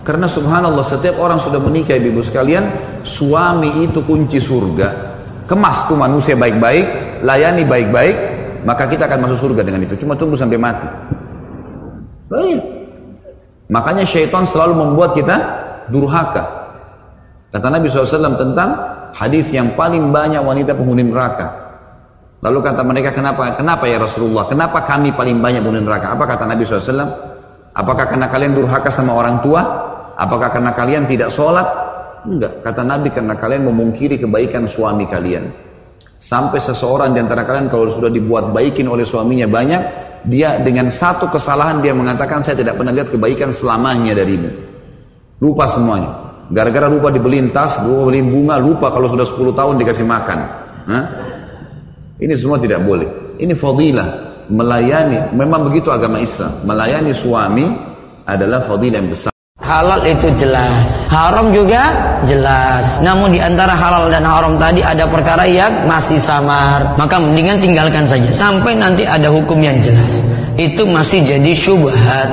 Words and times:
Karena 0.00 0.24
subhanallah 0.24 0.80
setiap 0.80 1.20
orang 1.20 1.36
sudah 1.36 1.60
menikah 1.60 2.00
ibu 2.00 2.24
sekalian, 2.24 2.64
suami 3.04 3.84
itu 3.84 4.00
kunci 4.00 4.40
surga. 4.40 4.88
Kemas 5.44 5.84
tuh 5.90 5.98
manusia 5.98 6.32
baik-baik, 6.32 7.20
layani 7.20 7.68
baik-baik, 7.68 8.16
maka 8.64 8.88
kita 8.88 9.04
akan 9.04 9.28
masuk 9.28 9.50
surga 9.50 9.60
dengan 9.60 9.84
itu. 9.84 10.00
Cuma 10.00 10.16
tunggu 10.16 10.40
sampai 10.40 10.56
mati. 10.56 10.88
Banyak. 12.32 12.62
Makanya 13.70 14.04
syaitan 14.08 14.48
selalu 14.48 14.78
membuat 14.78 15.12
kita 15.12 15.36
durhaka. 15.92 16.48
Kata 17.50 17.66
Nabi 17.66 17.90
SAW 17.90 18.38
tentang 18.38 18.70
hadis 19.12 19.46
yang 19.50 19.74
paling 19.74 20.14
banyak 20.14 20.40
wanita 20.40 20.72
penghuni 20.72 21.02
neraka. 21.02 21.50
Lalu 22.40 22.58
kata 22.64 22.80
mereka, 22.86 23.12
kenapa? 23.12 23.52
Kenapa 23.52 23.84
ya 23.84 24.00
Rasulullah? 24.00 24.48
Kenapa 24.48 24.80
kami 24.80 25.12
paling 25.12 25.44
banyak 25.44 25.60
penghuni 25.60 25.84
neraka? 25.84 26.14
Apa 26.14 26.24
kata 26.24 26.48
Nabi 26.48 26.64
SAW? 26.64 27.04
Apakah 27.76 28.06
karena 28.08 28.26
kalian 28.32 28.56
durhaka 28.56 28.88
sama 28.88 29.12
orang 29.12 29.42
tua? 29.44 29.89
Apakah 30.20 30.52
karena 30.52 30.76
kalian 30.76 31.08
tidak 31.08 31.32
sholat? 31.32 31.64
Enggak. 32.28 32.60
Kata 32.60 32.84
Nabi 32.84 33.08
karena 33.08 33.32
kalian 33.32 33.72
memungkiri 33.72 34.20
kebaikan 34.20 34.68
suami 34.68 35.08
kalian. 35.08 35.48
Sampai 36.20 36.60
seseorang 36.60 37.16
di 37.16 37.24
antara 37.24 37.48
kalian 37.48 37.72
kalau 37.72 37.88
sudah 37.88 38.12
dibuat 38.12 38.52
baikin 38.52 38.84
oleh 38.92 39.08
suaminya 39.08 39.48
banyak, 39.48 39.80
dia 40.28 40.60
dengan 40.60 40.92
satu 40.92 41.32
kesalahan 41.32 41.80
dia 41.80 41.96
mengatakan 41.96 42.44
saya 42.44 42.60
tidak 42.60 42.76
pernah 42.76 42.92
lihat 42.92 43.08
kebaikan 43.08 43.48
selamanya 43.48 44.12
darimu. 44.12 44.52
Lupa 45.40 45.64
semuanya. 45.72 46.12
Gara-gara 46.52 46.92
lupa 46.92 47.08
dibeliin 47.08 47.48
tas, 47.48 47.80
lupa 47.80 48.12
beliin 48.12 48.28
bunga, 48.28 48.60
lupa 48.60 48.92
kalau 48.92 49.08
sudah 49.08 49.24
10 49.24 49.56
tahun 49.56 49.74
dikasih 49.80 50.04
makan. 50.04 50.38
Hah? 50.92 51.04
Ini 52.20 52.36
semua 52.36 52.60
tidak 52.60 52.84
boleh. 52.84 53.08
Ini 53.40 53.56
fadilah. 53.56 54.28
Melayani, 54.52 55.32
memang 55.32 55.72
begitu 55.72 55.88
agama 55.88 56.20
Islam. 56.20 56.52
Melayani 56.68 57.16
suami 57.16 57.64
adalah 58.28 58.60
fadilah 58.68 59.00
yang 59.00 59.08
besar. 59.08 59.39
Halal 59.70 60.02
itu 60.02 60.34
jelas, 60.34 61.06
haram 61.14 61.54
juga 61.54 61.94
jelas. 62.26 62.98
Namun 63.06 63.30
di 63.30 63.38
antara 63.38 63.78
halal 63.78 64.10
dan 64.10 64.26
haram 64.26 64.58
tadi 64.58 64.82
ada 64.82 65.06
perkara 65.06 65.46
yang 65.46 65.86
masih 65.86 66.18
samar. 66.18 66.98
Maka 66.98 67.22
mendingan 67.22 67.62
tinggalkan 67.62 68.02
saja 68.02 68.34
sampai 68.34 68.74
nanti 68.74 69.06
ada 69.06 69.30
hukum 69.30 69.62
yang 69.62 69.78
jelas. 69.78 70.26
Itu 70.58 70.90
masih 70.90 71.22
jadi 71.22 71.54
syubhat. 71.54 72.28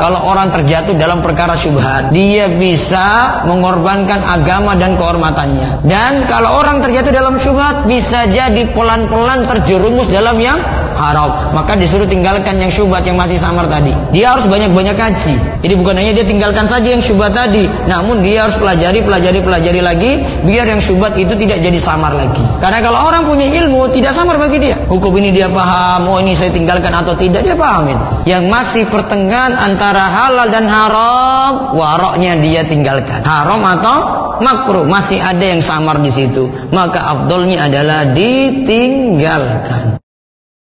Kalau 0.00 0.28
orang 0.28 0.48
terjatuh 0.52 0.96
dalam 0.96 1.20
perkara 1.20 1.56
syubhat, 1.56 2.12
dia 2.16 2.48
bisa 2.52 3.40
mengorbankan 3.44 4.24
agama 4.24 4.76
dan 4.80 4.96
kehormatannya. 4.96 5.84
Dan 5.84 6.24
kalau 6.24 6.56
orang 6.60 6.80
terjatuh 6.80 7.12
dalam 7.12 7.36
syubhat, 7.36 7.84
bisa 7.84 8.28
jadi 8.32 8.72
pelan-pelan 8.72 9.44
terjerumus 9.44 10.08
dalam 10.08 10.40
yang 10.40 10.60
haram. 10.96 11.52
Maka 11.52 11.76
disuruh 11.76 12.08
tinggalkan 12.08 12.56
yang 12.56 12.72
syubhat 12.72 13.04
yang 13.04 13.20
masih 13.20 13.36
samar 13.36 13.68
tadi. 13.68 13.92
Dia 14.16 14.34
harus 14.34 14.48
banyak-banyak 14.48 14.96
kaji. 14.96 15.36
Jadi 15.60 15.74
bukan 15.76 15.94
hanya 16.00 16.12
dia 16.16 16.24
tinggalkan 16.24 16.64
saja 16.64 16.88
yang 16.96 17.02
syubhat 17.04 17.36
tadi, 17.36 17.68
namun 17.86 18.24
dia 18.24 18.48
harus 18.48 18.56
pelajari, 18.56 19.04
pelajari, 19.04 19.44
pelajari 19.44 19.80
lagi, 19.84 20.24
biar 20.42 20.64
yang 20.66 20.80
syubhat 20.80 21.18
itu 21.20 21.36
tidak 21.36 21.60
jadi 21.60 21.78
samar 21.78 22.16
lagi. 22.16 22.40
Karena 22.58 22.80
kalau 22.80 23.04
orang 23.04 23.28
punya 23.28 23.44
ilmu, 23.44 23.92
tidak 23.92 24.16
samar 24.16 24.40
bagi 24.40 24.58
dia. 24.62 24.76
Hukum 24.88 25.12
ini 25.20 25.34
dia 25.34 25.52
paham, 25.52 26.08
oh 26.08 26.18
ini 26.22 26.32
saya 26.32 26.48
tinggalkan 26.54 26.94
atau 26.94 27.12
tidak, 27.18 27.44
dia 27.44 27.58
paham 27.58 27.90
itu. 27.90 28.04
Yang 28.30 28.44
masih 28.48 28.84
pertengahan 28.88 29.52
antara 29.58 30.08
halal 30.08 30.48
dan 30.48 30.70
haram, 30.70 31.76
waroknya 31.76 32.38
dia 32.40 32.64
tinggalkan. 32.64 33.20
Haram 33.26 33.60
atau 33.66 33.98
makruh 34.40 34.86
masih 34.86 35.18
ada 35.20 35.42
yang 35.42 35.60
samar 35.60 35.98
di 35.98 36.14
situ. 36.14 36.48
Maka 36.70 37.02
afdolnya 37.18 37.66
adalah 37.66 38.06
ditinggalkan. 38.14 39.98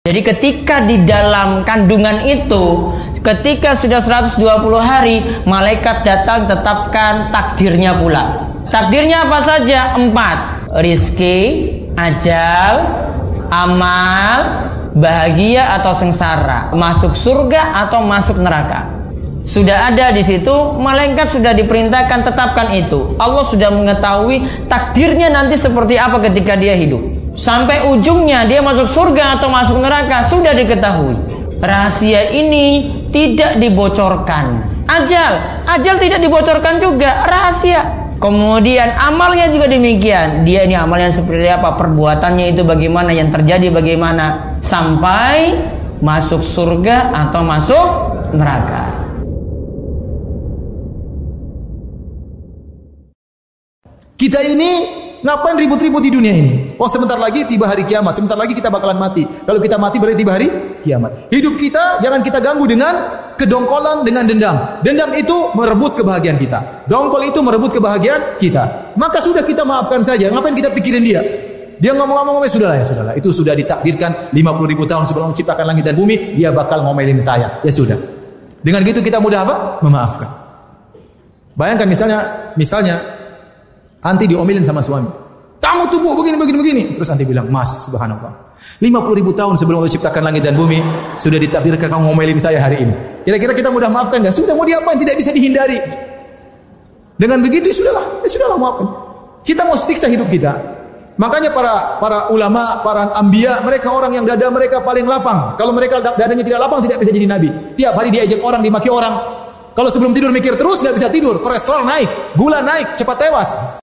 Jadi 0.03 0.19
ketika 0.19 0.83
di 0.83 1.07
dalam 1.07 1.63
kandungan 1.63 2.27
itu, 2.27 2.91
ketika 3.23 3.71
sudah 3.71 4.03
120 4.03 4.35
hari, 4.83 5.23
malaikat 5.47 6.03
datang 6.03 6.43
tetapkan 6.43 7.31
takdirnya 7.31 7.95
pula. 7.95 8.51
Takdirnya 8.67 9.23
apa 9.23 9.39
saja? 9.39 9.95
Empat. 9.95 10.67
Rizki, 10.83 11.39
ajal, 11.95 12.83
amal, 13.47 14.67
bahagia 14.91 15.71
atau 15.79 15.95
sengsara, 15.95 16.75
masuk 16.75 17.15
surga 17.15 17.87
atau 17.87 18.03
masuk 18.03 18.43
neraka. 18.43 19.07
Sudah 19.47 19.87
ada 19.87 20.11
di 20.11 20.19
situ, 20.19 20.51
malaikat 20.83 21.31
sudah 21.31 21.55
diperintahkan 21.55 22.27
tetapkan 22.27 22.75
itu. 22.75 23.15
Allah 23.23 23.47
sudah 23.47 23.71
mengetahui 23.71 24.67
takdirnya 24.67 25.31
nanti 25.31 25.55
seperti 25.55 25.95
apa 25.95 26.19
ketika 26.19 26.59
dia 26.59 26.75
hidup. 26.75 27.22
Sampai 27.33 27.81
ujungnya 27.89 28.45
dia 28.45 28.61
masuk 28.61 28.93
surga 28.93 29.41
atau 29.41 29.49
masuk 29.49 29.81
neraka 29.81 30.21
sudah 30.29 30.53
diketahui. 30.53 31.17
Rahasia 31.57 32.29
ini 32.29 32.91
tidak 33.09 33.57
dibocorkan. 33.57 34.69
Ajal, 34.85 35.63
ajal 35.65 35.95
tidak 35.97 36.19
dibocorkan 36.21 36.77
juga, 36.77 37.25
rahasia. 37.25 38.03
Kemudian 38.19 38.93
amalnya 38.95 39.49
juga 39.49 39.67
demikian. 39.67 40.45
Dia 40.45 40.63
ini 40.67 40.75
amalnya 40.77 41.09
seperti 41.09 41.49
apa, 41.49 41.75
perbuatannya 41.75 42.53
itu 42.53 42.61
bagaimana, 42.67 43.15
yang 43.15 43.31
terjadi 43.33 43.71
bagaimana 43.73 44.59
sampai 44.61 45.57
masuk 46.03 46.43
surga 46.43 47.15
atau 47.15 47.41
masuk 47.41 47.87
neraka. 48.35 49.03
Kita 54.19 54.39
ini 54.39 55.02
ngapain 55.23 55.55
ribut-ribut 55.57 56.03
di 56.03 56.11
dunia 56.11 56.33
ini? 56.35 56.75
Oh 56.77 56.85
sebentar 56.91 57.17
lagi 57.17 57.47
tiba 57.47 57.65
hari 57.65 57.87
kiamat, 57.87 58.19
sebentar 58.19 58.35
lagi 58.35 58.53
kita 58.53 58.67
bakalan 58.69 58.99
mati. 58.99 59.23
Kalau 59.23 59.57
kita 59.63 59.79
mati 59.79 59.97
berarti 59.97 60.17
tiba 60.19 60.31
hari 60.35 60.47
kiamat. 60.83 61.31
Hidup 61.31 61.55
kita 61.57 62.03
jangan 62.03 62.19
kita 62.21 62.43
ganggu 62.43 62.67
dengan 62.67 62.93
kedongkolan 63.39 64.05
dengan 64.05 64.23
dendam. 64.27 64.55
Dendam 64.85 65.11
itu 65.15 65.55
merebut 65.55 65.97
kebahagiaan 65.97 66.37
kita. 66.37 66.85
Dongkol 66.85 67.31
itu 67.31 67.39
merebut 67.41 67.71
kebahagiaan 67.73 68.37
kita. 68.37 68.93
Maka 68.99 69.23
sudah 69.23 69.41
kita 69.41 69.63
maafkan 69.65 70.03
saja. 70.05 70.29
Ngapain 70.29 70.53
kita 70.53 70.69
pikirin 70.69 71.03
dia? 71.03 71.21
Dia 71.81 71.91
ngomong-ngomong, 71.91 72.47
sudahlah 72.47 72.79
ya 72.79 72.85
sudahlah. 72.87 73.13
Itu 73.17 73.35
sudah 73.35 73.51
ditakdirkan 73.57 74.31
50 74.31 74.71
ribu 74.71 74.87
tahun 74.87 75.03
sebelum 75.03 75.35
menciptakan 75.35 75.65
langit 75.67 75.83
dan 75.83 75.99
bumi, 75.99 76.37
dia 76.37 76.53
bakal 76.53 76.79
ngomelin 76.85 77.19
saya. 77.19 77.59
Ya 77.59 77.71
sudah. 77.73 77.97
Dengan 78.63 78.79
gitu 78.87 79.03
kita 79.03 79.19
mudah 79.19 79.43
apa? 79.43 79.55
Memaafkan. 79.83 80.29
Bayangkan 81.53 81.85
misalnya, 81.85 82.19
misalnya 82.55 82.95
Anti 84.03 84.27
diomelin 84.27 84.67
sama 84.67 84.83
suami. 84.83 85.07
Kamu 85.63 85.87
tubuh 85.87 86.11
begini, 86.19 86.35
begini, 86.35 86.57
begini. 86.59 86.83
Terus 86.99 87.07
anti 87.07 87.23
bilang, 87.23 87.47
mas, 87.47 87.87
subhanallah. 87.87 88.53
50 88.83 89.19
ribu 89.19 89.31
tahun 89.31 89.55
sebelum 89.55 89.79
Allah 89.79 89.91
ciptakan 89.95 90.23
langit 90.27 90.43
dan 90.43 90.59
bumi, 90.59 90.83
sudah 91.15 91.39
ditakdirkan 91.39 91.87
kamu 91.87 92.11
ngomelin 92.11 92.35
saya 92.35 92.59
hari 92.59 92.83
ini. 92.83 92.93
Kira-kira 93.23 93.55
kita 93.55 93.71
mudah 93.71 93.87
maafkan 93.87 94.19
nggak? 94.19 94.35
Sudah 94.35 94.55
mau 94.59 94.67
diapain? 94.67 94.99
Tidak 94.99 95.15
bisa 95.15 95.31
dihindari. 95.31 95.79
Dengan 97.15 97.39
begitu 97.39 97.71
ya 97.71 97.75
sudahlah, 97.79 98.05
ya 98.25 98.27
sudahlah 98.27 98.59
maafkan. 98.59 98.87
Kita 99.47 99.63
mau 99.63 99.79
siksa 99.79 100.11
hidup 100.11 100.27
kita. 100.27 100.51
Makanya 101.13 101.53
para 101.53 102.01
para 102.01 102.33
ulama, 102.33 102.81
para 102.81 103.13
ambia, 103.21 103.61
mereka 103.61 103.93
orang 103.93 104.17
yang 104.17 104.25
dada 104.25 104.49
mereka 104.49 104.81
paling 104.81 105.05
lapang. 105.05 105.55
Kalau 105.55 105.71
mereka 105.71 106.01
dadanya 106.01 106.41
tidak 106.41 106.59
lapang, 106.59 106.81
tidak 106.81 107.05
bisa 107.05 107.11
jadi 107.13 107.27
nabi. 107.29 107.53
Tiap 107.77 107.93
hari 107.93 108.09
diajak 108.09 108.41
orang, 108.41 108.65
dimaki 108.65 108.89
orang. 108.89 109.13
Kalau 109.77 109.89
sebelum 109.93 110.11
tidur 110.11 110.33
mikir 110.33 110.57
terus, 110.57 110.81
nggak 110.81 110.97
bisa 110.97 111.07
tidur. 111.13 111.37
Kolesterol 111.39 111.85
naik, 111.85 112.09
gula 112.33 112.65
naik, 112.65 112.97
cepat 112.97 113.29
tewas. 113.29 113.82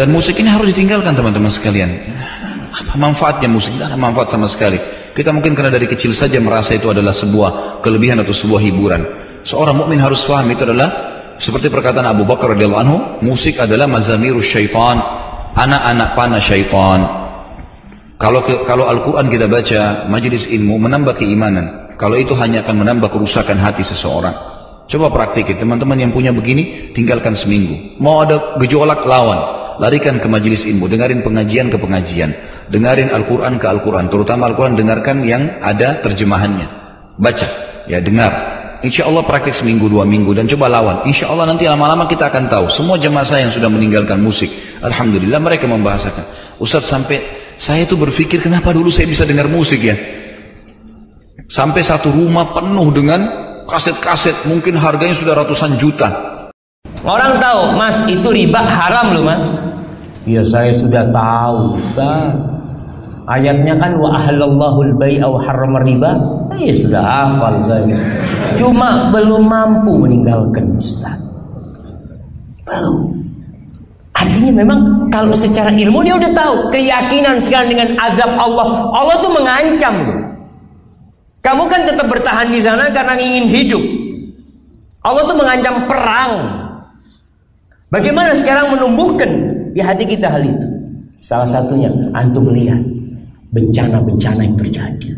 Dan 0.00 0.16
musik 0.16 0.40
ini 0.40 0.48
harus 0.48 0.72
ditinggalkan 0.72 1.12
teman-teman 1.12 1.52
sekalian. 1.52 1.92
Apa 2.72 2.96
manfaatnya 2.96 3.52
musik? 3.52 3.76
Tidak 3.76 3.92
ada 3.92 4.00
manfaat 4.00 4.32
sama 4.32 4.48
sekali. 4.48 4.80
Kita 5.12 5.28
mungkin 5.28 5.52
karena 5.52 5.68
dari 5.68 5.84
kecil 5.84 6.16
saja 6.16 6.40
merasa 6.40 6.72
itu 6.72 6.88
adalah 6.88 7.12
sebuah 7.12 7.84
kelebihan 7.84 8.16
atau 8.24 8.32
sebuah 8.32 8.64
hiburan. 8.64 9.04
Seorang 9.44 9.76
mukmin 9.76 10.00
harus 10.00 10.24
paham 10.24 10.48
itu 10.48 10.64
adalah 10.64 10.88
seperti 11.36 11.68
perkataan 11.68 12.08
Abu 12.08 12.24
Bakar 12.24 12.56
radhiyallahu 12.56 12.80
anhu, 12.80 12.96
musik 13.20 13.60
adalah 13.60 13.84
mazamirus 13.84 14.48
syaitan, 14.48 15.04
anak-anak 15.52 16.16
panah 16.16 16.40
syaitan. 16.40 17.00
Kalau 18.16 18.40
kalau 18.64 18.88
Al-Qur'an 18.88 19.28
kita 19.28 19.52
baca, 19.52 20.08
majelis 20.08 20.48
ilmu 20.48 20.80
menambah 20.80 21.20
keimanan. 21.20 21.92
Kalau 22.00 22.16
itu 22.16 22.32
hanya 22.40 22.64
akan 22.64 22.88
menambah 22.88 23.12
kerusakan 23.12 23.60
hati 23.60 23.84
seseorang. 23.84 24.32
Coba 24.88 25.12
praktikin, 25.12 25.60
teman-teman 25.60 26.00
yang 26.00 26.08
punya 26.08 26.32
begini, 26.32 26.88
tinggalkan 26.96 27.36
seminggu. 27.36 28.00
Mau 28.00 28.24
ada 28.24 28.56
gejolak 28.56 29.04
lawan, 29.04 29.59
larikan 29.80 30.20
ke 30.20 30.28
majelis 30.28 30.68
ilmu, 30.68 30.86
dengarin 30.86 31.24
pengajian 31.24 31.72
ke 31.72 31.80
pengajian, 31.80 32.36
dengarin 32.68 33.08
Al-Quran 33.08 33.56
ke 33.56 33.66
Al-Quran, 33.66 34.12
terutama 34.12 34.52
Al-Quran 34.52 34.76
dengarkan 34.76 35.24
yang 35.24 35.58
ada 35.64 36.04
terjemahannya, 36.04 36.68
baca, 37.16 37.48
ya 37.88 37.98
dengar. 38.04 38.60
Insya 38.80 39.04
Allah 39.08 39.24
praktek 39.24 39.52
seminggu 39.52 39.92
dua 39.92 40.08
minggu 40.08 40.32
dan 40.32 40.48
coba 40.48 40.72
lawan. 40.72 41.04
Insya 41.04 41.28
Allah 41.28 41.52
nanti 41.52 41.68
lama-lama 41.68 42.08
kita 42.08 42.32
akan 42.32 42.48
tahu. 42.48 42.66
Semua 42.72 42.96
jemaah 42.96 43.28
saya 43.28 43.44
yang 43.44 43.52
sudah 43.52 43.68
meninggalkan 43.68 44.16
musik, 44.16 44.48
Alhamdulillah 44.80 45.36
mereka 45.36 45.68
membahasakan. 45.68 46.56
Ustadz 46.56 46.88
sampai 46.88 47.20
saya 47.60 47.84
itu 47.84 48.00
berpikir 48.00 48.40
kenapa 48.40 48.72
dulu 48.72 48.88
saya 48.88 49.04
bisa 49.04 49.28
dengar 49.28 49.52
musik 49.52 49.84
ya. 49.84 49.96
Sampai 51.44 51.84
satu 51.84 52.08
rumah 52.08 52.56
penuh 52.56 52.88
dengan 52.88 53.20
kaset-kaset 53.68 54.48
mungkin 54.48 54.80
harganya 54.80 55.12
sudah 55.12 55.36
ratusan 55.36 55.76
juta. 55.76 56.08
Orang 57.04 57.40
tahu, 57.40 57.80
Mas, 57.80 58.04
itu 58.12 58.28
riba 58.28 58.60
haram 58.60 59.16
loh, 59.16 59.24
Mas. 59.24 59.44
Ya 60.28 60.44
saya 60.44 60.72
sudah 60.76 61.08
tahu 61.08 61.80
Ustaz. 61.80 62.36
Ayatnya 63.30 63.78
kan 63.78 63.94
wa 63.94 64.10
ahlallahu 64.18 64.90
al-bai'a 64.90 65.24
wa 65.24 65.38
harrama 65.40 65.80
riba. 65.86 66.12
Ya 66.58 66.74
sudah 66.74 67.00
hafal 67.00 67.62
saya. 67.64 67.96
Cuma 68.58 69.08
belum 69.14 69.48
mampu 69.48 69.96
meninggalkan 69.96 70.76
Ustaz. 70.76 71.16
Belum. 72.66 73.16
Artinya 74.12 74.52
memang 74.60 75.08
kalau 75.08 75.32
secara 75.32 75.72
ilmu 75.72 76.04
dia 76.04 76.12
udah 76.12 76.32
tahu 76.36 76.54
keyakinan 76.68 77.40
sekarang 77.40 77.72
dengan 77.72 77.88
azab 77.96 78.28
Allah. 78.36 78.92
Allah 78.92 79.16
tuh 79.24 79.32
mengancam 79.32 79.94
loh. 80.04 80.20
Kamu 81.40 81.64
kan 81.72 81.88
tetap 81.88 82.04
bertahan 82.04 82.52
di 82.52 82.60
sana 82.60 82.92
karena 82.92 83.16
ingin 83.16 83.48
hidup. 83.48 83.80
Allah 85.00 85.24
tuh 85.24 85.36
mengancam 85.40 85.88
perang. 85.88 86.32
Bagaimana 87.88 88.36
sekarang 88.36 88.76
menumbuhkan 88.76 89.49
di 89.70 89.80
hati 89.80 90.04
kita 90.06 90.26
hal 90.30 90.42
itu? 90.42 90.68
Salah 91.20 91.48
satunya 91.48 91.92
antum 92.16 92.48
lihat 92.48 92.80
bencana-bencana 93.52 94.40
yang 94.40 94.56
terjadi. 94.56 95.10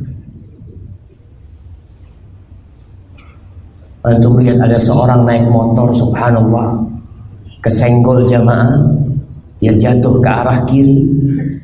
Antum 4.03 4.35
lihat 4.43 4.59
ada 4.59 4.75
seorang 4.75 5.23
naik 5.23 5.47
motor 5.47 5.95
subhanallah 5.95 6.83
kesenggol 7.63 8.27
jamaah 8.27 8.83
dia 9.63 9.71
jatuh 9.79 10.19
ke 10.19 10.27
arah 10.27 10.59
kiri 10.67 11.07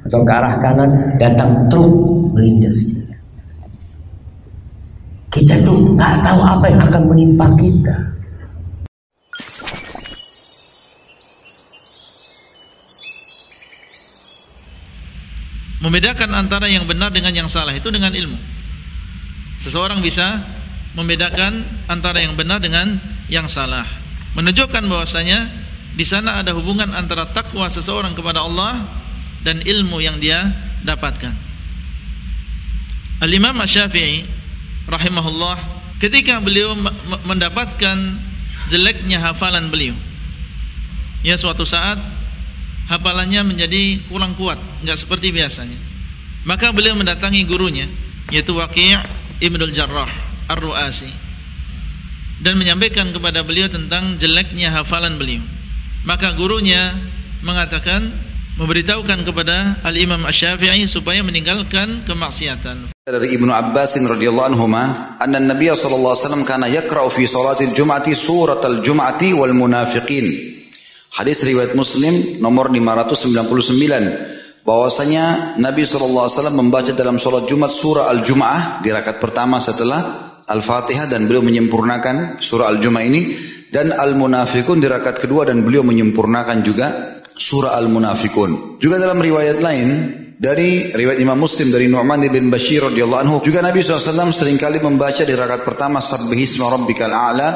atau 0.06 0.22
ke 0.22 0.30
arah 0.30 0.54
kanan 0.62 0.94
datang 1.18 1.66
truk 1.66 1.90
melindas 2.30 2.94
kita 5.34 5.58
tuh 5.66 5.98
nggak 5.98 6.22
tahu 6.22 6.40
apa 6.46 6.66
yang 6.70 6.80
akan 6.86 7.02
menimpa 7.10 7.50
kita 7.58 8.07
membedakan 15.78 16.34
antara 16.34 16.66
yang 16.66 16.84
benar 16.84 17.14
dengan 17.14 17.30
yang 17.34 17.48
salah 17.50 17.74
itu 17.74 17.88
dengan 17.88 18.10
ilmu 18.10 18.38
seseorang 19.58 20.02
bisa 20.02 20.42
membedakan 20.98 21.62
antara 21.86 22.22
yang 22.22 22.34
benar 22.34 22.58
dengan 22.58 22.98
yang 23.30 23.46
salah 23.46 23.86
menunjukkan 24.34 24.86
bahwasanya 24.86 25.68
di 25.98 26.06
sana 26.06 26.38
ada 26.38 26.54
hubungan 26.54 26.94
antara 26.94 27.26
takwa 27.34 27.66
seseorang 27.66 28.14
kepada 28.14 28.46
Allah 28.46 28.86
dan 29.42 29.58
ilmu 29.62 29.98
yang 29.98 30.22
dia 30.22 30.46
dapatkan. 30.86 31.34
Al-Imam 33.18 33.58
Syafi'i 33.66 34.22
rahimahullah 34.86 35.58
ketika 35.98 36.38
beliau 36.38 36.78
mendapatkan 37.26 37.98
jeleknya 38.70 39.18
hafalan 39.18 39.74
beliau. 39.74 39.98
Ya 41.26 41.34
suatu 41.34 41.66
saat 41.66 41.98
hafalannya 42.88 43.44
menjadi 43.44 44.02
kurang 44.08 44.34
kuat, 44.34 44.58
enggak 44.82 44.98
seperti 44.98 45.30
biasanya. 45.30 45.76
Maka 46.48 46.72
beliau 46.72 46.96
mendatangi 46.96 47.44
gurunya 47.44 47.86
yaitu 48.32 48.56
Waqi' 48.56 48.96
Ibnul 49.40 49.72
Jarrah 49.72 50.08
Ar-Ru'asi 50.48 51.10
dan 52.40 52.56
menyampaikan 52.56 53.10
kepada 53.10 53.44
beliau 53.44 53.68
tentang 53.68 54.16
jeleknya 54.16 54.72
hafalan 54.72 55.18
beliau. 55.18 55.44
Maka 56.06 56.32
gurunya 56.32 56.94
mengatakan 57.44 58.08
memberitahukan 58.58 59.22
kepada 59.22 59.78
Al-Imam 59.86 60.26
Asy-Syafi'i 60.26 60.86
supaya 60.90 61.22
meninggalkan 61.22 62.02
kemaksiatan. 62.02 62.90
Dari 63.06 63.28
Ibnu 63.38 63.50
Abbas 63.54 63.94
radhiyallahu 63.94 64.48
anhu, 64.54 64.66
anna 64.68 65.38
Nabi 65.38 65.70
sallallahu 65.70 66.12
alaihi 66.14 66.24
wasallam 66.26 66.44
kana 66.44 66.66
yaqra'u 66.66 67.08
fi 67.08 67.24
salatil 67.24 67.70
jum'ati 67.70 68.12
surat 68.18 68.60
al-jum'ati 68.62 69.34
wal 69.38 69.54
munafiqin. 69.54 70.57
Hadis 71.16 71.40
riwayat 71.46 71.72
Muslim 71.72 72.40
nomor 72.44 72.68
599 72.68 74.64
bahwasanya 74.68 75.56
Nabi 75.56 75.88
wasallam 75.88 76.60
membaca 76.60 76.92
dalam 76.92 77.16
salat 77.16 77.48
Jumat 77.48 77.72
surah 77.72 78.12
Al-Jum'ah 78.12 78.84
di 78.84 78.92
rakaat 78.92 79.16
pertama 79.16 79.56
setelah 79.56 80.28
Al-Fatihah 80.48 81.08
dan 81.08 81.24
beliau 81.24 81.40
menyempurnakan 81.40 82.40
surah 82.40 82.68
Al-Jum'ah 82.76 83.04
ini. 83.04 83.56
Dan 83.68 83.92
Al-Munafikun 83.92 84.80
di 84.80 84.88
rakaat 84.88 85.20
kedua 85.20 85.44
dan 85.44 85.60
beliau 85.60 85.84
menyempurnakan 85.84 86.64
juga 86.64 87.20
surah 87.36 87.76
Al-Munafikun. 87.76 88.80
Juga 88.80 88.96
dalam 88.96 89.20
riwayat 89.20 89.60
lain 89.60 89.88
dari 90.38 90.88
riwayat 90.88 91.20
Imam 91.20 91.36
Muslim 91.36 91.68
dari 91.68 91.90
Nu'man 91.90 92.24
bin 92.32 92.48
Bashir 92.48 92.80
radhiyallahu 92.86 93.20
anhu 93.26 93.36
juga 93.42 93.58
Nabi 93.58 93.82
SAW 93.82 94.30
sering 94.30 94.56
kali 94.56 94.78
membaca 94.78 95.26
di 95.26 95.34
rakaat 95.34 95.66
pertama 95.66 95.98
Sabbihisma 95.98 96.64
rabbikal 96.70 97.10
a'la 97.10 97.48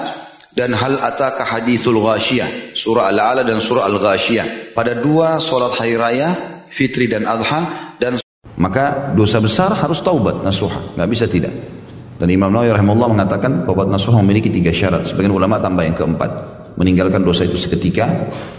dan 0.52 0.72
hal 0.76 0.94
ataka 1.00 1.44
hadithul 1.44 2.00
ghashiyah 2.00 2.76
surah 2.76 3.08
al-a'la 3.08 3.42
dan 3.44 3.58
surah 3.60 3.88
al-ghashiyah 3.88 4.74
pada 4.76 4.96
dua 4.98 5.40
solat 5.40 5.72
hari 5.76 5.96
raya 5.96 6.32
fitri 6.68 7.08
dan 7.08 7.24
adha 7.24 7.94
dan 7.96 8.20
maka 8.60 9.12
dosa 9.16 9.40
besar 9.40 9.72
harus 9.72 10.04
taubat 10.04 10.44
nasuha 10.44 10.96
nggak 10.96 11.08
bisa 11.08 11.24
tidak 11.28 11.52
dan 12.22 12.30
Imam 12.30 12.54
Nawawi 12.54 12.70
rahimahullah 12.70 13.10
mengatakan 13.18 13.66
bahwa 13.66 13.82
nasuh 13.90 14.14
memiliki 14.22 14.46
tiga 14.46 14.70
syarat. 14.70 15.10
Sebagian 15.10 15.34
ulama 15.34 15.58
tambah 15.58 15.82
yang 15.82 15.98
keempat. 15.98 16.30
Meninggalkan 16.78 17.26
dosa 17.26 17.42
itu 17.42 17.58
seketika, 17.58 18.06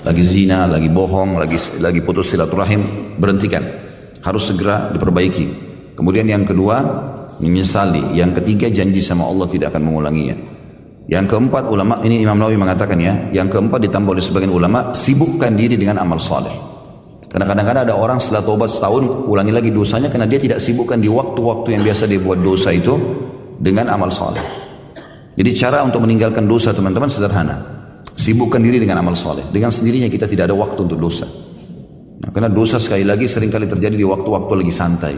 lagi 0.03 0.19
zina, 0.19 0.67
lagi 0.67 0.91
bohong, 0.91 1.39
lagi 1.39 1.55
lagi 1.79 2.03
putus 2.03 2.35
silaturahim, 2.35 3.15
berhentikan. 3.15 3.63
Harus 4.19 4.51
segera 4.51 4.91
diperbaiki. 4.91 5.45
Kemudian 5.95 6.27
yang 6.27 6.43
kedua, 6.43 6.75
menyesali. 7.39 8.11
Yang 8.11 8.43
ketiga, 8.43 8.67
janji 8.67 8.99
sama 8.99 9.23
Allah 9.31 9.47
tidak 9.47 9.71
akan 9.71 9.87
mengulanginya. 9.87 10.52
Yang 11.03 11.35
keempat 11.35 11.67
ulama 11.67 11.99
ini 12.07 12.23
Imam 12.23 12.39
Nawawi 12.39 12.55
mengatakan 12.55 12.95
ya, 12.95 13.27
yang 13.35 13.51
keempat 13.51 13.83
ditambah 13.83 14.15
oleh 14.15 14.23
sebagian 14.23 14.55
ulama 14.55 14.95
sibukkan 14.95 15.51
diri 15.51 15.75
dengan 15.75 15.99
amal 15.99 16.15
saleh. 16.21 16.53
Karena 17.27 17.49
kadang-kadang 17.49 17.83
ada 17.89 17.95
orang 17.97 18.21
setelah 18.21 18.45
tobat 18.45 18.69
setahun 18.69 19.25
ulangi 19.25 19.49
lagi 19.49 19.73
dosanya 19.73 20.07
karena 20.07 20.29
dia 20.29 20.37
tidak 20.37 20.61
sibukkan 20.61 21.01
di 21.01 21.09
waktu-waktu 21.09 21.75
yang 21.75 21.81
biasa 21.81 22.05
dia 22.05 22.21
buat 22.21 22.39
dosa 22.39 22.69
itu 22.69 22.93
dengan 23.57 23.89
amal 23.89 24.13
saleh. 24.13 24.63
Jadi 25.33 25.49
cara 25.57 25.81
untuk 25.81 26.05
meninggalkan 26.05 26.45
dosa 26.45 26.77
teman-teman 26.77 27.09
sederhana. 27.09 27.57
Sibukkan 28.13 28.61
diri 28.61 28.77
dengan 28.77 29.01
amal 29.01 29.17
saleh. 29.17 29.41
Dengan 29.49 29.73
sendirinya 29.73 30.05
kita 30.13 30.29
tidak 30.29 30.53
ada 30.53 30.55
waktu 30.55 30.85
untuk 30.85 31.01
dosa. 31.01 31.25
Nah, 32.21 32.29
karena 32.29 32.53
dosa 32.53 32.77
sekali 32.77 33.01
lagi 33.01 33.25
sering 33.25 33.49
kali 33.49 33.65
terjadi 33.65 33.97
di 33.97 34.05
waktu-waktu 34.05 34.53
lagi 34.53 34.69
santai. 34.69 35.15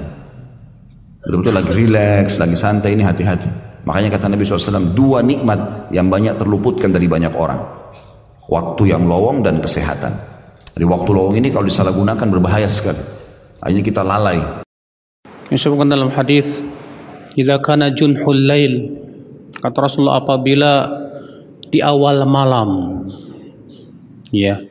Betul-betul 1.19 1.51
lagi 1.51 1.71
rileks, 1.75 2.39
lagi 2.39 2.55
santai 2.55 2.95
ini 2.95 3.03
hati-hati. 3.03 3.49
Makanya 3.85 4.09
kata 4.17 4.33
Nabi 4.33 4.41
SAW, 4.45 4.97
dua 4.97 5.21
nikmat 5.21 5.89
yang 5.93 6.09
banyak 6.09 6.41
terluputkan 6.41 6.89
dari 6.89 7.05
banyak 7.05 7.33
orang. 7.37 7.61
Waktu 8.49 8.89
yang 8.89 9.05
lowong 9.05 9.45
dan 9.45 9.61
kesehatan. 9.61 10.13
Di 10.75 10.85
waktu 10.85 11.09
lowong 11.09 11.37
ini 11.37 11.53
kalau 11.53 11.69
disalahgunakan 11.69 12.27
berbahaya 12.29 12.65
sekali. 12.65 13.01
Hanya 13.61 13.81
kita 13.85 14.01
lalai. 14.01 14.65
Disebutkan 15.49 15.93
dalam 15.93 16.09
hadis 16.09 16.65
Jika 17.35 17.59
kana 17.59 17.91
junhul 17.91 18.47
lail 18.47 18.95
kata 19.59 19.77
Rasulullah 19.81 20.23
apabila 20.23 20.87
di 21.73 21.81
awal 21.81 22.23
malam 22.29 23.01
ya 24.29 24.61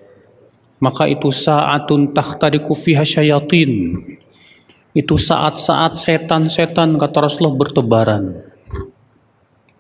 maka 0.79 1.11
itu 1.11 1.35
saatun 1.35 2.15
tahtariku 2.15 2.73
fiha 2.73 3.03
syayatin 3.03 3.99
itu 4.95 5.15
saat-saat 5.19 5.99
setan-setan 5.99 6.95
kata 6.95 7.27
Rasulullah 7.27 7.59
bertebaran 7.59 8.54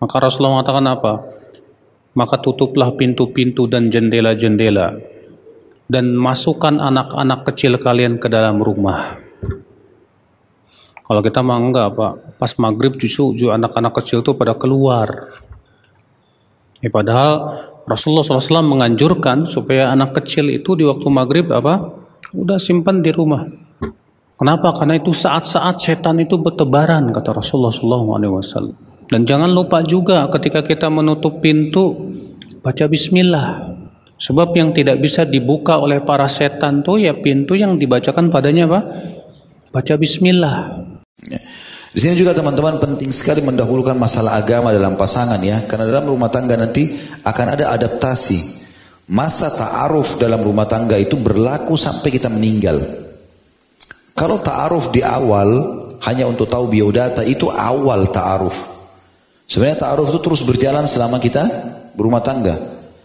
maka 0.04 0.20
Rasulullah 0.20 0.60
mengatakan 0.60 0.84
apa 0.84 1.12
maka 2.12 2.36
tutuplah 2.36 2.92
pintu-pintu 2.92 3.64
dan 3.64 3.88
jendela-jendela 3.88 5.00
dan 5.88 6.12
masukkan 6.12 6.76
anak-anak 6.76 7.48
kecil 7.48 7.80
kalian 7.80 8.20
ke 8.20 8.28
dalam 8.28 8.60
rumah 8.60 9.24
kalau 11.04 11.20
kita 11.20 11.44
mah 11.44 11.60
enggak 11.60 11.92
Pak, 11.92 12.40
pas 12.40 12.52
maghrib 12.56 12.96
justru, 12.96 13.52
anak-anak 13.52 13.92
kecil 14.00 14.24
tuh 14.24 14.40
pada 14.40 14.56
keluar. 14.56 15.36
Ya, 16.80 16.88
padahal 16.88 17.60
Rasulullah 17.84 18.24
SAW 18.24 18.64
menganjurkan 18.64 19.44
supaya 19.44 19.92
anak 19.92 20.16
kecil 20.16 20.48
itu 20.48 20.72
di 20.72 20.88
waktu 20.88 21.04
maghrib 21.12 21.52
apa? 21.52 21.92
Udah 22.32 22.56
simpan 22.56 23.04
di 23.04 23.12
rumah. 23.12 23.44
Kenapa? 24.40 24.72
Karena 24.72 24.96
itu 24.96 25.12
saat-saat 25.12 25.76
setan 25.76 26.24
itu 26.24 26.40
bertebaran 26.40 27.12
kata 27.12 27.36
Rasulullah 27.36 27.70
SAW. 27.70 28.83
Dan 29.14 29.22
jangan 29.22 29.46
lupa 29.46 29.78
juga 29.86 30.26
ketika 30.26 30.66
kita 30.66 30.90
menutup 30.90 31.38
pintu 31.38 32.10
baca 32.66 32.90
Bismillah. 32.90 33.78
Sebab 34.18 34.50
yang 34.58 34.74
tidak 34.74 34.98
bisa 34.98 35.22
dibuka 35.22 35.78
oleh 35.78 36.02
para 36.02 36.26
setan 36.26 36.82
tuh 36.82 36.98
ya 36.98 37.14
pintu 37.14 37.54
yang 37.54 37.78
dibacakan 37.78 38.26
padanya 38.26 38.66
apa? 38.66 38.82
Baca 39.70 39.94
Bismillah. 39.94 40.82
Ya. 41.30 41.38
Di 41.94 42.02
sini 42.02 42.18
juga 42.18 42.34
teman-teman 42.34 42.82
penting 42.82 43.14
sekali 43.14 43.38
mendahulukan 43.46 43.94
masalah 43.94 44.34
agama 44.34 44.74
dalam 44.74 44.98
pasangan 44.98 45.38
ya, 45.38 45.62
karena 45.62 45.94
dalam 45.94 46.10
rumah 46.10 46.26
tangga 46.34 46.58
nanti 46.58 46.90
akan 47.22 47.54
ada 47.54 47.70
adaptasi. 47.70 48.66
Masa 49.14 49.46
ta'aruf 49.54 50.18
dalam 50.18 50.42
rumah 50.42 50.66
tangga 50.66 50.98
itu 50.98 51.14
berlaku 51.14 51.78
sampai 51.78 52.10
kita 52.10 52.26
meninggal. 52.26 52.82
Kalau 54.18 54.42
ta'aruf 54.42 54.90
di 54.90 55.06
awal 55.06 55.54
hanya 56.02 56.26
untuk 56.26 56.50
tahu 56.50 56.66
biodata 56.66 57.22
itu 57.22 57.46
awal 57.46 58.10
ta'aruf. 58.10 58.73
Sebenarnya 59.54 59.86
ta'aruf 59.86 60.10
itu 60.10 60.18
terus 60.18 60.42
berjalan 60.42 60.82
selama 60.82 61.22
kita 61.22 61.46
berumah 61.94 62.18
tangga. 62.26 62.58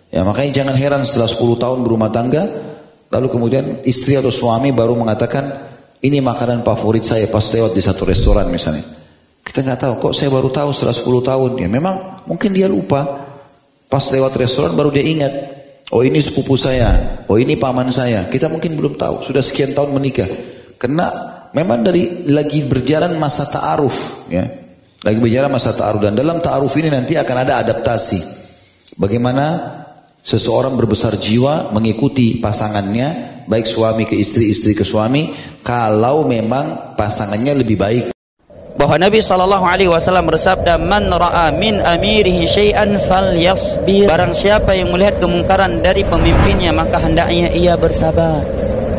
Ya 0.10 0.26
makanya 0.26 0.66
jangan 0.66 0.74
heran 0.74 1.06
setelah 1.06 1.30
10 1.30 1.62
tahun 1.62 1.80
berumah 1.86 2.10
tangga 2.10 2.42
lalu 3.14 3.30
kemudian 3.30 3.86
istri 3.86 4.18
atau 4.18 4.34
suami 4.34 4.74
baru 4.74 4.98
mengatakan 4.98 5.46
ini 6.02 6.18
makanan 6.18 6.66
favorit 6.66 7.06
saya 7.06 7.30
pas 7.30 7.46
lewat 7.54 7.78
di 7.78 7.86
satu 7.86 8.02
restoran 8.02 8.50
misalnya. 8.50 8.82
Kita 9.46 9.62
nggak 9.62 9.78
tahu 9.78 9.94
kok 10.10 10.14
saya 10.18 10.34
baru 10.34 10.50
tahu 10.50 10.74
setelah 10.74 10.98
10 10.98 11.30
tahun. 11.30 11.52
Ya 11.62 11.70
memang 11.70 12.26
mungkin 12.26 12.50
dia 12.50 12.66
lupa. 12.66 13.30
Pas 13.86 14.02
lewat 14.10 14.34
restoran 14.42 14.74
baru 14.74 14.90
dia 14.90 15.06
ingat. 15.06 15.34
Oh 15.94 16.02
ini 16.02 16.18
sepupu 16.18 16.58
saya, 16.58 17.22
oh 17.30 17.38
ini 17.38 17.58
paman 17.58 17.94
saya. 17.94 18.26
Kita 18.26 18.50
mungkin 18.50 18.78
belum 18.78 18.98
tahu, 18.98 19.26
sudah 19.26 19.42
sekian 19.42 19.74
tahun 19.74 19.94
menikah. 19.94 20.30
Karena 20.78 21.10
memang 21.54 21.82
dari 21.82 22.30
lagi 22.30 22.62
berjalan 22.66 23.18
masa 23.18 23.50
ta'aruf 23.50 24.30
ya. 24.30 24.59
Lagi 25.00 25.20
berjalan 25.24 25.48
masa 25.48 25.72
ta'aruf. 25.72 26.04
Dan 26.04 26.14
dalam 26.16 26.44
ta'aruf 26.44 26.76
ini 26.76 26.92
nanti 26.92 27.16
akan 27.16 27.38
ada 27.48 27.64
adaptasi. 27.64 28.20
Bagaimana 29.00 29.46
seseorang 30.20 30.76
berbesar 30.76 31.16
jiwa 31.16 31.72
mengikuti 31.72 32.44
pasangannya 32.44 33.40
baik 33.48 33.64
suami 33.64 34.04
ke 34.04 34.20
istri, 34.20 34.52
istri 34.52 34.76
ke 34.76 34.84
suami 34.84 35.32
kalau 35.64 36.28
memang 36.28 37.00
pasangannya 37.00 37.64
lebih 37.64 37.80
baik. 37.80 38.06
Bahwa 38.76 38.96
Nabi 39.00 39.24
Shallallahu 39.24 39.66
Alaihi 39.68 39.92
Wasallam 39.92 40.28
bersabda 40.28 40.80
man 40.80 41.08
ra'a 41.12 41.52
min 41.56 41.80
amirihi 41.80 42.44
syai'an 42.44 43.00
falyasbir. 43.00 44.08
Barang 44.08 44.36
siapa 44.36 44.76
yang 44.76 44.92
melihat 44.92 45.20
kemungkaran 45.24 45.80
dari 45.80 46.04
pemimpinnya 46.04 46.76
maka 46.76 47.00
hendaknya 47.00 47.52
ia 47.56 47.80
bersabar. 47.80 48.44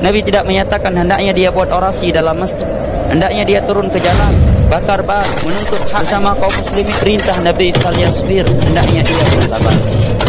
Nabi 0.00 0.25
tidak 0.25 0.49
menyatakan 0.49 0.97
hendaknya 0.97 1.33
dia 1.37 1.49
buat 1.52 1.69
orasi 1.69 2.09
dalam 2.09 2.40
masjid. 2.40 2.64
Hendaknya 3.12 3.45
dia 3.45 3.61
turun 3.64 3.88
ke 3.92 4.00
jalan 4.00 4.50
bakar 4.70 5.02
bak 5.02 5.26
menuntut 5.42 5.82
hak 5.90 6.06
bersama 6.06 6.30
kaum 6.38 6.54
muslimin. 6.54 6.94
Perintah 7.02 7.36
Nabi 7.42 7.74
falyasbir 7.82 8.46
hendaknya 8.46 9.02
ia 9.02 9.24
bersabar. 9.34 9.74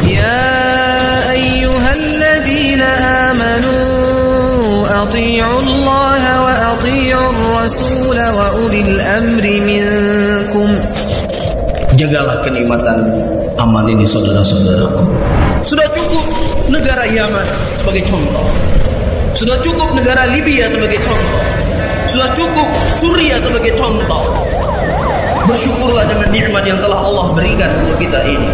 Ya 0.01 0.41
ayyuhalladzina 1.29 2.89
amanu 3.29 3.77
atii'u 5.05 5.45
Allah 5.45 6.21
wa 6.25 6.53
atii'u 6.73 7.21
ar-rasul 7.21 8.17
wa 8.17 8.47
ulil 8.65 8.97
amri 9.21 9.61
minkum. 9.61 10.69
Jagalah 12.01 12.41
kenikmatan 12.41 12.97
aman 13.61 13.85
ini 13.85 14.09
saudara-saudaraku. 14.09 15.05
Sudah 15.69 15.85
cukup 15.93 16.25
negara 16.73 17.05
Yaman 17.05 17.45
sebagai 17.77 18.01
contoh. 18.09 18.47
Sudah 19.37 19.53
cukup 19.61 19.93
negara 19.93 20.25
Libya 20.33 20.65
sebagai 20.65 20.97
contoh. 21.05 21.70
Sudah 22.09 22.29
cukup 22.33 22.69
Suriah 22.95 23.37
sebagai 23.37 23.75
contoh. 23.75 24.25
Bersyukurlah 25.45 26.05
dengan 26.07 26.29
nikmat 26.31 26.63
yang 26.63 26.79
telah 26.79 27.01
Allah 27.01 27.25
berikan 27.33 27.69
untuk 27.81 27.97
kita 27.99 28.23
ini 28.23 28.49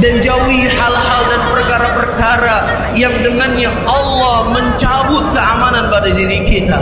dan 0.00 0.20
jauhi 0.20 0.68
hal-hal 0.68 1.20
dan 1.28 1.40
perkara-perkara 1.52 2.56
yang 2.92 3.12
dengannya 3.24 3.70
Allah 3.88 4.36
mencabut 4.52 5.24
keamanan 5.32 5.84
pada 5.88 6.08
diri 6.12 6.40
kita. 6.44 6.80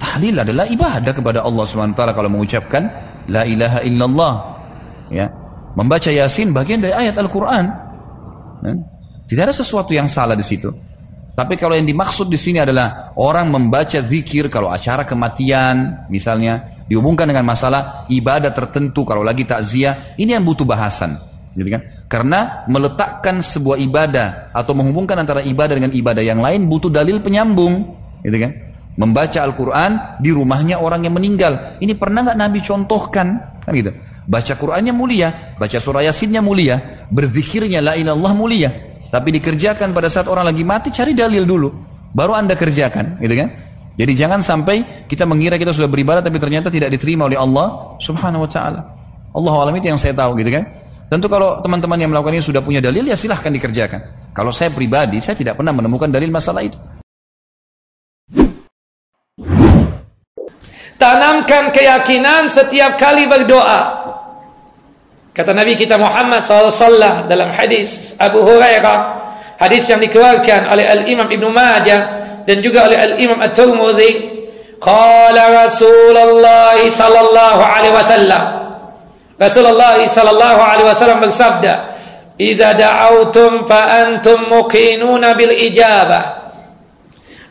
Tahlil 0.00 0.34
adalah 0.42 0.64
ibadah 0.66 1.12
kepada 1.12 1.44
Allah 1.44 1.64
SWT 1.68 2.00
kalau 2.16 2.30
mengucapkan 2.32 2.88
La 3.30 3.42
ilaha 3.44 3.82
illallah. 3.84 4.34
Ya. 5.12 5.30
Membaca 5.76 6.08
Yasin 6.08 6.56
bagian 6.56 6.80
dari 6.80 6.96
ayat 6.96 7.20
Al-Quran. 7.20 7.64
Ya. 8.64 8.74
Tidak 9.26 9.42
ada 9.42 9.54
sesuatu 9.54 9.92
yang 9.92 10.08
salah 10.08 10.38
di 10.38 10.46
situ. 10.46 10.72
Tapi 11.36 11.60
kalau 11.60 11.76
yang 11.76 11.84
dimaksud 11.84 12.32
di 12.32 12.40
sini 12.40 12.64
adalah 12.64 13.12
orang 13.20 13.52
membaca 13.52 14.00
zikir 14.00 14.48
kalau 14.48 14.72
acara 14.72 15.04
kematian 15.04 16.08
misalnya 16.08 16.72
dihubungkan 16.88 17.28
dengan 17.28 17.44
masalah 17.44 18.08
ibadah 18.08 18.48
tertentu 18.56 19.04
kalau 19.04 19.20
lagi 19.20 19.44
takziah 19.44 20.16
ini 20.16 20.32
yang 20.32 20.40
butuh 20.48 20.64
bahasan 20.64 21.20
gitu 21.52 21.68
kan? 21.68 21.84
Karena 22.08 22.64
meletakkan 22.72 23.44
sebuah 23.44 23.76
ibadah 23.84 24.48
atau 24.56 24.72
menghubungkan 24.72 25.20
antara 25.20 25.44
ibadah 25.44 25.76
dengan 25.76 25.92
ibadah 25.92 26.24
yang 26.24 26.40
lain 26.40 26.72
butuh 26.72 26.88
dalil 26.88 27.20
penyambung 27.20 27.84
gitu 28.24 28.40
kan? 28.40 28.56
Membaca 28.96 29.44
Al-Quran 29.44 29.90
di 30.24 30.32
rumahnya 30.32 30.80
orang 30.80 31.04
yang 31.04 31.12
meninggal. 31.12 31.76
Ini 31.84 32.00
pernah 32.00 32.24
nggak 32.24 32.38
Nabi 32.40 32.64
contohkan? 32.64 33.60
Kan 33.60 33.72
gitu. 33.76 33.92
Baca 34.26 34.58
Qurannya 34.58 34.90
mulia 34.90 35.54
baca 35.54 35.78
surah 35.78 36.02
Yasinnya 36.02 36.42
mulia 36.42 37.06
berzikirnya 37.14 37.78
la 37.78 37.94
ilallah 37.94 38.34
mulia 38.34 38.95
tapi 39.10 39.34
dikerjakan 39.40 39.94
pada 39.94 40.08
saat 40.10 40.26
orang 40.30 40.46
lagi 40.46 40.62
mati 40.62 40.88
cari 40.92 41.12
dalil 41.16 41.46
dulu 41.46 41.68
baru 42.12 42.36
anda 42.36 42.54
kerjakan 42.54 43.20
gitu 43.20 43.34
kan 43.34 43.48
jadi 43.96 44.12
jangan 44.12 44.44
sampai 44.44 45.08
kita 45.08 45.24
mengira 45.24 45.56
kita 45.56 45.72
sudah 45.72 45.88
beribadah 45.88 46.20
tapi 46.20 46.36
ternyata 46.36 46.68
tidak 46.68 46.92
diterima 46.92 47.24
oleh 47.24 47.40
Allah 47.40 47.96
Subhanahu 47.96 48.44
wa 48.44 48.50
taala. 48.50 48.80
Allah 49.32 49.54
alam 49.56 49.72
itu 49.72 49.88
yang 49.88 49.96
saya 49.96 50.12
tahu 50.12 50.36
gitu 50.36 50.52
kan. 50.52 50.68
Tentu 51.08 51.32
kalau 51.32 51.64
teman-teman 51.64 51.96
yang 51.96 52.12
melakukan 52.12 52.36
ini 52.36 52.44
sudah 52.44 52.60
punya 52.60 52.84
dalil 52.84 53.08
ya 53.08 53.16
silahkan 53.16 53.48
dikerjakan. 53.48 54.30
Kalau 54.36 54.52
saya 54.52 54.68
pribadi 54.68 55.24
saya 55.24 55.32
tidak 55.32 55.56
pernah 55.56 55.72
menemukan 55.72 56.12
dalil 56.12 56.28
masalah 56.28 56.60
itu. 56.60 56.76
Tanamkan 61.00 61.72
keyakinan 61.72 62.52
setiap 62.52 63.00
kali 63.00 63.24
berdoa. 63.24 64.12
Kata 65.36 65.52
Nabi 65.52 65.76
kita 65.76 66.00
Muhammad 66.00 66.40
SAW 66.40 67.28
dalam 67.28 67.52
hadis 67.52 68.16
Abu 68.16 68.40
Hurairah, 68.40 68.98
hadis 69.60 69.84
yang 69.84 70.00
dikeluarkan 70.00 70.72
oleh 70.72 70.88
Al 70.88 71.04
Imam 71.04 71.28
Ibn 71.28 71.44
Majah 71.52 72.00
dan 72.48 72.64
juga 72.64 72.88
oleh 72.88 72.96
Al-Imam 72.96 73.42
At-Tirmidzi 73.44 74.10
qala 74.80 75.66
Rasulullah 75.66 76.78
sallallahu 76.80 77.60
alaihi 77.60 77.92
wasallam. 77.92 78.42
Rasulullah 79.36 80.00
sallallahu 80.00 80.60
alaihi 80.62 80.88
wasallam 80.88 81.20
bersabda 81.20 81.74
idza 82.40 82.72
da'autum 82.72 83.68
fa 83.68 84.08
antum 84.08 84.48
muqinuna 84.48 85.36
bil 85.36 85.52
ijabah. 85.52 86.48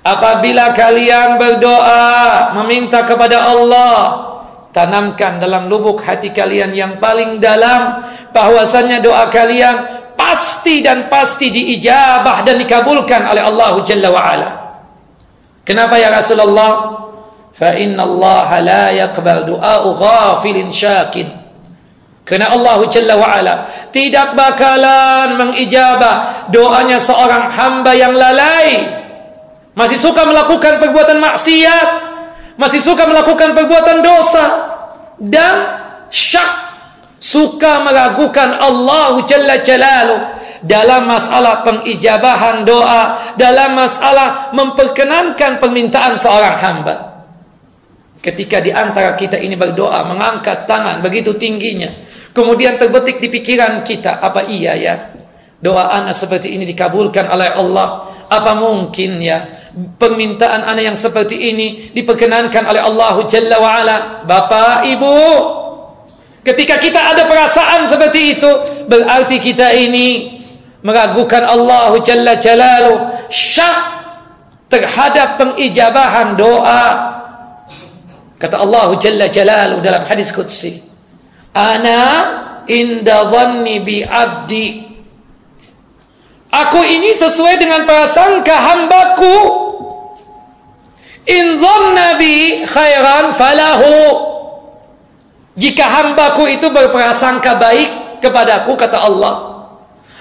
Apabila 0.01 0.74
kalian 0.74 1.38
berdoa 1.38 2.50
meminta 2.58 3.06
kepada 3.06 3.46
Allah 3.46 4.34
tanamkan 4.75 5.39
dalam 5.39 5.72
lubuk 5.72 6.03
hati 6.03 6.36
kalian 6.36 6.75
yang 6.75 7.00
paling 7.00 7.39
dalam 7.39 8.03
bahwasannya 8.36 9.00
doa 9.00 9.32
kalian 9.32 10.03
pasti 10.20 10.84
dan 10.84 11.08
pasti 11.08 11.48
diijabah 11.48 12.44
dan 12.44 12.60
dikabulkan 12.60 13.24
oleh 13.24 13.39
Allah 13.39 13.72
Jalla 13.88 14.12
wa 14.12 14.20
ala. 14.20 14.50
Kenapa 15.63 15.96
ya 15.96 16.12
Rasulullah? 16.12 16.91
Fa 17.55 17.72
inna 17.72 18.03
Allah 18.03 18.50
la 18.60 18.86
yaqbal 18.91 19.48
du'a 19.48 19.79
ghafilin 19.79 20.67
syakin. 20.67 21.32
Karena 22.27 22.51
Allah 22.51 22.84
Jalla 22.91 23.15
wa 23.15 23.32
ala 23.32 23.55
tidak 23.96 24.36
bakalan 24.36 25.39
mengijabah 25.39 26.51
doanya 26.51 27.00
seorang 27.00 27.48
hamba 27.48 27.96
yang 27.96 28.12
lalai. 28.12 28.91
Masih 29.72 30.00
suka 30.00 30.27
melakukan 30.27 30.84
perbuatan 30.84 31.20
maksiat, 31.20 32.04
masih 32.55 32.79
suka 32.79 33.03
melakukan 33.07 33.51
perbuatan 33.51 34.00
dosa 34.00 34.45
dan 35.19 35.55
syak 36.12 36.51
suka 37.19 37.83
meragukan 37.83 38.59
Allah 38.59 39.24
Jalla 39.27 39.59
Jalaluh 39.59 40.21
dalam 40.65 41.05
masalah 41.05 41.62
pengijabahan 41.62 42.65
doa, 42.65 43.33
dalam 43.38 43.77
masalah 43.77 44.50
memperkenankan 44.51 45.62
permintaan 45.62 46.17
seorang 46.17 46.55
hamba. 46.57 46.95
Ketika 48.17 48.57
di 48.57 48.74
antara 48.74 49.13
kita 49.13 49.38
ini 49.38 49.53
berdoa, 49.53 50.01
mengangkat 50.09 50.65
tangan 50.65 51.05
begitu 51.05 51.38
tingginya, 51.38 51.93
kemudian 52.33 52.81
terbetik 52.81 53.21
di 53.21 53.29
pikiran 53.29 53.85
kita, 53.85 54.17
apa 54.17 54.50
iya 54.50 54.74
ya? 54.74 54.95
Doa 55.62 55.93
anak 55.93 56.17
seperti 56.17 56.53
ini 56.57 56.65
dikabulkan 56.65 57.29
oleh 57.29 57.53
Allah. 57.53 58.09
Apa 58.25 58.57
mungkin 58.57 59.21
ya 59.21 59.64
permintaan 59.75 60.63
anak 60.63 60.84
yang 60.94 60.98
seperti 60.98 61.36
ini 61.36 61.91
diperkenankan 61.91 62.63
oleh 62.63 62.82
Allah 62.82 63.15
Jalla 63.27 63.58
wa 63.60 63.72
ala? 63.84 63.96
Bapak, 64.24 64.88
Ibu, 64.88 65.17
ketika 66.48 66.79
kita 66.79 67.15
ada 67.15 67.27
perasaan 67.27 67.84
seperti 67.86 68.39
itu, 68.39 68.51
berarti 68.88 69.38
kita 69.44 69.75
ini 69.75 70.39
meragukan 70.86 71.44
Allah 71.44 71.98
Jalla 72.05 72.39
Jalalu 72.39 72.94
syak 73.27 73.79
terhadap 74.72 75.41
pengijabahan 75.41 76.38
doa. 76.38 76.86
Kata 78.38 78.62
Allah 78.62 78.94
Jalla 79.01 79.25
Jalalu 79.27 79.82
dalam 79.82 80.03
hadis 80.05 80.29
Qudsi 80.29 80.86
ana 81.55 82.01
inda 82.67 83.32
dhanni 83.32 83.82
bi 83.82 84.03
abdi. 84.05 84.84
Aku 86.51 86.79
ini 86.84 87.12
sesuai 87.12 87.60
dengan 87.60 87.84
prasangka 87.84 88.55
hambaku 88.55 89.64
in 91.25 91.58
dhanna 91.58 92.17
bi 92.22 92.63
khairan 92.65 93.34
falahu 93.34 93.94
jika 95.58 95.84
hambaku 95.88 96.51
itu 96.51 96.67
berprasangka 96.70 97.58
baik 97.58 98.22
kepadaku 98.22 98.75
kata 98.77 99.00
Allah 99.01 99.55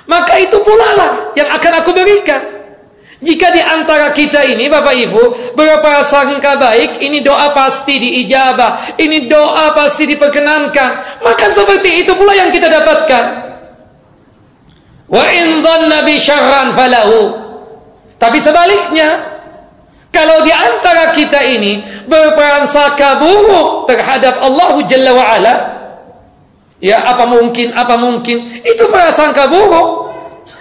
maka 0.05 0.37
itu 0.37 0.61
pula 0.61 0.89
lah 0.97 1.13
yang 1.33 1.49
akan 1.49 1.73
aku 1.81 1.91
berikan. 1.97 2.43
Jika 3.25 3.57
di 3.57 3.63
antara 3.65 4.13
kita 4.13 4.45
ini 4.45 4.69
Bapak 4.69 4.93
Ibu 4.93 5.57
berprasangka 5.57 6.61
baik, 6.61 7.01
ini 7.01 7.25
doa 7.25 7.57
pasti 7.57 7.97
diijabah, 7.97 9.01
ini 9.01 9.25
doa 9.25 9.73
pasti 9.73 10.05
diperkenankan, 10.05 11.25
maka 11.25 11.49
seperti 11.49 12.05
itu 12.05 12.13
pula 12.13 12.37
yang 12.37 12.53
kita 12.53 12.69
dapatkan. 12.69 13.25
Wa 15.09 15.25
in 15.33 15.65
dhanna 15.65 16.05
bi 16.05 16.21
syarran 16.21 16.77
falahu. 16.77 17.21
Tapi 18.21 18.39
sebaliknya, 18.45 19.34
kalau 20.15 20.47
di 20.47 20.55
antara 20.55 21.11
kita 21.11 21.43
ini 21.43 21.83
berprasangka 22.07 23.19
buruk 23.19 23.91
terhadap 23.91 24.39
Allah 24.39 24.79
Jalla 24.87 25.11
wa 25.11 25.27
ala, 25.27 25.55
Ya, 26.85 27.01
apa 27.01 27.25
mungkin, 27.25 27.73
apa 27.73 27.97
mungkin. 27.97 28.45
Itu 28.61 28.93
prasangka 28.93 29.49
buruk. 29.49 30.13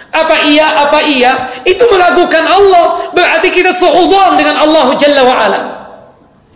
Apa 0.08 0.46
iya, 0.48 0.88
apa 0.88 1.04
iya. 1.04 1.60
Itu 1.68 1.84
meragukan 1.90 2.40
Allah. 2.40 3.12
Berarti 3.12 3.52
kita 3.52 3.76
seudon 3.76 4.40
dengan 4.40 4.56
Allah 4.56 4.88
Jalla 4.96 5.20
wa'ala. 5.20 5.60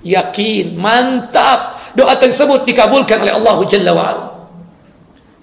Yakin, 0.00 0.80
mantap. 0.80 1.76
Doa 1.92 2.16
tersebut 2.16 2.64
dikabulkan 2.64 3.20
oleh 3.20 3.34
Allah 3.36 3.56
Jalla 3.68 3.92
wa'ala. 3.92 4.24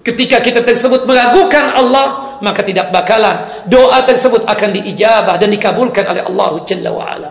Ketika 0.02 0.42
kita 0.42 0.66
tersebut 0.66 1.06
meragukan 1.06 1.70
Allah, 1.76 2.38
maka 2.42 2.66
tidak 2.66 2.90
bakalan 2.90 3.46
doa 3.70 4.02
tersebut 4.06 4.42
akan 4.46 4.70
diijabah 4.74 5.38
dan 5.38 5.54
dikabulkan 5.54 6.02
oleh 6.02 6.26
Allah 6.26 6.50
Jalla 6.66 6.90
wa'ala. 6.90 7.30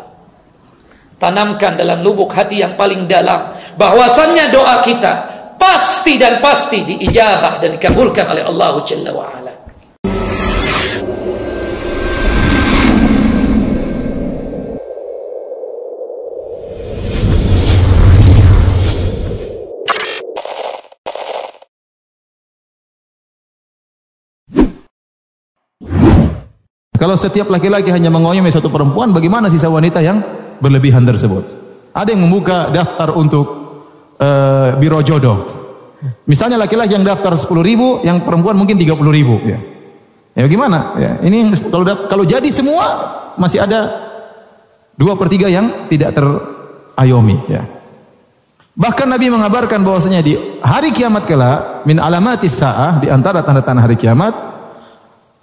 Tanamkan 1.16 1.80
dalam 1.80 2.04
lubuk 2.04 2.36
hati 2.36 2.60
yang 2.60 2.76
paling 2.76 3.08
dalam 3.08 3.56
bahwasannya 3.80 4.52
doa 4.52 4.84
kita 4.84 5.14
pasti 5.56 6.20
dan 6.20 6.44
pasti 6.44 6.84
diijabah 6.84 7.64
dan 7.64 7.80
dikabulkan 7.80 8.36
oleh 8.36 8.44
Allah 8.44 8.76
Jalla 8.84 9.12
wa'ala. 9.16 9.54
Kalau 26.96 27.20
setiap 27.20 27.52
laki-laki 27.54 27.92
hanya 27.94 28.10
mengayomi 28.10 28.50
satu 28.50 28.72
perempuan, 28.72 29.14
bagaimana 29.14 29.46
sisa 29.52 29.70
wanita 29.70 30.02
yang 30.02 30.35
berlebihan 30.66 31.06
tersebut? 31.06 31.46
Ada 31.94 32.18
yang 32.18 32.26
membuka 32.26 32.74
daftar 32.74 33.14
untuk 33.14 33.46
uh, 34.18 34.74
biro 34.82 35.06
jodoh. 35.06 35.54
Misalnya 36.26 36.58
laki-laki 36.58 36.98
yang 36.98 37.06
daftar 37.06 37.38
10 37.38 37.46
ribu, 37.62 38.02
yang 38.02 38.26
perempuan 38.26 38.58
mungkin 38.58 38.82
30 38.82 38.98
ribu. 39.14 39.38
Ya, 39.46 39.62
ya 40.34 40.46
gimana? 40.50 40.98
Ya, 40.98 41.12
ini 41.22 41.54
kalau 41.70 41.86
kalau 42.10 42.26
jadi 42.26 42.50
semua 42.50 42.86
masih 43.38 43.62
ada 43.62 43.94
dua 44.98 45.14
per 45.20 45.28
tiga 45.30 45.48
yang 45.52 45.88
tidak 45.92 46.18
terayomi. 46.18 47.38
Ya. 47.48 47.64
Bahkan 48.76 49.08
Nabi 49.08 49.32
mengabarkan 49.32 49.80
bahwasanya 49.88 50.20
di 50.20 50.36
hari 50.60 50.92
kiamat 50.92 51.24
kala 51.24 51.84
min 51.88 51.96
alamatis 51.96 52.60
saah 52.60 53.00
di 53.00 53.08
antara 53.08 53.40
tanda-tanda 53.40 53.88
hari 53.88 53.96
kiamat 53.96 54.36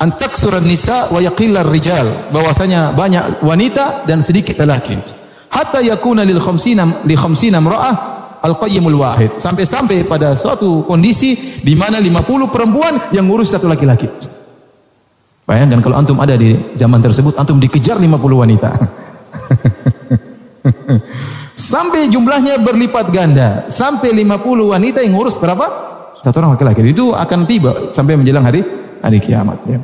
antak 0.02 0.34
surat 0.34 0.66
nisa 0.66 1.06
wa 1.14 1.22
yaqillar 1.22 1.62
rijal 1.70 2.34
bahwasanya 2.34 2.90
banyak 2.90 3.38
wanita 3.46 4.02
dan 4.02 4.18
sedikit 4.18 4.58
lelaki. 4.58 4.98
Hatta 5.46 5.78
yakuna 5.78 6.26
lil 6.26 6.42
khamsina 6.42 7.06
li 7.06 7.14
khamsina 7.14 7.62
imra'ah 7.62 7.94
al 8.42 8.58
qayyimul 8.58 8.98
wahid. 8.98 9.38
Sampai-sampai 9.38 10.02
pada 10.10 10.34
suatu 10.34 10.82
kondisi 10.82 11.62
di 11.62 11.78
mana 11.78 12.02
50 12.02 12.50
perempuan 12.50 13.14
yang 13.14 13.30
ngurus 13.30 13.54
satu 13.54 13.70
laki-laki. 13.70 14.10
Bayangkan 15.46 15.78
kalau 15.78 15.94
antum 16.02 16.18
ada 16.18 16.34
di 16.34 16.58
zaman 16.74 16.98
tersebut 16.98 17.38
antum 17.38 17.62
dikejar 17.62 18.02
50 18.02 18.10
wanita. 18.18 18.70
Sampai 21.72 22.10
jumlahnya 22.10 22.58
berlipat 22.58 23.14
ganda. 23.14 23.70
Sampai 23.70 24.10
50 24.10 24.72
wanita 24.72 24.98
yang 25.04 25.14
ngurus 25.14 25.38
berapa? 25.38 25.66
Satu 26.24 26.42
orang 26.42 26.58
laki-laki. 26.58 26.90
Itu 26.90 27.14
akan 27.14 27.46
tiba 27.46 27.92
sampai 27.92 28.14
menjelang 28.14 28.46
hari 28.46 28.62
hari 29.02 29.18
kiamat 29.18 29.58
ya. 29.66 29.82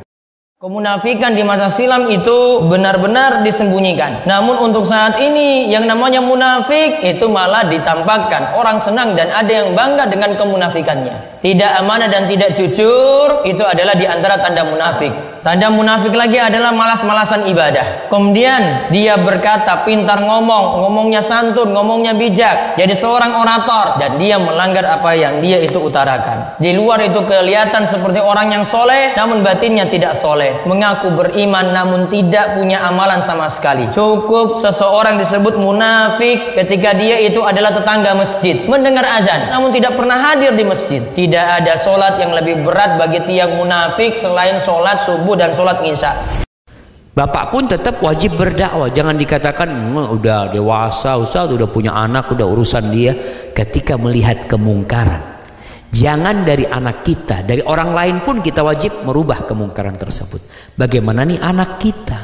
Kemunafikan 0.59 1.39
di 1.39 1.43
masa 1.47 1.71
silam 1.71 2.11
itu 2.11 2.67
benar-benar 2.67 3.47
disembunyikan. 3.47 4.27
Namun 4.27 4.59
untuk 4.59 4.83
saat 4.83 5.15
ini 5.15 5.71
yang 5.71 5.87
namanya 5.87 6.19
munafik 6.19 6.99
itu 6.99 7.31
malah 7.31 7.63
ditampakkan. 7.71 8.59
Orang 8.59 8.75
senang 8.75 9.15
dan 9.15 9.31
ada 9.31 9.47
yang 9.47 9.71
bangga 9.71 10.11
dengan 10.11 10.35
kemunafikannya. 10.35 11.38
Tidak 11.39 11.71
amanah 11.79 12.11
dan 12.11 12.27
tidak 12.27 12.51
jujur 12.51 13.47
itu 13.47 13.63
adalah 13.63 13.95
di 13.95 14.03
antara 14.03 14.35
tanda 14.43 14.67
munafik. 14.67 15.29
Tanda 15.39 15.71
munafik 15.71 16.11
lagi 16.11 16.35
adalah 16.35 16.75
malas-malasan 16.75 17.47
ibadah. 17.47 18.11
Kemudian 18.11 18.91
dia 18.91 19.15
berkata 19.15 19.87
pintar 19.87 20.19
ngomong, 20.19 20.83
ngomongnya 20.83 21.23
santun, 21.23 21.71
ngomongnya 21.71 22.11
bijak. 22.11 22.75
Jadi 22.75 22.91
seorang 22.91 23.39
orator 23.39 24.03
dan 24.03 24.19
dia 24.19 24.35
melanggar 24.35 24.83
apa 24.83 25.15
yang 25.15 25.39
dia 25.39 25.63
itu 25.63 25.79
utarakan. 25.79 26.59
Di 26.59 26.75
luar 26.75 26.99
itu 27.07 27.23
kelihatan 27.23 27.87
seperti 27.87 28.19
orang 28.19 28.51
yang 28.51 28.67
soleh, 28.67 29.15
namun 29.15 29.39
batinnya 29.39 29.87
tidak 29.87 30.19
soleh. 30.19 30.59
Mengaku 30.67 31.15
beriman 31.15 31.71
namun 31.71 32.11
tidak 32.11 32.59
punya 32.59 32.83
amalan 32.83 33.23
sama 33.23 33.47
sekali. 33.47 33.87
Cukup 33.95 34.59
seseorang 34.59 35.15
disebut 35.23 35.55
munafik 35.55 36.59
ketika 36.59 36.91
dia 36.99 37.15
itu 37.15 37.39
adalah 37.39 37.71
tetangga 37.71 38.11
masjid. 38.11 38.59
Mendengar 38.67 39.07
azan 39.07 39.55
namun 39.55 39.71
tidak 39.71 39.95
pernah 39.95 40.19
hadir 40.19 40.51
di 40.51 40.67
masjid. 40.67 40.99
Ada 41.37 41.77
solat 41.77 42.17
yang 42.17 42.33
lebih 42.33 42.65
berat 42.65 42.97
bagi 42.97 43.21
tiang 43.29 43.53
munafik 43.53 44.17
selain 44.17 44.57
solat 44.57 45.03
subuh 45.05 45.37
dan 45.37 45.53
sholat 45.53 45.85
isya. 45.85 46.39
Bapak 47.13 47.51
pun 47.51 47.67
tetap 47.67 47.99
wajib 47.99 48.39
berdakwah. 48.39 48.87
Jangan 48.87 49.19
dikatakan 49.19 49.67
udah 49.91 50.55
dewasa, 50.55 51.19
ustaz 51.19 51.51
udah 51.51 51.67
punya 51.67 51.91
anak, 51.91 52.31
udah 52.31 52.47
urusan 52.47 52.87
dia. 52.95 53.11
Ketika 53.51 53.99
melihat 53.99 54.47
kemungkaran, 54.47 55.19
jangan 55.91 56.47
dari 56.47 56.63
anak 56.63 57.03
kita, 57.03 57.43
dari 57.43 57.59
orang 57.59 57.91
lain 57.91 58.15
pun 58.23 58.39
kita 58.39 58.63
wajib 58.63 59.03
merubah 59.03 59.43
kemungkaran 59.43 59.99
tersebut. 59.99 60.39
Bagaimana 60.79 61.27
nih 61.27 61.43
anak 61.43 61.75
kita? 61.83 62.19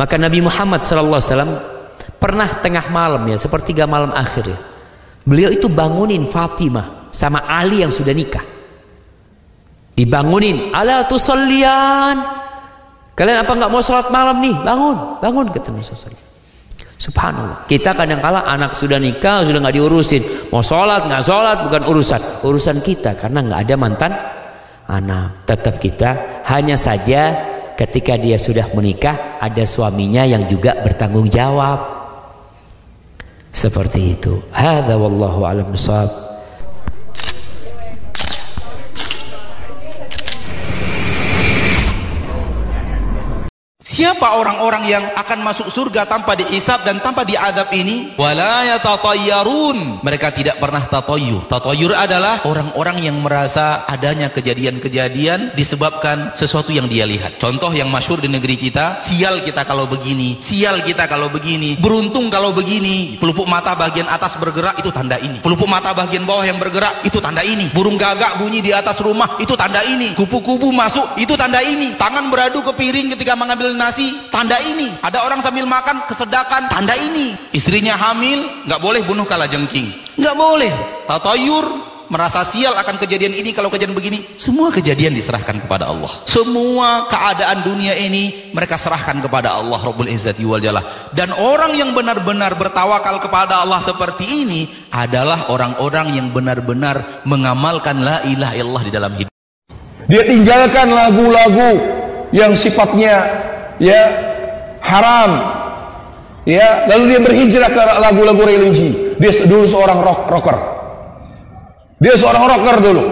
Maka 0.00 0.16
Nabi 0.16 0.40
Muhammad 0.40 0.80
SAW 0.88 1.76
pernah 2.16 2.48
tengah 2.56 2.88
malam 2.88 3.20
ya, 3.28 3.36
sepertiga 3.36 3.84
malam 3.84 4.16
akhir 4.16 4.44
ya. 4.48 4.58
Beliau 5.28 5.52
itu 5.52 5.68
bangunin 5.68 6.24
Fatimah 6.24 7.05
sama 7.16 7.48
Ali 7.48 7.80
yang 7.80 7.88
sudah 7.88 8.12
nikah. 8.12 8.44
Dibangunin, 9.96 10.76
ala 10.76 11.08
tusallian. 11.08 12.20
Kalian 13.16 13.40
apa 13.40 13.48
nggak 13.56 13.72
mau 13.72 13.80
sholat 13.80 14.12
malam 14.12 14.44
nih? 14.44 14.52
Bangun, 14.60 15.16
bangun 15.24 15.48
kata 15.48 15.72
Nabi 15.72 15.80
SAW. 15.80 16.12
Subhanallah. 17.00 17.64
Kita 17.64 17.96
kadang 17.96 18.20
kala 18.20 18.44
anak 18.44 18.76
sudah 18.76 19.00
nikah 19.00 19.40
sudah 19.40 19.64
nggak 19.64 19.76
diurusin. 19.80 20.20
Mau 20.52 20.60
sholat 20.60 21.08
nggak 21.08 21.24
sholat 21.24 21.64
bukan 21.64 21.88
urusan. 21.88 22.44
Urusan 22.44 22.84
kita 22.84 23.16
karena 23.16 23.40
nggak 23.40 23.60
ada 23.64 23.74
mantan 23.80 24.12
anak. 24.84 25.48
Tetap 25.48 25.80
kita 25.80 26.44
hanya 26.52 26.76
saja 26.76 27.36
ketika 27.76 28.20
dia 28.20 28.36
sudah 28.36 28.68
menikah 28.72 29.40
ada 29.40 29.64
suaminya 29.64 30.28
yang 30.28 30.44
juga 30.44 30.76
bertanggung 30.80 31.32
jawab. 31.32 31.96
Seperti 33.48 34.20
itu. 34.20 34.40
Hada 34.52 35.00
wallahu 35.00 35.48
alam 35.48 35.72
Siapa 43.96 44.36
orang-orang 44.36 44.92
yang 44.92 45.04
akan 45.08 45.40
masuk 45.40 45.72
surga 45.72 46.04
tanpa 46.04 46.36
dihisab 46.36 46.84
dan 46.84 47.00
tanpa 47.00 47.24
diadab 47.24 47.72
ini? 47.72 48.12
Wala 48.20 48.76
yatatayyarun. 48.76 50.04
Mereka 50.04 50.36
tidak 50.36 50.60
pernah 50.60 50.84
tatoyur. 50.84 51.48
Tatoyur 51.48 51.96
adalah 51.96 52.44
orang-orang 52.44 53.08
yang 53.08 53.16
merasa 53.16 53.88
adanya 53.88 54.28
kejadian-kejadian 54.28 55.56
disebabkan 55.56 56.36
sesuatu 56.36 56.76
yang 56.76 56.92
dia 56.92 57.08
lihat. 57.08 57.40
Contoh 57.40 57.72
yang 57.72 57.88
masyur 57.88 58.20
di 58.20 58.28
negeri 58.28 58.60
kita, 58.60 59.00
sial 59.00 59.40
kita 59.40 59.64
kalau 59.64 59.88
begini, 59.88 60.44
sial 60.44 60.84
kita 60.84 61.08
kalau 61.08 61.32
begini, 61.32 61.80
beruntung 61.80 62.28
kalau 62.28 62.52
begini. 62.52 63.16
Pelupuk 63.16 63.48
mata 63.48 63.80
bagian 63.80 64.12
atas 64.12 64.36
bergerak 64.36 64.76
itu 64.76 64.92
tanda 64.92 65.16
ini. 65.16 65.40
Pelupuk 65.40 65.72
mata 65.72 65.96
bagian 65.96 66.28
bawah 66.28 66.44
yang 66.44 66.60
bergerak 66.60 67.00
itu 67.08 67.16
tanda 67.24 67.40
ini. 67.40 67.72
Burung 67.72 67.96
gagak 67.96 68.44
bunyi 68.44 68.60
di 68.60 68.76
atas 68.76 69.00
rumah 69.00 69.40
itu 69.40 69.56
tanda 69.56 69.80
ini. 69.88 70.12
Kupu-kupu 70.12 70.68
masuk 70.68 71.16
itu 71.16 71.32
tanda 71.32 71.64
ini. 71.64 71.96
Tangan 71.96 72.28
beradu 72.28 72.60
ke 72.60 72.76
piring 72.76 73.16
ketika 73.16 73.32
mengambil 73.40 73.85
nasi, 73.86 74.10
tanda 74.34 74.58
ini. 74.58 74.90
Ada 75.06 75.22
orang 75.22 75.38
sambil 75.38 75.62
makan 75.70 76.10
kesedakan, 76.10 76.66
tanda 76.66 76.98
ini. 76.98 77.38
Istrinya 77.54 77.94
hamil, 77.94 78.66
nggak 78.66 78.80
boleh 78.82 79.06
bunuh 79.06 79.22
kala 79.22 79.46
jengking. 79.46 79.94
Nggak 80.18 80.34
boleh. 80.34 80.72
Tatayur, 81.06 81.64
merasa 82.10 82.42
sial 82.42 82.74
akan 82.74 82.98
kejadian 82.98 83.38
ini 83.38 83.54
kalau 83.54 83.70
kejadian 83.70 83.94
begini. 83.94 84.18
Semua 84.34 84.74
kejadian 84.74 85.14
diserahkan 85.14 85.62
kepada 85.62 85.86
Allah. 85.86 86.10
Semua 86.26 87.06
keadaan 87.06 87.62
dunia 87.62 87.94
ini 87.94 88.50
mereka 88.50 88.74
serahkan 88.74 89.22
kepada 89.22 89.54
Allah 89.54 89.78
Rabbul 89.78 90.10
Izzati 90.10 90.42
wal. 90.42 90.58
Dan 91.14 91.30
orang 91.38 91.78
yang 91.78 91.94
benar-benar 91.94 92.58
bertawakal 92.58 93.22
kepada 93.22 93.62
Allah 93.62 93.78
seperti 93.86 94.26
ini 94.26 94.60
adalah 94.90 95.46
orang-orang 95.54 96.18
yang 96.18 96.34
benar-benar 96.34 97.22
mengamalkan 97.22 98.02
la 98.02 98.26
ilaha 98.26 98.54
illallah 98.58 98.84
di 98.86 98.92
dalam 98.92 99.12
hidup. 99.14 99.30
Dia 100.06 100.22
tinggalkan 100.22 100.86
lagu-lagu 100.94 101.82
yang 102.30 102.54
sifatnya 102.54 103.45
ya 103.82 104.00
haram. 104.82 105.30
Ya 106.46 106.86
lalu 106.86 107.16
dia 107.16 107.20
berhijrah 107.22 107.70
ke 107.70 107.82
lagu-lagu 107.98 108.42
religi. 108.46 109.16
Dia 109.18 109.32
dulu 109.46 109.66
seorang 109.66 109.98
rock 109.98 110.20
rocker. 110.30 110.56
Dia 111.98 112.14
seorang 112.14 112.44
rocker 112.46 112.76
dulu. 112.80 113.04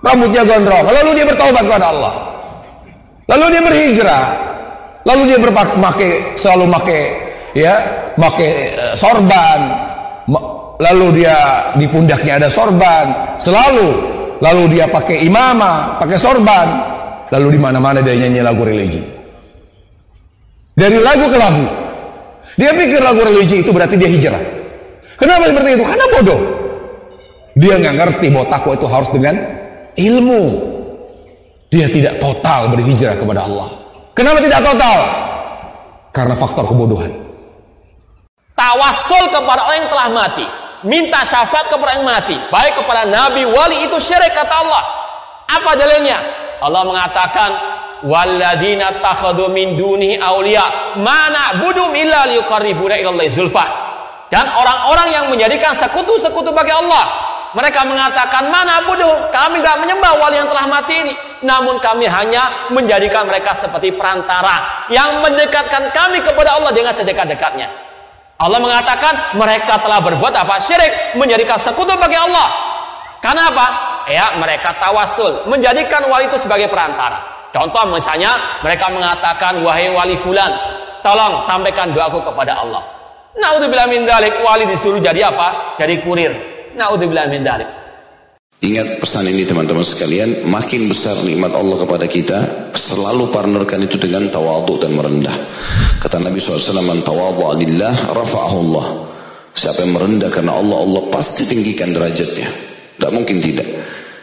Rambutnya 0.00 0.42
gondrong. 0.42 0.86
Lalu 0.88 1.10
dia 1.20 1.26
bertobat 1.28 1.62
kepada 1.62 1.86
Allah. 1.92 2.14
Lalu 3.28 3.44
dia 3.52 3.62
berhijrah. 3.62 4.24
Lalu 5.02 5.22
dia 5.34 5.38
berpakai 5.38 6.38
selalu 6.38 6.64
pakai 6.72 7.00
ya 7.52 7.74
pakai 8.16 8.50
uh, 8.80 8.94
sorban. 8.96 9.60
Lalu 10.80 11.22
dia 11.22 11.36
di 11.76 11.86
pundaknya 11.86 12.40
ada 12.40 12.48
sorban. 12.48 13.36
Selalu. 13.36 14.12
Lalu 14.42 14.74
dia 14.74 14.90
pakai 14.90 15.22
imamah, 15.22 16.02
pakai 16.02 16.18
sorban, 16.18 16.66
lalu 17.30 17.54
di 17.54 17.58
mana-mana 17.62 18.02
dia 18.02 18.18
nyanyi 18.18 18.42
lagu 18.42 18.66
religi. 18.66 19.21
Dari 20.72 20.98
lagu 21.00 21.28
ke 21.28 21.36
lagu. 21.36 21.66
Dia 22.56 22.72
pikir 22.72 23.00
lagu 23.00 23.20
religi 23.20 23.64
itu 23.64 23.70
berarti 23.72 23.96
dia 23.96 24.08
hijrah. 24.08 24.42
Kenapa 25.16 25.48
seperti 25.48 25.68
itu? 25.76 25.84
Karena 25.84 26.06
bodoh. 26.08 26.40
Dia 27.52 27.74
nggak 27.76 27.94
ngerti 28.00 28.26
bahwa 28.32 28.46
takwa 28.48 28.72
itu 28.76 28.86
harus 28.88 29.10
dengan 29.12 29.34
ilmu. 29.96 30.42
Dia 31.72 31.88
tidak 31.88 32.20
total 32.20 32.68
berhijrah 32.72 33.16
kepada 33.16 33.48
Allah. 33.48 33.68
Kenapa 34.12 34.44
tidak 34.44 34.60
total? 34.60 34.98
Karena 36.12 36.34
faktor 36.36 36.64
kebodohan. 36.68 37.12
Tawasul 38.52 39.32
kepada 39.32 39.60
orang 39.64 39.78
yang 39.80 39.90
telah 39.90 40.08
mati. 40.12 40.46
Minta 40.84 41.24
syafaat 41.24 41.72
kepada 41.72 41.96
yang 41.96 42.04
mati. 42.04 42.36
Baik 42.52 42.76
kepada 42.76 43.08
nabi, 43.08 43.48
wali 43.48 43.88
itu 43.88 43.96
syirik 43.96 44.36
kata 44.36 44.52
Allah. 44.52 44.84
Apa 45.48 45.72
dalilnya? 45.76 46.20
Allah 46.60 46.84
mengatakan, 46.84 47.50
Walladina 48.02 48.98
takhadu 48.98 49.46
min 49.54 49.78
dunihi 49.78 50.18
awliya 50.18 50.98
mana 50.98 51.62
budum 51.62 51.94
illa 51.94 52.26
liyuqarribuna 52.26 52.98
ilallahi 52.98 53.30
zulfah. 53.30 53.68
Dan 54.32 54.48
orang-orang 54.48 55.08
yang 55.12 55.24
menjadikan 55.28 55.76
sekutu-sekutu 55.76 56.50
bagi 56.56 56.72
Allah. 56.72 57.04
Mereka 57.52 57.84
mengatakan, 57.84 58.48
mana 58.48 58.80
bodoh, 58.88 59.28
kami 59.28 59.60
gak 59.60 59.76
menyembah 59.84 60.16
wali 60.16 60.40
yang 60.40 60.48
telah 60.48 60.64
mati 60.72 61.04
ini. 61.04 61.12
Namun 61.44 61.76
kami 61.84 62.08
hanya 62.08 62.48
menjadikan 62.72 63.28
mereka 63.28 63.52
seperti 63.52 63.92
perantara. 63.92 64.88
Yang 64.88 65.20
mendekatkan 65.20 65.92
kami 65.92 66.24
kepada 66.24 66.56
Allah 66.56 66.72
dengan 66.72 66.96
sedekat-dekatnya. 66.96 67.68
Allah 68.40 68.56
mengatakan, 68.56 69.36
mereka 69.36 69.76
telah 69.84 70.00
berbuat 70.00 70.32
apa? 70.32 70.56
Syirik, 70.64 71.12
menjadikan 71.20 71.60
sekutu 71.60 71.92
bagi 72.00 72.16
Allah. 72.16 72.48
Karena 73.20 73.52
apa? 73.52 73.66
Ya, 74.08 74.32
mereka 74.40 74.72
tawasul, 74.80 75.44
menjadikan 75.44 76.08
wali 76.08 76.32
itu 76.32 76.40
sebagai 76.40 76.72
perantara. 76.72 77.31
Contoh 77.52 77.84
misalnya, 77.92 78.32
mereka 78.64 78.88
mengatakan, 78.88 79.60
wahai 79.60 79.92
wali 79.92 80.16
fulan, 80.24 80.48
tolong 81.04 81.36
sampaikan 81.44 81.92
doaku 81.92 82.24
kepada 82.24 82.56
Allah. 82.64 82.80
Naudzubillah 83.36 83.88
min 83.92 84.08
dalik, 84.08 84.40
wali 84.40 84.64
disuruh 84.64 85.00
jadi 85.00 85.28
apa? 85.28 85.76
Jadi 85.76 86.00
kurir. 86.00 86.32
Naudzubillah 86.72 87.28
min 87.28 87.44
dalik. 87.44 87.68
Ingat 88.62 89.02
pesan 89.02 89.26
ini 89.26 89.42
teman-teman 89.42 89.82
sekalian, 89.82 90.46
makin 90.46 90.86
besar 90.86 91.18
nikmat 91.26 91.50
Allah 91.50 91.82
kepada 91.82 92.06
kita, 92.06 92.38
selalu 92.72 93.28
partnerkan 93.34 93.84
itu 93.84 93.98
dengan 93.98 94.30
tawadhu 94.30 94.78
dan 94.78 94.94
merendah. 94.94 95.34
Kata 95.98 96.22
Nabi 96.22 96.38
SAW, 96.38 96.80
Man 96.80 97.02
tawadhu 97.02 97.58
lillah, 97.58 97.90
rafa'ahu 98.14 98.56
Allah. 98.70 98.86
Siapa 99.52 99.84
yang 99.84 99.92
merendah 99.98 100.30
karena 100.32 100.56
Allah, 100.56 100.78
Allah 100.78 101.02
pasti 101.12 101.44
tinggikan 101.44 101.92
derajatnya. 101.92 102.48
Tidak 102.96 103.12
mungkin 103.12 103.42
tidak. 103.42 103.66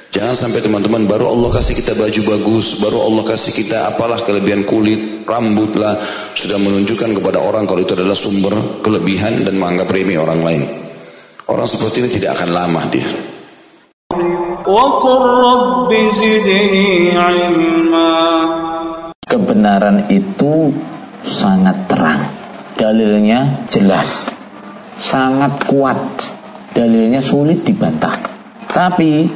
Jangan 0.09 0.33
sampai 0.33 0.65
teman-teman 0.65 1.05
baru 1.05 1.29
Allah 1.29 1.53
kasih 1.53 1.77
kita 1.77 1.93
baju 1.93 2.21
bagus, 2.33 2.81
baru 2.81 2.97
Allah 2.97 3.23
kasih 3.29 3.53
kita 3.53 3.93
apalah 3.93 4.17
kelebihan 4.17 4.65
kulit, 4.65 5.21
rambut 5.29 5.77
lah, 5.77 5.93
sudah 6.33 6.57
menunjukkan 6.57 7.13
kepada 7.13 7.37
orang 7.37 7.69
kalau 7.69 7.85
itu 7.85 7.93
adalah 7.93 8.17
sumber 8.17 8.81
kelebihan 8.81 9.45
dan 9.45 9.61
menganggap 9.61 9.85
remeh 9.93 10.17
orang 10.17 10.41
lain. 10.41 10.65
Orang 11.45 11.69
seperti 11.69 12.01
ini 12.01 12.09
tidak 12.09 12.41
akan 12.41 12.49
lama 12.57 12.81
dia. 12.89 13.05
Kebenaran 19.29 19.97
itu 20.09 20.73
sangat 21.21 21.85
terang. 21.85 22.21
Dalilnya 22.73 23.69
jelas. 23.69 24.33
Sangat 24.97 25.69
kuat. 25.69 26.01
Dalilnya 26.73 27.21
sulit 27.21 27.61
dibantah. 27.61 28.17
Tapi 28.69 29.29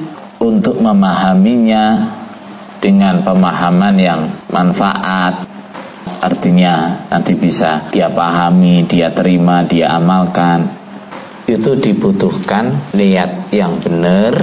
untuk 0.43 0.83
memahaminya 0.83 2.11
dengan 2.83 3.23
pemahaman 3.23 3.95
yang 3.95 4.21
manfaat. 4.51 5.47
Artinya 6.19 7.07
nanti 7.07 7.35
bisa 7.39 7.87
dia 7.95 8.11
pahami, 8.11 8.83
dia 8.83 9.15
terima, 9.15 9.63
dia 9.63 9.95
amalkan. 9.95 10.67
Itu 11.47 11.79
dibutuhkan 11.79 12.91
niat 12.91 13.51
yang 13.55 13.79
benar 13.79 14.35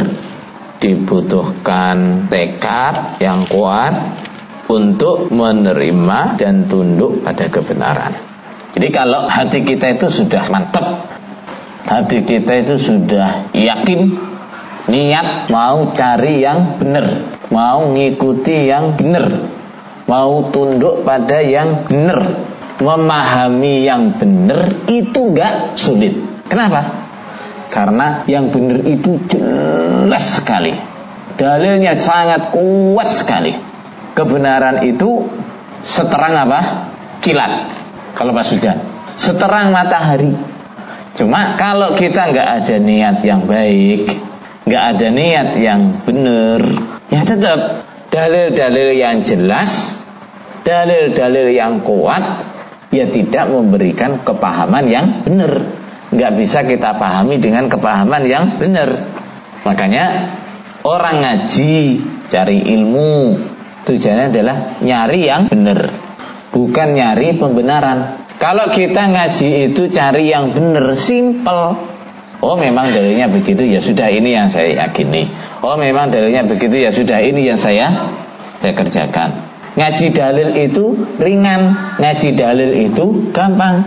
dibutuhkan 0.80 2.24
tekad 2.32 3.20
yang 3.20 3.44
kuat 3.44 3.92
untuk 4.72 5.28
menerima 5.28 6.40
dan 6.40 6.64
tunduk 6.64 7.20
pada 7.20 7.52
kebenaran. 7.52 8.16
Jadi 8.72 8.88
kalau 8.88 9.28
hati 9.28 9.60
kita 9.60 9.92
itu 9.92 10.08
sudah 10.08 10.48
mantap 10.48 11.04
hati 11.84 12.22
kita 12.22 12.64
itu 12.64 12.78
sudah 12.78 13.50
yakin 13.50 14.29
niat 14.88 15.52
mau 15.52 15.90
cari 15.92 16.40
yang 16.40 16.80
benar 16.80 17.06
mau 17.52 17.90
ngikuti 17.90 18.70
yang 18.70 18.96
benar 18.96 19.26
mau 20.06 20.48
tunduk 20.48 21.04
pada 21.04 21.42
yang 21.42 21.84
benar 21.86 22.50
memahami 22.80 23.84
yang 23.84 24.16
benar 24.16 24.72
itu 24.88 25.36
gak 25.36 25.76
sulit. 25.76 26.16
Kenapa? 26.48 26.82
Karena 27.70 28.26
yang 28.26 28.50
benar 28.50 28.82
itu 28.82 29.20
jelas 29.30 30.42
sekali. 30.42 30.74
Dalilnya 31.38 31.94
sangat 31.94 32.50
kuat 32.50 33.14
sekali. 33.14 33.54
Kebenaran 34.16 34.82
itu 34.82 35.30
seterang 35.86 36.34
apa? 36.34 36.90
Kilat. 37.22 37.70
Kalau 38.18 38.34
pas 38.34 38.48
hujan. 38.50 38.82
Seterang 39.14 39.70
matahari. 39.70 40.34
Cuma 41.14 41.54
kalau 41.54 41.94
kita 41.94 42.34
nggak 42.34 42.48
ada 42.64 42.76
niat 42.80 43.22
yang 43.22 43.46
baik 43.46 44.29
nggak 44.70 44.84
ada 44.94 45.08
niat 45.10 45.50
yang 45.58 45.98
benar. 46.06 46.62
Ya 47.10 47.26
tetap 47.26 47.82
dalil-dalil 48.14 48.94
yang 48.94 49.26
jelas 49.26 49.98
dalil-dalil 50.62 51.50
yang 51.50 51.82
kuat 51.82 52.46
ya 52.94 53.10
tidak 53.10 53.50
memberikan 53.50 54.22
kepahaman 54.22 54.86
yang 54.86 55.26
benar. 55.26 55.58
Nggak 56.14 56.32
bisa 56.38 56.62
kita 56.62 56.94
pahami 56.94 57.42
dengan 57.42 57.66
kepahaman 57.66 58.22
yang 58.30 58.54
benar. 58.62 58.94
Makanya 59.66 60.30
orang 60.86 61.18
ngaji 61.18 61.98
cari 62.30 62.62
ilmu 62.70 63.42
tujuannya 63.90 64.30
adalah 64.30 64.78
nyari 64.78 65.20
yang 65.26 65.50
benar 65.50 65.90
bukan 66.54 66.94
nyari 66.94 67.34
pembenaran. 67.34 68.22
Kalau 68.38 68.70
kita 68.70 69.10
ngaji 69.10 69.74
itu 69.74 69.90
cari 69.90 70.30
yang 70.30 70.54
benar 70.54 70.94
simple 70.94 71.76
oh 72.40 72.56
memang 72.56 72.90
dalilnya 72.92 73.28
begitu. 73.30 73.64
Ya 73.64 73.80
sudah 73.80 74.08
ini 74.12 74.36
yang 74.36 74.48
saya 74.52 74.88
yakini. 74.88 75.30
Oh 75.64 75.76
memang 75.76 76.12
dalilnya 76.12 76.44
begitu. 76.44 76.80
Ya 76.80 76.90
sudah 76.92 77.20
ini 77.20 77.46
yang 77.46 77.60
saya 77.60 78.10
saya 78.60 78.72
kerjakan. 78.76 79.36
Ngaji 79.78 80.06
dalil 80.12 80.48
itu 80.58 80.98
ringan. 81.20 81.76
Ngaji 82.00 82.28
dalil 82.34 82.70
itu 82.74 83.30
gampang. 83.30 83.86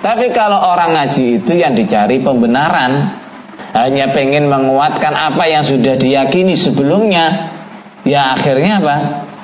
Tapi 0.00 0.30
kalau 0.30 0.60
orang 0.60 0.94
ngaji 0.94 1.42
itu 1.42 1.56
yang 1.56 1.72
dicari 1.72 2.20
pembenaran 2.20 3.10
Hanya 3.72 4.12
pengen 4.12 4.52
menguatkan 4.52 5.16
apa 5.16 5.48
yang 5.48 5.64
sudah 5.64 5.96
diyakini 5.96 6.52
sebelumnya 6.52 7.50
Ya 8.06 8.38
akhirnya 8.38 8.78
apa? 8.78 8.96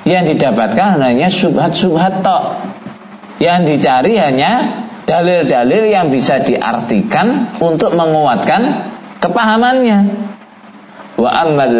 Yang 0.07 0.35
didapatkan 0.35 1.03
hanya 1.03 1.27
subhat-subhat 1.27 2.23
tok. 2.23 2.63
Yang 3.43 3.75
dicari 3.75 4.15
hanya 4.15 4.82
dalil-dalil 5.05 5.89
yang 5.89 6.09
bisa 6.11 6.41
diartikan 6.41 7.55
Untuk 7.59 7.95
menguatkan 7.95 8.87
kepahamannya 9.23 9.99
Wa 11.19 11.29
ammal 11.45 11.77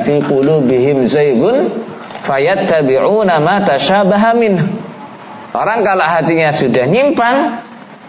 fi 0.00 0.14
qulubihim 0.22 1.04
zaygun 1.04 1.74
fayattabi'una 2.22 3.42
ma 3.42 3.60
tashabaha 3.62 4.32
Orang 5.56 5.80
kalau 5.88 6.04
hatinya 6.04 6.52
sudah 6.52 6.84
nyimpang 6.84 7.64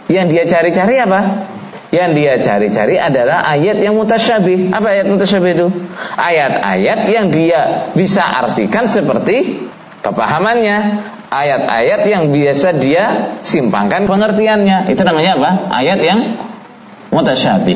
yang 0.08 0.32
dia 0.32 0.48
cari-cari 0.48 1.00
apa? 1.00 1.48
Yang 1.92 2.10
dia 2.20 2.34
cari-cari 2.44 2.96
adalah 3.00 3.48
ayat 3.48 3.80
yang 3.80 3.96
mutasyabih. 3.96 4.76
Apa 4.76 4.88
ayat 4.92 5.08
mutasyabih 5.08 5.52
itu? 5.56 5.68
Ayat-ayat 6.20 7.00
yang 7.08 7.32
dia 7.32 7.88
bisa 7.96 8.24
artikan 8.24 8.88
seperti 8.92 9.68
kepahamannya. 10.04 11.00
Ayat-ayat 11.28 12.08
yang 12.08 12.32
biasa 12.32 12.80
dia 12.80 13.36
simpangkan 13.44 14.08
pengertiannya. 14.08 14.88
Itu 14.88 15.04
namanya 15.04 15.36
apa? 15.36 15.52
Ayat 15.76 16.00
yang 16.00 16.40
mutasyabih. 17.12 17.76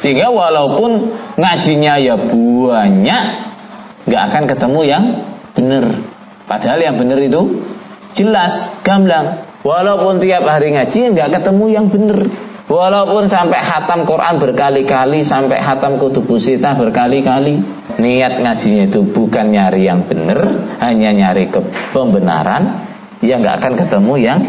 Sehingga 0.00 0.32
walaupun 0.32 1.12
ngajinya 1.36 2.00
ya 2.00 2.16
banyak, 2.16 3.22
nggak 4.08 4.22
akan 4.32 4.44
ketemu 4.48 4.80
yang 4.88 5.04
benar. 5.52 5.84
Padahal 6.48 6.80
yang 6.80 6.96
benar 6.96 7.20
itu 7.20 7.62
jelas, 8.16 8.72
gamblang. 8.82 9.44
Walaupun 9.62 10.18
tiap 10.18 10.42
hari 10.48 10.74
ngaji 10.74 11.12
nggak 11.14 11.28
ketemu 11.38 11.64
yang 11.70 11.86
benar. 11.92 12.18
Walaupun 12.70 13.26
sampai 13.26 13.58
khatam 13.58 14.06
Quran 14.06 14.38
berkali-kali, 14.38 15.26
sampai 15.26 15.58
khatam 15.58 15.98
kutubusita 15.98 16.78
berkali-kali, 16.78 17.58
niat 17.98 18.38
ngajinya 18.38 18.86
itu 18.86 19.02
bukan 19.02 19.50
nyari 19.50 19.86
yang 19.86 20.06
benar, 20.06 20.46
hanya 20.78 21.10
nyari 21.10 21.50
ke 21.50 21.58
pembenaran, 21.90 22.86
ya 23.18 23.42
nggak 23.42 23.58
akan 23.58 23.72
ketemu 23.76 24.14
yang 24.18 24.40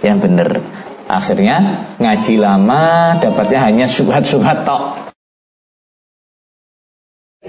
yang 0.00 0.18
benar. 0.18 0.64
Akhirnya 1.12 1.84
ngaji 2.00 2.40
lama 2.40 3.20
dapatnya 3.20 3.58
hanya 3.68 3.86
subhat-subhat 3.86 4.64
tok. 4.64 5.02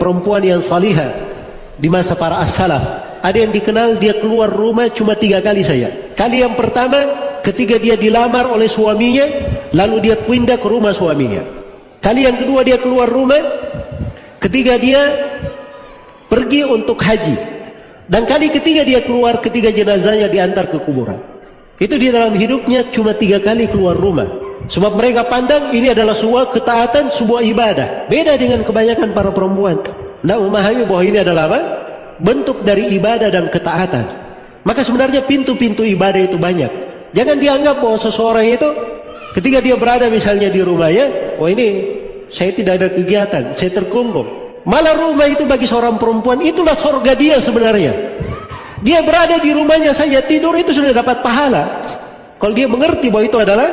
perempuan 0.03 0.43
yang 0.43 0.59
salihah 0.59 1.15
di 1.79 1.87
masa 1.87 2.19
para 2.19 2.43
as-salaf. 2.43 2.83
Ada 3.23 3.47
yang 3.47 3.55
dikenal 3.55 4.03
dia 4.03 4.19
keluar 4.19 4.51
rumah 4.51 4.91
cuma 4.91 5.15
tiga 5.15 5.39
kali 5.39 5.63
saja. 5.63 5.87
Kali 6.11 6.43
yang 6.43 6.59
pertama 6.59 7.22
ketika 7.43 7.75
dia 7.77 7.99
dilamar 7.99 8.47
oleh 8.47 8.71
suaminya, 8.71 9.27
lalu 9.75 10.09
dia 10.09 10.15
pindah 10.15 10.57
ke 10.57 10.67
rumah 10.67 10.95
suaminya. 10.95 11.43
Kali 11.99 12.23
yang 12.23 12.39
kedua 12.39 12.63
dia 12.63 12.79
keluar 12.79 13.07
rumah 13.07 13.39
ketika 14.39 14.79
dia 14.79 15.01
pergi 16.31 16.63
untuk 16.67 16.99
haji. 16.99 17.35
Dan 18.03 18.27
kali 18.27 18.51
ketiga 18.51 18.83
dia 18.83 18.99
keluar 18.99 19.39
ketika 19.39 19.71
jenazahnya 19.71 20.27
diantar 20.27 20.67
ke 20.67 20.79
kuburan. 20.83 21.19
Itu 21.79 21.95
di 21.95 22.11
dalam 22.11 22.35
hidupnya 22.35 22.91
cuma 22.91 23.15
tiga 23.15 23.39
kali 23.39 23.71
keluar 23.71 23.95
rumah. 23.95 24.27
Sebab 24.67 24.95
mereka 24.95 25.27
pandang 25.27 25.75
ini 25.75 25.91
adalah 25.91 26.15
sebuah 26.15 26.51
ketaatan, 26.51 27.11
sebuah 27.11 27.43
ibadah. 27.43 28.07
Beda 28.07 28.35
dengan 28.39 28.63
kebanyakan 28.63 29.11
para 29.11 29.31
perempuan. 29.31 29.83
Tidak 29.83 30.39
memahami 30.39 30.83
bahwa 30.87 31.03
ini 31.03 31.17
adalah 31.19 31.43
apa? 31.51 31.59
Bentuk 32.19 32.63
dari 32.63 32.91
ibadah 32.95 33.27
dan 33.27 33.51
ketaatan. 33.51 34.05
Maka 34.63 34.83
sebenarnya 34.83 35.27
pintu-pintu 35.27 35.83
ibadah 35.83 36.21
itu 36.23 36.39
banyak. 36.39 36.92
Jangan 37.13 37.37
dianggap 37.37 37.77
bahwa 37.77 37.97
seseorang 38.01 38.45
itu 38.49 38.69
ketika 39.37 39.61
dia 39.61 39.77
berada 39.77 40.09
misalnya 40.09 40.49
di 40.49 40.61
rumahnya, 40.65 41.37
wah 41.37 41.49
ini 41.49 41.67
saya 42.33 42.49
tidak 42.53 42.81
ada 42.81 42.87
kegiatan, 42.89 43.43
saya 43.53 43.71
terkungkung. 43.71 44.25
Malah 44.65 44.95
rumah 44.97 45.27
itu 45.29 45.45
bagi 45.45 45.69
seorang 45.69 46.01
perempuan 46.01 46.41
itulah 46.41 46.73
sorga 46.73 47.13
dia 47.13 47.37
sebenarnya. 47.37 47.93
Dia 48.83 48.99
berada 49.05 49.39
di 49.39 49.51
rumahnya 49.53 49.95
saja 49.95 50.19
tidur 50.25 50.57
itu 50.57 50.75
sudah 50.75 50.91
dapat 50.91 51.23
pahala. 51.23 51.85
Kalau 52.41 52.51
dia 52.51 52.67
mengerti 52.67 53.07
bahwa 53.07 53.23
itu 53.23 53.37
adalah 53.39 53.69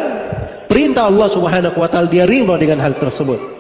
perintah 0.70 1.10
Allah 1.10 1.26
Subhanahu 1.26 1.78
wa 1.78 1.88
taala 1.90 2.06
dia 2.06 2.26
ridha 2.26 2.54
dengan 2.58 2.78
hal 2.78 2.94
tersebut. 2.94 3.59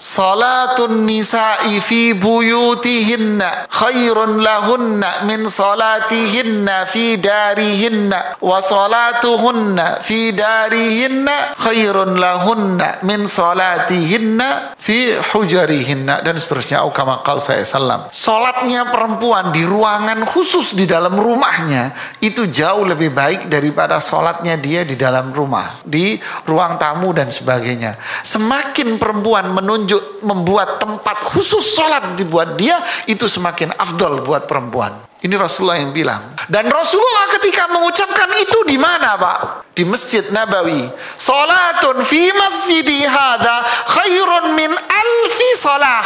Salatun 0.00 1.04
nisa'i 1.04 1.76
fi 1.76 2.16
buyutihinna 2.16 3.68
khairun 3.68 4.40
lahunna 4.40 5.28
min 5.28 5.44
salatihinna 5.44 6.88
fi 6.88 7.20
darihinna 7.20 8.40
wa 8.40 8.64
salatuhunna 8.64 10.00
fi 10.00 10.32
darihinna 10.32 11.52
khairun 11.52 12.16
lahunna 12.16 13.04
min 13.04 13.28
salatihinna 13.28 14.72
fi 14.80 15.20
hujarihinna 15.20 16.24
dan 16.24 16.40
seterusnya. 16.40 16.80
Au 16.80 16.88
kama 16.88 17.20
qal 17.20 17.36
saya 17.36 17.60
sallam 17.60 18.08
salatnya 18.08 18.88
perempuan 18.88 19.52
di 19.52 19.68
ruangan 19.68 20.24
khusus 20.24 20.72
di 20.72 20.88
dalam 20.88 21.12
rumahnya 21.12 21.92
itu 22.24 22.48
jauh 22.48 22.88
lebih 22.88 23.12
baik 23.12 23.52
daripada 23.52 24.00
salatnya 24.00 24.56
dia 24.56 24.80
di 24.80 24.96
dalam 24.96 25.28
rumah 25.28 25.84
di 25.84 26.16
ruang 26.48 26.80
tamu 26.80 27.12
dan 27.12 27.28
sebagainya. 27.28 28.00
Semakin 28.24 28.96
perempuan 28.96 29.52
menunjuk 29.90 30.22
membuat 30.22 30.78
tempat 30.78 31.34
khusus 31.34 31.74
sholat 31.74 32.14
dibuat 32.14 32.54
dia 32.54 32.78
itu 33.10 33.26
semakin 33.26 33.74
afdol 33.74 34.22
buat 34.22 34.46
perempuan. 34.46 34.94
Ini 35.20 35.36
Rasulullah 35.36 35.76
yang 35.76 35.92
bilang. 35.92 36.32
Dan 36.48 36.64
Rasulullah 36.72 37.28
ketika 37.36 37.68
mengucapkan 37.68 38.30
itu 38.40 38.64
di 38.64 38.80
mana, 38.80 39.20
Pak? 39.20 39.68
Di 39.76 39.84
Masjid 39.84 40.24
Nabawi. 40.32 40.88
Salatun 41.20 42.00
fi 42.06 42.32
masjidi 42.40 43.04
hadha 43.04 43.60
khairun 43.84 44.56
min 44.56 44.70
alfi 44.72 45.50
salah. 45.60 46.00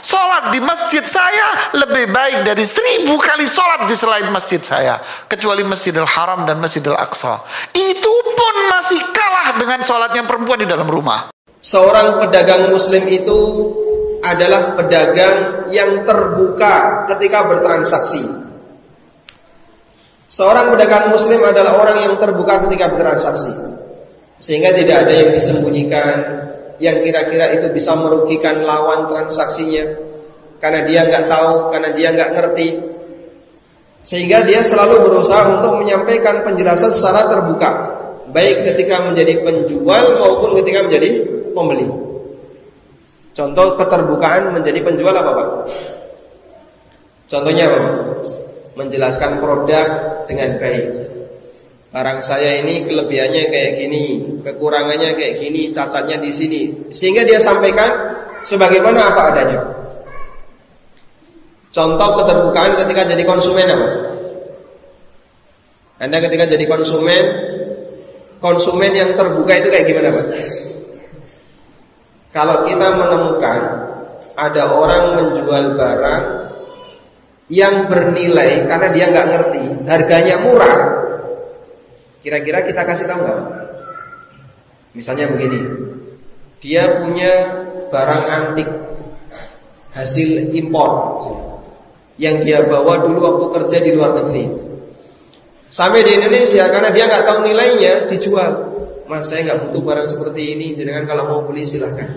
Salat 0.00 0.52
di 0.52 0.60
masjid 0.64 1.04
saya 1.04 1.76
lebih 1.76 2.12
baik 2.12 2.44
dari 2.44 2.64
seribu 2.64 3.16
kali 3.20 3.44
salat 3.48 3.84
di 3.88 3.96
selain 3.96 4.28
masjid 4.32 4.60
saya. 4.60 5.00
Kecuali 5.28 5.64
Masjidil 5.64 6.04
Haram 6.04 6.44
dan 6.44 6.60
Masjidil 6.60 6.96
Aqsa. 6.96 7.40
Itu 7.72 8.14
pun 8.36 8.54
masih 8.72 9.00
kalah 9.12 9.56
dengan 9.56 9.80
salatnya 9.80 10.24
perempuan 10.24 10.60
di 10.60 10.68
dalam 10.68 10.88
rumah. 10.88 11.33
Seorang 11.64 12.20
pedagang 12.20 12.68
muslim 12.68 13.08
itu 13.08 13.40
adalah 14.20 14.76
pedagang 14.76 15.64
yang 15.72 16.04
terbuka 16.04 17.08
ketika 17.08 17.48
bertransaksi. 17.48 18.20
Seorang 20.28 20.76
pedagang 20.76 21.08
muslim 21.08 21.40
adalah 21.40 21.80
orang 21.80 22.04
yang 22.04 22.14
terbuka 22.20 22.68
ketika 22.68 22.92
bertransaksi. 22.92 23.52
Sehingga 24.36 24.76
tidak 24.76 25.08
ada 25.08 25.14
yang 25.16 25.30
disembunyikan 25.32 26.16
yang 26.82 27.00
kira-kira 27.00 27.56
itu 27.56 27.72
bisa 27.72 27.96
merugikan 27.96 28.60
lawan 28.66 29.08
transaksinya 29.08 29.88
karena 30.60 30.80
dia 30.84 31.00
nggak 31.08 31.24
tahu, 31.32 31.72
karena 31.72 31.88
dia 31.96 32.08
nggak 32.12 32.30
ngerti. 32.36 32.68
Sehingga 34.04 34.44
dia 34.44 34.60
selalu 34.60 35.08
berusaha 35.08 35.48
untuk 35.60 35.80
menyampaikan 35.80 36.44
penjelasan 36.44 36.92
secara 36.92 37.24
terbuka, 37.32 37.70
baik 38.36 38.68
ketika 38.68 39.00
menjadi 39.08 39.40
penjual 39.40 40.12
maupun 40.20 40.60
ketika 40.60 40.84
menjadi 40.84 41.24
pembeli. 41.54 41.86
Contoh 43.34 43.74
keterbukaan 43.74 44.54
menjadi 44.54 44.78
penjual 44.82 45.14
apa 45.14 45.30
Pak? 45.34 45.48
Contohnya? 47.30 47.66
Menjelaskan 48.74 49.38
produk 49.38 49.86
dengan 50.26 50.58
baik. 50.58 50.86
Barang 51.94 52.18
saya 52.26 52.58
ini 52.58 52.82
kelebihannya 52.90 53.54
kayak 53.54 53.72
gini, 53.78 54.04
kekurangannya 54.42 55.14
kayak 55.14 55.38
gini, 55.38 55.70
cacatnya 55.70 56.18
di 56.18 56.30
sini. 56.34 56.62
Sehingga 56.90 57.22
dia 57.22 57.38
sampaikan 57.38 57.86
sebagaimana 58.42 59.14
apa 59.14 59.20
adanya. 59.30 59.60
Contoh 61.70 62.18
keterbukaan 62.18 62.74
ketika 62.82 63.02
jadi 63.14 63.22
konsumen 63.22 63.66
apa? 63.66 63.88
Anda 66.02 66.18
ketika 66.18 66.50
jadi 66.50 66.66
konsumen, 66.66 67.24
konsumen 68.42 68.90
yang 68.90 69.14
terbuka 69.14 69.54
itu 69.58 69.68
kayak 69.70 69.86
gimana 69.86 70.10
Pak? 70.18 70.26
Kalau 72.34 72.66
kita 72.66 72.98
menemukan 72.98 73.60
ada 74.34 74.62
orang 74.74 75.04
menjual 75.22 75.78
barang 75.78 76.24
yang 77.46 77.86
bernilai 77.86 78.66
karena 78.66 78.88
dia 78.90 79.06
nggak 79.06 79.28
ngerti, 79.30 79.64
harganya 79.86 80.42
murah, 80.42 80.80
kira-kira 82.26 82.66
kita 82.66 82.82
kasih 82.82 83.06
tahu 83.06 83.22
nggak? 83.22 83.42
Misalnya 84.98 85.30
begini, 85.30 85.62
dia 86.58 87.06
punya 87.06 87.32
barang 87.94 88.22
antik 88.26 88.70
hasil 89.94 90.50
impor 90.58 91.22
yang 92.18 92.42
dia 92.42 92.66
bawa 92.66 92.98
dulu 93.06 93.18
waktu 93.22 93.46
kerja 93.62 93.78
di 93.78 93.90
luar 93.94 94.18
negeri. 94.18 94.50
Sampai 95.70 96.02
di 96.02 96.18
Indonesia 96.18 96.66
karena 96.66 96.90
dia 96.90 97.06
nggak 97.06 97.26
tahu 97.30 97.38
nilainya 97.46 98.10
dijual. 98.10 98.73
Mas 99.04 99.28
saya 99.28 99.44
nggak 99.44 99.58
butuh 99.68 99.82
barang 99.84 100.08
seperti 100.08 100.56
ini, 100.56 100.66
dengan 100.72 101.04
kalau 101.04 101.24
mau 101.28 101.40
beli 101.44 101.68
silahkan. 101.68 102.08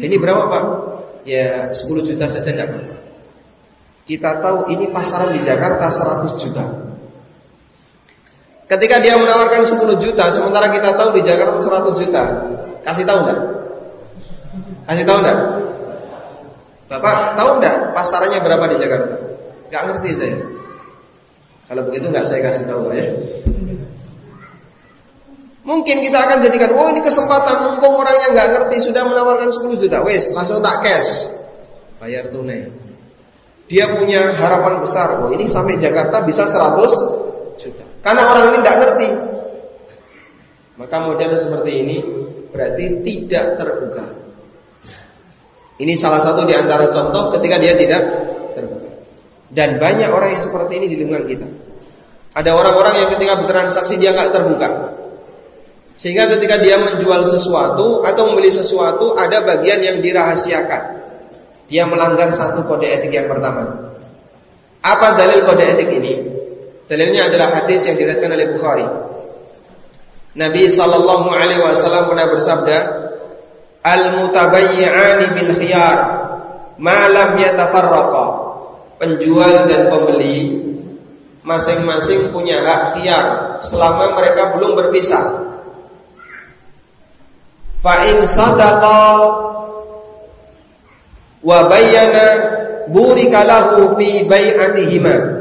Nah, 0.00 0.04
ini 0.04 0.16
berapa 0.16 0.48
pak? 0.48 0.64
Ya 1.28 1.68
10 1.68 2.08
juta 2.08 2.24
saja 2.32 2.48
enggak 2.56 2.72
apa 2.72 2.80
Kita 4.08 4.40
tahu 4.40 4.72
ini 4.72 4.88
pasaran 4.88 5.36
di 5.36 5.44
Jakarta 5.44 5.92
100 5.92 6.40
juta. 6.40 6.64
Ketika 8.64 8.96
dia 9.02 9.18
menawarkan 9.20 9.66
10 9.66 10.00
juta, 10.00 10.30
sementara 10.32 10.72
kita 10.72 10.96
tahu 10.96 11.20
di 11.20 11.22
Jakarta 11.26 11.58
100 11.60 12.00
juta, 12.00 12.22
kasih 12.86 13.04
tahu 13.04 13.18
enggak? 13.26 13.38
Kasih 14.88 15.04
tahu 15.04 15.18
enggak? 15.20 15.38
Bapak 16.90 17.38
tahu 17.38 17.50
enggak 17.60 17.76
pasarannya 17.94 18.38
berapa 18.42 18.64
di 18.72 18.76
Jakarta? 18.80 19.14
Enggak 19.68 19.82
ngerti 19.90 20.10
saya. 20.16 20.36
Kalau 21.70 21.82
begitu 21.86 22.06
enggak 22.08 22.26
saya 22.26 22.40
kasih 22.50 22.64
tahu 22.66 22.90
ya. 22.90 23.06
Mungkin 25.70 26.02
kita 26.02 26.18
akan 26.18 26.42
jadikan, 26.42 26.74
oh 26.74 26.90
ini 26.90 26.98
kesempatan 26.98 27.62
mumpung 27.62 28.02
orangnya 28.02 28.34
nggak 28.34 28.48
ngerti 28.58 28.90
sudah 28.90 29.06
menawarkan 29.06 29.54
10 29.54 29.78
juta, 29.78 30.02
wes 30.02 30.26
langsung 30.34 30.58
tak 30.58 30.82
cash, 30.82 31.30
bayar 32.02 32.26
tunai. 32.26 32.66
Dia 33.70 33.86
punya 33.94 34.34
harapan 34.34 34.82
besar, 34.82 35.22
oh 35.22 35.30
ini 35.30 35.46
sampai 35.46 35.78
Jakarta 35.78 36.26
bisa 36.26 36.42
100 36.50 37.54
juta. 37.62 37.86
Karena 38.02 38.22
orang 38.34 38.44
ini 38.50 38.56
nggak 38.66 38.76
ngerti, 38.82 39.08
maka 40.74 40.96
model 41.06 41.38
seperti 41.38 41.72
ini 41.86 41.96
berarti 42.50 42.84
tidak 43.06 43.44
terbuka. 43.54 44.06
Ini 45.78 45.94
salah 45.94 46.18
satu 46.18 46.50
di 46.50 46.54
antara 46.58 46.90
contoh 46.90 47.30
ketika 47.38 47.62
dia 47.62 47.78
tidak 47.78 48.02
terbuka. 48.58 48.90
Dan 49.54 49.78
banyak 49.78 50.10
orang 50.10 50.34
yang 50.34 50.42
seperti 50.42 50.82
ini 50.82 50.86
di 50.90 50.96
lingkungan 50.98 51.30
kita. 51.30 51.46
Ada 52.34 52.58
orang-orang 52.58 53.06
yang 53.06 53.08
ketika 53.14 53.38
bertransaksi 53.38 54.02
dia 54.02 54.10
nggak 54.10 54.34
terbuka. 54.34 54.98
Sehingga 56.00 56.32
ketika 56.32 56.56
dia 56.64 56.80
menjual 56.80 57.28
sesuatu 57.28 58.00
atau 58.00 58.32
membeli 58.32 58.48
sesuatu 58.48 59.12
ada 59.20 59.44
bagian 59.44 59.84
yang 59.84 60.00
dirahasiakan. 60.00 60.96
Dia 61.68 61.84
melanggar 61.84 62.32
satu 62.32 62.64
kode 62.64 62.88
etik 62.88 63.12
yang 63.12 63.28
pertama. 63.28 63.92
Apa 64.80 65.12
dalil 65.20 65.44
kode 65.44 65.60
etik 65.60 65.92
ini? 65.92 66.24
Dalilnya 66.88 67.28
adalah 67.28 67.52
hadis 67.52 67.84
yang 67.84 68.00
diriwayatkan 68.00 68.32
oleh 68.32 68.46
Bukhari. 68.48 68.86
Nabi 70.40 70.72
sallallahu 70.72 71.28
alaihi 71.36 71.60
wasallam 71.60 72.08
pernah 72.08 72.26
bersabda, 72.32 72.78
"Al-mutabayyi'ani 73.84 75.26
bil 75.36 75.52
khiyar 75.60 75.98
ma 76.80 77.12
lam 77.12 77.36
yatafarraqa." 77.36 78.26
Penjual 78.96 79.68
dan 79.68 79.92
pembeli 79.92 80.64
masing-masing 81.44 82.32
punya 82.32 82.64
hak 82.64 82.96
khiyar 82.96 83.24
selama 83.60 84.16
mereka 84.16 84.56
belum 84.56 84.80
berpisah. 84.80 85.49
Fa 87.80 88.04
in 88.04 88.28
sadaqa 88.28 89.00
wa 91.40 91.58
bayyana 91.64 92.26
burika 92.92 93.40
lahu 93.48 93.96
fi 93.96 94.28
bai'atihima. 94.28 95.40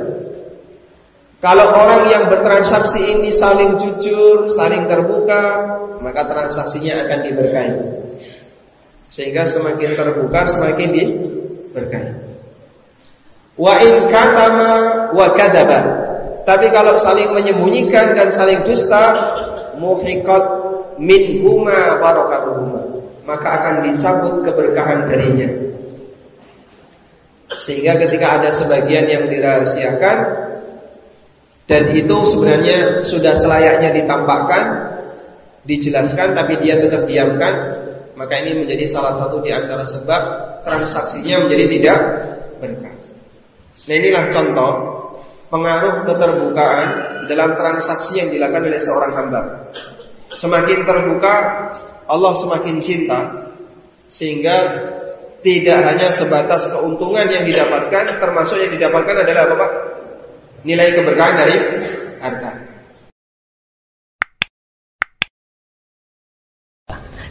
Kalau 1.39 1.71
orang 1.71 2.03
yang 2.11 2.23
bertransaksi 2.27 3.15
ini 3.15 3.31
saling 3.31 3.79
jujur, 3.79 4.51
saling 4.51 4.91
terbuka, 4.91 5.43
maka 6.03 6.27
transaksinya 6.27 7.07
akan 7.07 7.19
diberkahi. 7.23 7.75
Sehingga 9.07 9.47
semakin 9.47 9.95
terbuka, 9.95 10.43
semakin 10.47 10.89
diberkahi. 10.91 12.11
Wa 13.55 13.75
in 13.83 14.07
katama 14.11 14.71
wa 15.15 15.27
kadaba. 15.35 15.81
Tapi 16.43 16.71
kalau 16.75 16.95
saling 16.99 17.31
menyembunyikan 17.31 18.15
dan 18.15 18.31
saling 18.31 18.63
dusta, 18.67 19.15
muhiqat 19.79 20.43
min 20.99 21.41
huma 21.41 21.97
barakatuhuma. 22.03 22.83
Maka 23.23 23.47
akan 23.61 23.75
dicabut 23.87 24.43
keberkahan 24.43 25.07
darinya. 25.07 25.49
Sehingga 27.49 27.97
ketika 27.97 28.41
ada 28.41 28.49
sebagian 28.53 29.09
yang 29.09 29.25
dirahasiakan, 29.25 30.17
dan 31.69 31.93
itu 31.93 32.17
sebenarnya 32.25 33.05
sudah 33.05 33.33
selayaknya 33.37 33.93
ditampakkan, 34.01 34.63
dijelaskan 35.65 36.33
tapi 36.33 36.57
dia 36.61 36.81
tetap 36.81 37.05
diamkan, 37.05 37.53
maka 38.17 38.41
ini 38.41 38.65
menjadi 38.65 38.89
salah 38.89 39.13
satu 39.13 39.41
di 39.45 39.53
antara 39.53 39.85
sebab 39.85 40.21
transaksinya 40.65 41.45
menjadi 41.45 41.65
tidak 41.69 41.99
berkah. 42.57 42.95
Nah 43.85 43.95
inilah 43.95 44.25
contoh 44.33 44.71
pengaruh 45.53 46.09
keterbukaan 46.09 46.87
dalam 47.29 47.53
transaksi 47.53 48.21
yang 48.21 48.29
dilakukan 48.33 48.65
oleh 48.65 48.81
seorang 48.81 49.11
hamba. 49.13 49.41
Semakin 50.29 50.85
terbuka, 50.85 51.35
Allah 52.05 52.33
semakin 52.37 52.81
cinta 52.85 53.49
sehingga 54.09 54.57
tidak 55.41 55.79
hanya 55.85 56.09
sebatas 56.13 56.69
keuntungan 56.69 57.25
yang 57.29 57.45
didapatkan, 57.45 58.21
termasuk 58.21 58.61
yang 58.61 58.73
didapatkan 58.73 59.25
adalah 59.25 59.41
apa 59.49 59.55
Pak? 59.57 59.71
nilai 60.63 60.91
keberkahan 60.91 61.35
dari 61.39 61.55
harta. 62.19 62.51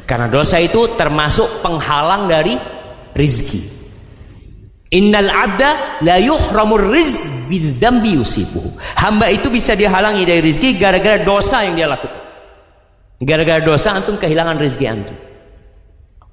Karena 0.09 0.25
dosa 0.33 0.57
itu 0.57 0.97
termasuk 0.97 1.61
penghalang 1.61 2.25
dari 2.25 2.57
rizki. 3.13 3.61
Innal 4.97 5.29
abda 5.29 6.01
la 6.01 6.17
yuhramur 6.17 6.89
rizq 6.89 7.45
bidzambi 7.53 8.17
yusifuhu. 8.17 8.73
Hamba 8.97 9.29
itu 9.29 9.53
bisa 9.53 9.77
dihalangi 9.77 10.25
dari 10.25 10.41
rizki 10.41 10.81
gara-gara 10.81 11.21
dosa 11.21 11.61
yang 11.69 11.77
dia 11.77 11.93
lakukan. 11.93 12.18
Gara-gara 13.19 13.59
dosa 13.59 13.99
antum 13.99 14.15
kehilangan 14.15 14.59
rizki 14.63 14.87
antum. 14.87 15.15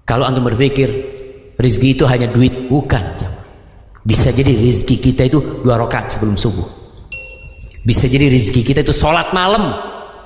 Kalau 0.06 0.21
antum 0.21 0.45
berpikir 0.45 0.89
rizki 1.58 1.98
itu 1.98 2.06
hanya 2.06 2.30
duit, 2.30 2.69
bukan. 2.69 3.02
Bisa 4.06 4.30
jadi 4.30 4.54
rizki 4.54 5.02
kita 5.02 5.26
itu 5.26 5.65
dua 5.65 5.82
rakaat 5.82 6.13
sebelum 6.13 6.38
subuh. 6.38 6.65
Bisa 7.86 8.06
jadi 8.06 8.30
rizki 8.30 8.62
kita 8.62 8.86
itu 8.86 8.93
sholat 8.93 9.34
malam. 9.34 9.74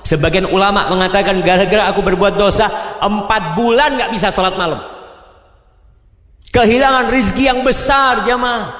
Sebagian 0.04 0.48
ulama 0.48 0.88
mengatakan 0.92 1.40
gara-gara 1.44 1.88
aku 1.92 2.00
berbuat 2.04 2.36
dosa 2.36 2.68
empat 3.00 3.56
bulan 3.56 3.96
nggak 3.96 4.12
bisa 4.12 4.28
sholat 4.28 4.56
malam. 4.56 4.80
Kehilangan 6.52 7.08
rizki 7.08 7.48
yang 7.48 7.64
besar 7.64 8.24
jamaah. 8.24 8.79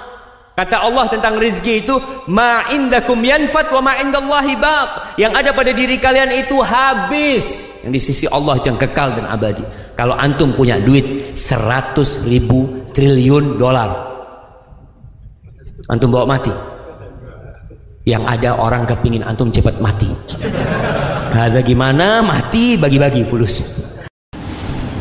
Kata 0.60 0.84
Allah 0.84 1.08
tentang 1.08 1.40
rizki 1.40 1.80
itu 1.80 1.96
ma 2.28 2.68
indakum 2.68 3.16
yanfat 3.16 3.72
wa 3.72 3.80
ma 3.80 3.92
indallahi 3.96 4.60
baq. 4.60 5.16
Yang 5.16 5.32
ada 5.40 5.50
pada 5.56 5.72
diri 5.72 5.96
kalian 5.96 6.36
itu 6.36 6.60
habis. 6.60 7.80
Yang 7.80 7.92
di 7.96 8.00
sisi 8.04 8.24
Allah 8.28 8.60
yang 8.60 8.76
kekal 8.76 9.16
dan 9.16 9.24
abadi. 9.24 9.64
Kalau 9.96 10.12
antum 10.20 10.52
punya 10.52 10.76
duit 10.76 11.32
100 11.32 12.28
ribu 12.28 12.92
triliun 12.92 13.56
dolar. 13.56 13.88
Antum 15.88 16.12
bawa 16.12 16.28
mati. 16.28 16.52
Yang 18.04 18.22
ada 18.28 18.60
orang 18.60 18.84
kepingin 18.84 19.24
antum 19.24 19.48
cepat 19.48 19.80
mati. 19.80 20.12
Nah, 21.32 21.48
bagaimana 21.48 22.20
mati 22.20 22.76
bagi-bagi 22.76 23.24
fulus. 23.24 23.64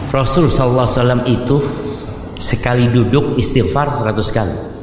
Rasul 0.08 0.48
sallallahu 0.48 0.88
alaihi 0.88 1.00
wasallam 1.04 1.22
itu 1.28 1.58
sekali 2.40 2.88
duduk 2.88 3.36
istighfar 3.36 4.00
100 4.00 4.24
kali. 4.32 4.79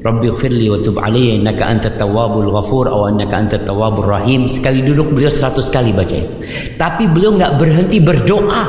Rabbi 0.00 0.32
firli 0.32 0.72
wa 0.72 0.80
tub 0.80 0.96
alayya 0.96 1.36
innaka 1.36 1.68
antat 1.68 2.00
tawwabul 2.00 2.48
ghafur 2.48 2.88
atau 2.88 3.12
innaka 3.12 3.36
antat 3.36 3.68
tawwabur 3.68 4.08
rahim. 4.08 4.48
Sekali 4.48 4.80
duduk 4.80 5.12
beliau 5.12 5.28
100 5.28 5.60
kali 5.68 5.92
baca 5.92 6.16
itu. 6.16 6.36
Tapi 6.80 7.04
beliau 7.04 7.36
nggak 7.36 7.60
berhenti 7.60 8.00
berdoa. 8.00 8.64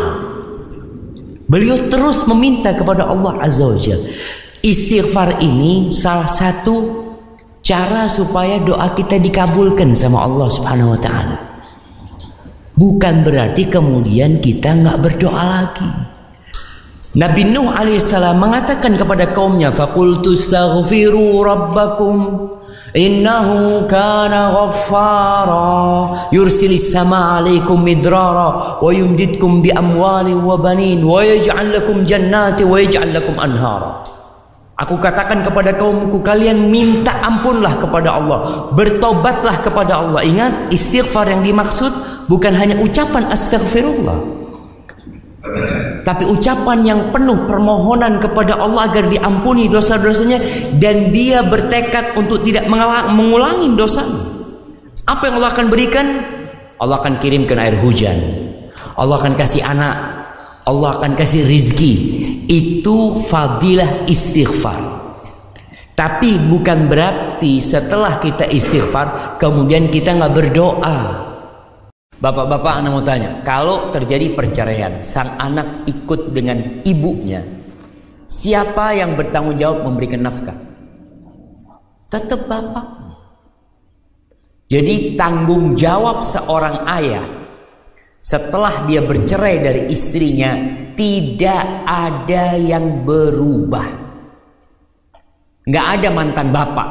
Beliau 1.47 1.79
terus 1.87 2.27
meminta 2.27 2.75
kepada 2.75 3.07
Allah 3.07 3.39
Azza 3.39 3.63
wa 3.63 3.79
Jalla. 3.79 4.07
Istighfar 4.59 5.39
ini 5.39 5.87
salah 5.87 6.27
satu 6.27 7.07
cara 7.63 8.11
supaya 8.11 8.59
doa 8.59 8.91
kita 8.91 9.15
dikabulkan 9.15 9.95
sama 9.95 10.27
Allah 10.27 10.51
Subhanahu 10.51 10.95
wa 10.95 10.99
taala. 10.99 11.37
Bukan 12.75 13.23
berarti 13.23 13.71
kemudian 13.71 14.43
kita 14.43 14.75
nggak 14.83 14.99
berdoa 14.99 15.43
lagi. 15.47 15.89
Nabi 17.11 17.43
Nuh 17.43 17.67
alaihissalam 17.75 18.39
mengatakan 18.39 18.95
kepada 18.95 19.35
kaumnya, 19.35 19.67
"Faqultu 19.67 20.31
astaghfiru 20.31 21.43
rabbakum 21.43 22.47
innahu 22.95 23.83
kana 23.91 24.47
ghaffara 24.55 26.31
yursilis 26.31 26.87
sama 26.87 27.35
alaikum 27.35 27.83
midrara 27.83 28.79
wa 28.79 28.91
yumdidkum 28.95 29.59
bi 29.59 29.75
amwali 29.75 30.31
wa 30.31 30.55
banin 30.55 31.03
wa 31.03 31.19
yaj'al 31.19 31.75
lakum 31.75 32.07
jannati 32.07 32.63
wa 32.63 32.79
yaj'al 32.79 33.11
lakum 33.11 33.35
anhara." 33.35 33.99
Aku 34.79 34.95
katakan 34.95 35.43
kepada 35.43 35.75
kaumku 35.75 36.23
kalian 36.23 36.71
minta 36.71 37.11
ampunlah 37.27 37.75
kepada 37.75 38.23
Allah, 38.23 38.71
bertobatlah 38.71 39.59
kepada 39.59 39.99
Allah. 39.99 40.23
Ingat 40.23 40.71
istighfar 40.71 41.27
yang 41.27 41.43
dimaksud 41.43 41.91
bukan 42.31 42.55
hanya 42.55 42.79
ucapan 42.79 43.27
astagfirullah. 43.27 44.15
Tapi 46.01 46.25
ucapan 46.25 46.81
yang 46.81 46.99
penuh 47.13 47.45
permohonan 47.45 48.17
kepada 48.17 48.57
Allah 48.57 48.89
agar 48.89 49.05
diampuni 49.05 49.69
dosa-dosanya 49.69 50.41
dan 50.81 51.13
dia 51.13 51.45
bertekad 51.45 52.17
untuk 52.17 52.41
tidak 52.41 52.65
mengulangi 53.13 53.77
dosa. 53.77 54.01
Apa 55.05 55.29
yang 55.29 55.41
Allah 55.41 55.51
akan 55.53 55.67
berikan? 55.69 56.05
Allah 56.81 56.97
akan 56.97 57.21
kirimkan 57.21 57.61
air 57.61 57.77
hujan. 57.77 58.17
Allah 58.97 59.21
akan 59.21 59.37
kasih 59.37 59.61
anak. 59.61 59.97
Allah 60.65 60.97
akan 61.01 61.17
kasih 61.17 61.45
rizki 61.45 61.93
itu 62.49 63.21
fadilah 63.29 64.05
istighfar. 64.05 64.77
Tapi 65.93 66.49
bukan 66.49 66.89
berarti 66.89 67.61
setelah 67.61 68.17
kita 68.17 68.49
istighfar 68.49 69.37
kemudian 69.37 69.93
kita 69.93 70.17
nggak 70.17 70.33
berdoa. 70.33 71.30
Bapak-bapak 72.21 72.73
anak 72.85 72.91
mau 72.93 73.01
tanya, 73.01 73.41
kalau 73.41 73.89
terjadi 73.89 74.37
perceraian, 74.37 75.01
sang 75.01 75.33
anak 75.41 75.89
ikut 75.89 76.29
dengan 76.29 76.85
ibunya, 76.85 77.41
siapa 78.29 78.93
yang 78.93 79.17
bertanggung 79.17 79.57
jawab 79.57 79.89
memberikan 79.89 80.21
nafkah? 80.29 80.53
Tetap 82.13 82.45
bapak. 82.45 82.87
Jadi 84.69 85.17
tanggung 85.17 85.73
jawab 85.73 86.21
seorang 86.21 86.85
ayah 86.87 87.41
setelah 88.21 88.85
dia 88.85 89.01
bercerai 89.01 89.57
dari 89.57 89.81
istrinya 89.89 90.53
tidak 90.93 91.65
ada 91.89 92.53
yang 92.53 93.01
berubah 93.01 93.89
nggak 95.65 95.87
ada 95.97 96.09
mantan 96.13 96.53
bapak 96.53 96.89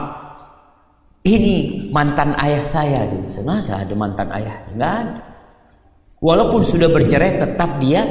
ini 1.20 1.88
mantan 1.92 2.32
ayah 2.40 2.64
saya 2.64 3.04
masa 3.44 3.84
ada 3.84 3.92
mantan 3.92 4.32
ayah? 4.32 4.56
Nggak 4.72 4.94
ada. 5.04 5.20
Walaupun 6.20 6.60
sudah 6.64 6.88
bercerai 6.92 7.40
tetap 7.40 7.80
dia 7.80 8.04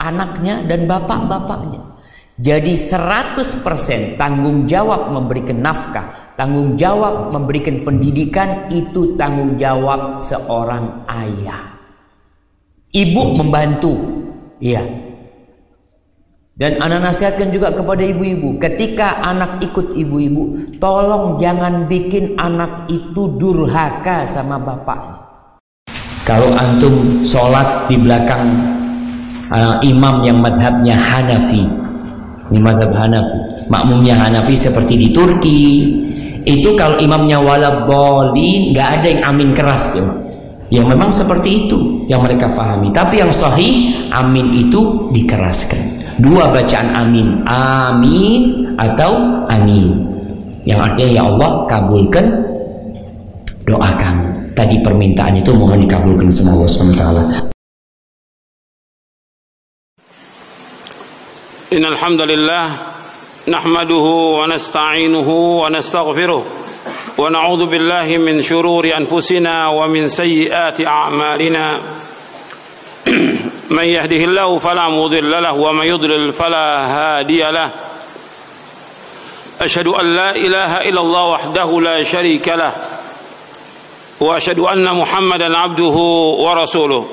anaknya 0.00 0.64
dan 0.64 0.84
bapak-bapaknya. 0.84 1.80
Jadi 2.34 2.74
100% 2.74 4.18
tanggung 4.18 4.66
jawab 4.66 5.14
memberikan 5.14 5.62
nafkah 5.62 6.34
tanggung 6.34 6.74
jawab 6.74 7.30
memberikan 7.30 7.86
pendidikan 7.86 8.66
itu 8.74 9.14
tanggung 9.14 9.54
jawab 9.54 10.18
seorang 10.18 11.06
ayah. 11.06 11.78
Ibu 12.90 13.22
membantu. 13.38 13.92
Iya. 14.58 15.03
Dan 16.54 16.78
anak 16.78 17.10
nasihatkan 17.10 17.50
juga 17.50 17.74
kepada 17.74 18.06
ibu-ibu, 18.06 18.62
ketika 18.62 19.18
anak 19.26 19.58
ikut 19.58 19.98
ibu-ibu, 19.98 20.70
tolong 20.78 21.34
jangan 21.34 21.90
bikin 21.90 22.38
anak 22.38 22.86
itu 22.86 23.26
durhaka 23.42 24.22
sama 24.22 24.62
bapak. 24.62 25.02
Kalau 26.22 26.54
antum 26.54 27.26
sholat 27.26 27.90
di 27.90 27.98
belakang 27.98 28.54
uh, 29.50 29.82
imam 29.82 30.22
yang 30.22 30.38
madhabnya 30.38 30.94
Hanafi, 30.94 31.66
ini 32.54 32.58
madhab 32.62 32.94
Hanafi, 32.94 33.66
makmumnya 33.66 34.14
Hanafi 34.14 34.54
seperti 34.54 34.94
di 34.94 35.08
Turki, 35.10 35.90
itu 36.46 36.70
kalau 36.78 37.02
imamnya 37.02 37.42
walad 37.42 37.90
nggak 37.90 38.88
ada 39.02 39.06
yang 39.10 39.22
amin 39.26 39.50
keras 39.50 39.98
ya. 39.98 40.06
Yang 40.70 40.86
memang 40.86 41.10
seperti 41.10 41.66
itu 41.66 42.06
yang 42.06 42.22
mereka 42.22 42.46
fahami. 42.46 42.94
Tapi 42.94 43.18
yang 43.18 43.34
sahih 43.34 44.06
amin 44.14 44.54
itu 44.54 45.10
dikeraskan 45.10 45.93
Dua 46.19 46.51
bacaan 46.51 46.87
amin. 46.95 47.43
Amin 47.47 48.67
atau 48.75 49.45
amin. 49.47 49.87
Yang 50.67 50.79
artinya 50.91 51.09
ya 51.15 51.23
Allah 51.27 51.51
kabulkan 51.71 52.25
doa 53.63 53.89
kami. 53.95 54.27
Tadi 54.53 54.75
permintaan 54.83 55.39
itu 55.39 55.55
mohon 55.55 55.79
dikabulkan 55.79 56.27
sama 56.27 56.51
Allah 56.57 56.67
SWT. 56.67 57.03
إن 61.69 61.85
الحمد 61.85 62.21
لله 62.21 62.65
نحمده 63.47 64.05
ونستعينه 64.41 65.29
ونستغفره 65.61 66.43
ونعوذ 67.17 67.65
بالله 67.65 68.17
من 68.17 68.41
شرور 68.41 68.89
أنفسنا 68.97 69.67
ومن 69.67 70.07
سيئات 70.07 70.81
أعمالنا 70.81 71.65
من 73.70 73.84
يهده 73.84 74.16
الله 74.16 74.58
فلا 74.58 74.88
مضل 74.88 75.42
له 75.42 75.52
ومن 75.52 75.86
يضلل 75.86 76.32
فلا 76.32 76.86
هادي 76.86 77.42
له. 77.42 77.70
أشهد 79.60 79.86
أن 79.86 80.14
لا 80.14 80.36
إله 80.36 80.88
إلا 80.88 81.00
الله 81.00 81.24
وحده 81.24 81.80
لا 81.80 82.02
شريك 82.02 82.48
له 82.48 82.74
وأشهد 84.20 84.58
أن 84.58 84.94
محمدا 84.94 85.56
عبده 85.56 85.96
ورسوله. 86.38 87.08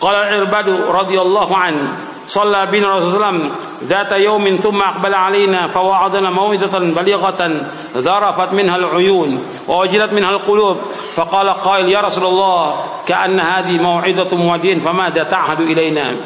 قال 0.00 0.14
العرباد 0.14 0.70
رضي 0.70 1.20
الله 1.20 1.56
عنه 1.56 1.92
صلى 2.26 2.66
بنا 2.66 2.96
رسول 2.96 3.14
الله 3.14 3.26
عليه 3.26 3.38
وسلم 3.38 3.52
ذات 3.84 4.12
يوم 4.12 4.56
ثم 4.56 4.82
أقبل 4.82 5.14
علينا 5.14 5.66
فوعظنا 5.68 6.30
موعظة 6.30 6.78
بليغة 6.78 7.60
ذرفت 7.96 8.52
منها 8.52 8.76
العيون 8.76 9.46
ووجلت 9.68 10.12
منها 10.12 10.30
القلوب 10.30 10.78
فقال 11.14 11.48
قائل 11.48 11.88
يا 11.88 12.00
رسول 12.00 12.24
الله 12.24 12.80
كأن 13.06 13.40
هذه 13.40 13.78
موعظة 13.78 14.36
مودين 14.36 14.80
فماذا 14.80 15.22
تعهد 15.22 15.60
إلينا؟ 15.60 16.16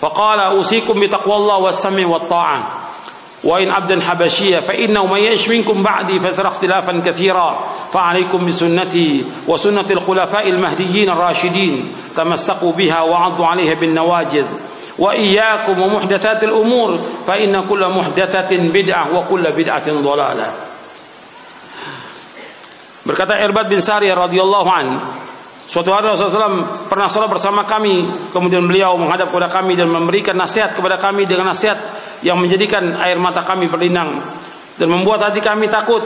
فقال 0.00 0.38
أوصيكم 0.40 1.00
بتقوى 1.00 1.36
الله 1.36 1.56
والسمع 1.58 2.06
والطاعة 2.06 2.62
وإن 3.44 3.70
عبدا 3.70 4.00
حبشيا 4.00 4.60
فإنه 4.60 5.06
من 5.06 5.18
يعش 5.20 5.48
منكم 5.48 5.82
بعدي 5.82 6.20
فسر 6.20 6.46
اختلافا 6.46 7.02
كثيرا 7.06 7.64
فعليكم 7.92 8.46
بسنتي 8.46 9.24
وسنة 9.48 9.86
الخلفاء 9.90 10.48
المهديين 10.48 11.10
الراشدين 11.10 11.92
تمسكوا 12.16 12.72
بها 12.72 13.00
وعضوا 13.02 13.46
عليها 13.46 13.74
بالنواجذ. 13.74 14.46
wa 14.98 15.14
iyyakum 15.14 15.78
muhdatsatil 15.78 16.52
umur. 16.52 16.98
Fa 17.24 17.38
inna 17.38 17.62
kulla 17.64 17.88
muhdatsatin 17.88 18.74
bid'ah 18.74 19.08
wa 19.14 19.22
kulla 19.24 19.54
bid'atin 19.54 20.02
dhalalah 20.02 20.68
berkata 23.08 23.40
Irbad 23.40 23.72
bin 23.72 23.80
Sari 23.80 24.12
radhiyallahu 24.12 24.68
an 24.68 25.00
suatu 25.64 25.96
hari 25.96 26.12
Rasulullah 26.12 26.52
SAW 26.52 26.92
pernah 26.92 27.08
salat 27.08 27.32
bersama 27.32 27.64
kami. 27.64 28.04
Kemudian 28.28 28.68
beliau 28.68 29.00
menghadap 29.00 29.32
kepada 29.32 29.48
kami 29.48 29.80
dan 29.80 29.88
memberikan 29.88 30.36
nasihat 30.36 30.76
kepada 30.76 31.00
kami 31.00 31.24
dengan 31.24 31.48
nasihat 31.56 31.80
yang 32.20 32.36
menjadikan 32.36 33.00
air 33.00 33.16
mata 33.16 33.40
kami 33.48 33.72
berlinang 33.72 34.20
dan 34.76 34.88
membuat 34.92 35.32
hati 35.32 35.40
kami 35.40 35.72
takut. 35.72 36.04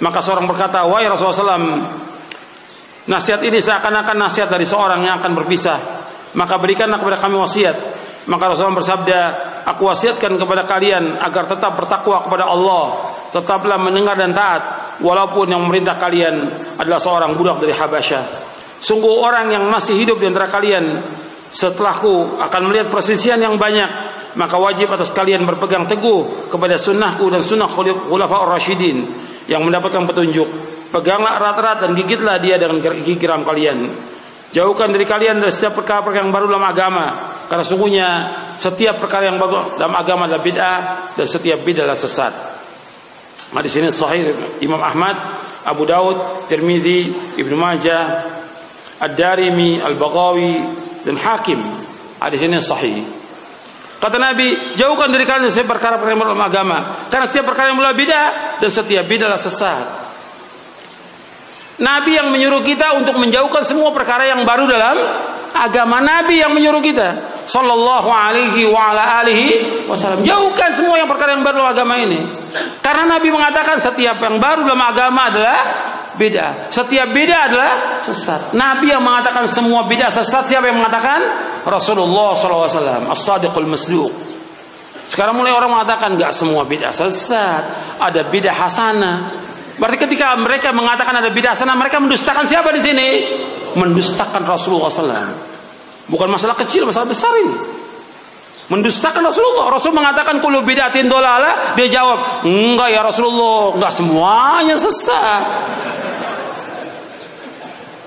Maka 0.00 0.24
seorang 0.24 0.48
berkata 0.48 0.88
wahai 0.88 1.12
Rasulullah 1.12 1.60
SAW 1.60 1.76
nasihat 3.04 3.44
ini 3.44 3.60
seakan-akan 3.60 4.16
nasihat 4.16 4.48
dari 4.48 4.64
seorang 4.64 5.04
yang 5.04 5.20
akan 5.20 5.36
berpisah. 5.36 5.76
Maka 6.40 6.56
berikanlah 6.56 6.96
kepada 6.96 7.20
kami 7.20 7.36
wasiat. 7.36 7.76
Maka 8.28 8.52
Rasulullah 8.52 8.80
bersabda, 8.80 9.18
"Aku 9.64 9.88
wasiatkan 9.88 10.36
kepada 10.36 10.68
kalian 10.68 11.16
agar 11.16 11.48
tetap 11.48 11.72
bertakwa 11.78 12.20
kepada 12.20 12.50
Allah, 12.50 13.16
tetaplah 13.32 13.78
mendengar 13.80 14.18
dan 14.18 14.34
taat 14.34 14.62
walaupun 15.00 15.48
yang 15.48 15.62
memerintah 15.64 15.96
kalian 15.96 16.44
adalah 16.76 17.00
seorang 17.00 17.32
budak 17.34 17.62
dari 17.62 17.72
Habasyah. 17.72 18.24
Sungguh 18.80 19.12
orang 19.20 19.52
yang 19.52 19.64
masih 19.68 19.96
hidup 19.96 20.20
di 20.20 20.28
antara 20.28 20.48
kalian 20.48 21.00
setelahku 21.50 22.40
akan 22.40 22.62
melihat 22.70 22.88
persisian 22.88 23.42
yang 23.42 23.58
banyak, 23.60 23.88
maka 24.38 24.56
wajib 24.56 24.88
atas 24.94 25.10
kalian 25.10 25.44
berpegang 25.44 25.84
teguh 25.84 26.48
kepada 26.48 26.78
sunnahku 26.78 27.26
dan 27.28 27.42
sunnah 27.42 27.68
khulafaur 27.68 28.48
rasyidin 28.48 29.04
yang 29.50 29.66
mendapatkan 29.66 30.06
petunjuk. 30.06 30.46
Peganglah 30.90 31.38
erat-erat 31.38 31.86
dan 31.86 31.90
gigitlah 31.94 32.42
dia 32.42 32.58
dengan 32.58 32.82
gigi 32.82 33.14
kalian. 33.22 33.78
Jauhkan 34.50 34.90
dari 34.90 35.06
kalian 35.06 35.38
dari 35.38 35.54
setiap 35.54 35.78
perkara-perkara 35.78 36.26
yang 36.26 36.34
baru 36.34 36.50
dalam 36.50 36.66
agama 36.66 37.06
karena 37.46 37.62
sungguhnya 37.62 38.08
setiap 38.58 38.98
perkara 38.98 39.30
yang 39.30 39.38
baru 39.38 39.78
dalam 39.78 39.94
agama 39.94 40.26
adalah 40.26 40.42
bid'ah 40.42 40.78
dan 41.14 41.26
setiap 41.26 41.62
bid'ah 41.62 41.86
adalah 41.86 41.94
sesat. 41.94 42.34
Hadis 43.54 43.78
ini 43.78 43.90
sahih 43.94 44.34
Imam 44.58 44.82
Ahmad, 44.82 45.14
Abu 45.62 45.86
Daud, 45.86 46.46
Tirmidzi, 46.50 47.14
Ibnu 47.38 47.54
Majah, 47.54 48.26
Ad-Darimi, 48.98 49.78
Al-Baghawi 49.82 50.54
dan 51.06 51.14
Hakim. 51.18 51.58
Hadis 52.18 52.42
ini 52.42 52.58
sahih. 52.58 53.06
Kata 54.02 54.16
Nabi, 54.16 54.74
jauhkan 54.74 55.12
dari 55.12 55.28
kalian 55.28 55.46
setiap 55.46 55.78
perkara-perkara 55.78 56.10
yang 56.16 56.26
dalam 56.26 56.42
agama 56.42 57.06
karena 57.06 57.26
setiap 57.28 57.54
perkara 57.54 57.70
yang 57.70 57.78
mulai 57.78 57.94
bid'ah 57.94 58.58
dan 58.58 58.70
setiap 58.72 59.06
bid'ah 59.06 59.30
adalah 59.30 59.38
sesat. 59.38 59.99
Nabi 61.80 62.20
yang 62.20 62.28
menyuruh 62.28 62.60
kita 62.60 63.00
untuk 63.00 63.16
menjauhkan 63.16 63.64
semua 63.64 63.88
perkara 63.90 64.28
yang 64.28 64.44
baru 64.44 64.68
dalam 64.68 64.96
agama. 65.56 65.98
Nabi 66.04 66.44
yang 66.44 66.52
menyuruh 66.52 66.84
kita 66.84 67.40
sallallahu 67.48 68.08
alaihi 68.12 68.68
wa 68.68 68.92
ala 68.92 69.24
alihi 69.24 69.84
wasallam. 69.88 70.20
Jauhkan 70.22 70.76
semua 70.76 71.00
yang 71.00 71.08
perkara 71.08 71.34
yang 71.34 71.42
baru 71.42 71.64
dalam 71.64 71.72
agama 71.72 71.94
ini. 71.96 72.20
Karena 72.84 73.16
Nabi 73.16 73.28
mengatakan 73.32 73.80
setiap 73.80 74.20
yang 74.20 74.36
baru 74.36 74.68
dalam 74.68 74.82
agama 74.84 75.32
adalah 75.32 75.58
beda. 76.20 76.68
Setiap 76.68 77.08
beda 77.16 77.48
adalah 77.48 77.72
sesat. 78.04 78.52
Nabi 78.52 78.92
yang 78.92 79.00
mengatakan 79.00 79.48
semua 79.48 79.88
beda 79.88 80.12
sesat 80.12 80.46
siapa 80.52 80.68
yang 80.68 80.76
mengatakan? 80.76 81.20
Rasulullah 81.64 82.36
SAW. 82.36 83.08
As-sadiqul 83.08 83.68
masduq. 83.68 84.12
Sekarang 85.10 85.34
mulai 85.34 85.50
orang 85.50 85.74
mengatakan 85.74 86.14
nggak 86.14 86.30
semua 86.30 86.62
beda 86.62 86.94
sesat, 86.94 87.62
ada 87.98 88.20
beda 88.30 88.54
hasanah. 88.54 89.49
Berarti 89.80 89.96
ketika 89.96 90.36
mereka 90.36 90.76
mengatakan 90.76 91.24
ada 91.24 91.32
bidah 91.32 91.56
sana, 91.56 91.72
mereka 91.72 91.96
mendustakan 91.96 92.44
siapa 92.44 92.68
di 92.68 92.84
sini? 92.84 93.08
Mendustakan 93.80 94.44
Rasulullah 94.44 94.92
SAW. 94.92 95.32
Bukan 96.04 96.28
masalah 96.28 96.52
kecil, 96.52 96.84
masalah 96.84 97.08
besar 97.08 97.32
ini. 97.40 97.56
Mendustakan 98.68 99.24
Rasulullah. 99.24 99.72
Rasul 99.72 99.96
mengatakan 99.96 100.36
kulu 100.36 100.60
bidatin 100.62 101.08
dolala. 101.08 101.72
Dia 101.80 101.88
jawab, 101.88 102.44
enggak 102.44 102.92
ya 102.92 103.00
Rasulullah, 103.00 103.80
enggak 103.80 103.92
semuanya 103.96 104.76
sesat. 104.76 105.42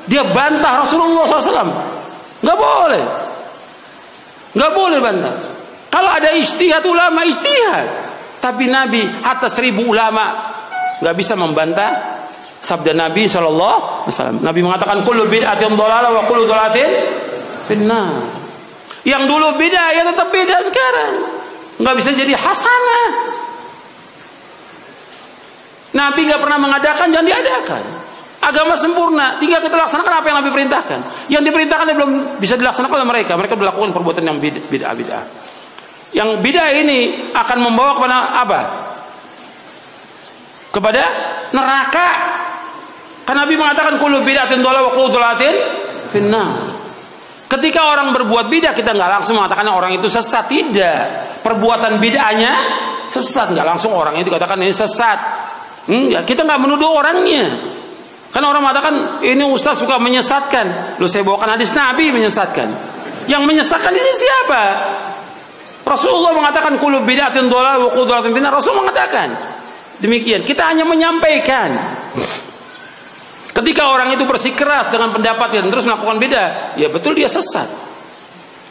Dia 0.05 0.21
bantah 0.30 0.86
Rasulullah 0.86 1.26
SAW. 1.26 1.74
Enggak 2.45 2.57
boleh. 2.61 3.03
Enggak 4.53 4.71
boleh 4.78 4.99
bantah. 5.01 5.36
Kalau 5.89 6.09
ada 6.13 6.30
istihad 6.38 6.86
ulama 6.86 7.26
istihad. 7.26 8.13
Tapi 8.38 8.69
Nabi 8.69 9.01
atas 9.24 9.57
seribu 9.57 9.89
ulama 9.89 10.52
nggak 11.03 11.15
bisa 11.19 11.35
membantah 11.35 12.23
sabda 12.63 12.95
Nabi 12.95 13.27
Alaihi 13.27 14.39
Nabi 14.39 14.59
mengatakan 14.63 15.03
kullu 15.03 15.27
bid'atin 15.27 15.75
dolala 15.75 16.07
wa 16.15 16.23
kullu 16.23 16.47
dolatin 16.47 16.89
finnar. 17.67 18.23
Yang 19.03 19.23
dulu 19.27 19.59
beda 19.59 19.83
ya 19.99 20.07
tetap 20.07 20.31
beda 20.31 20.63
sekarang. 20.63 21.13
Nggak 21.83 21.95
bisa 21.99 22.09
jadi 22.15 22.31
hasanah. 22.31 23.07
Nabi 25.93 26.21
nggak 26.23 26.39
pernah 26.39 26.57
mengadakan 26.57 27.11
jangan 27.11 27.27
diadakan. 27.27 27.83
Agama 28.43 28.75
sempurna, 28.75 29.39
tinggal 29.39 29.63
kita 29.63 29.71
laksanakan 29.71 30.19
apa 30.19 30.25
yang 30.27 30.37
Nabi 30.43 30.51
perintahkan. 30.51 30.99
Yang 31.31 31.43
diperintahkan 31.47 31.85
belum 31.95 32.11
bisa 32.43 32.59
dilaksanakan 32.59 32.95
oleh 33.03 33.07
mereka. 33.07 33.39
Mereka 33.39 33.55
melakukan 33.55 33.95
perbuatan 33.95 34.23
yang 34.23 34.35
bid'ah 34.39 34.93
bid'ah. 34.95 35.23
Yang 36.11 36.29
bid'ah 36.43 36.69
ini 36.75 37.31
akan 37.31 37.57
membawa 37.59 37.95
kepada 37.95 38.17
apa? 38.35 38.59
Kepada 40.74 41.03
neraka. 41.53 42.07
Karena 43.24 43.45
Nabi 43.45 43.55
mengatakan 43.55 44.01
kullu 44.01 44.26
bid'atin 44.26 44.59
dhalalah 44.59 44.89
wa 44.89 44.93
kullu 44.97 45.13
dhalatin 45.13 45.55
finnar. 46.11 46.51
Ketika 47.47 47.93
orang 47.93 48.09
berbuat 48.17 48.49
bid'ah 48.49 48.74
kita 48.74 48.97
nggak 48.97 49.21
langsung 49.21 49.38
mengatakan 49.38 49.69
orang 49.69 49.93
itu 49.93 50.09
sesat 50.09 50.49
tidak. 50.49 51.30
Perbuatan 51.45 52.01
bid'ahnya 52.01 52.51
sesat 53.13 53.53
nggak 53.53 53.63
langsung 53.63 53.93
orang 53.93 54.17
itu 54.17 54.34
katakan 54.34 54.57
ini 54.57 54.74
sesat. 54.74 55.19
Enggak, 55.86 56.26
kita 56.26 56.41
nggak 56.43 56.59
menuduh 56.59 56.89
orangnya. 56.89 57.53
Karena 58.34 58.49
orang 58.49 58.65
mengatakan 58.65 58.93
ini 59.21 59.45
ustaz 59.45 59.78
suka 59.78 60.01
menyesatkan. 60.01 60.97
Lu 60.97 61.05
saya 61.05 61.21
bawakan 61.21 61.53
hadis 61.53 61.69
Nabi 61.78 62.09
menyesatkan. 62.09 62.65
Yang 63.30 63.43
menyesatkan 63.45 63.93
ini 63.93 64.11
siapa? 64.17 64.63
Rasulullah 65.86 66.34
mengatakan 66.34 66.76
kullu 66.82 67.05
bid'atin 67.05 67.47
dhalalah 67.47 67.88
wa 67.88 67.89
kullu 67.93 68.09
dhalatin 68.09 68.34
finnar. 68.34 68.51
Rasul 68.51 68.74
mengatakan 68.74 69.30
Demikian, 70.03 70.43
kita 70.43 70.67
hanya 70.67 70.83
menyampaikan. 70.83 71.71
Ketika 73.55 73.87
orang 73.87 74.11
itu 74.11 74.27
bersikeras 74.27 74.91
dengan 74.91 75.15
pendapat 75.15 75.55
dan 75.55 75.71
terus 75.71 75.87
melakukan 75.87 76.19
beda, 76.19 76.75
ya 76.75 76.91
betul 76.91 77.15
dia 77.15 77.31
sesat. 77.31 77.69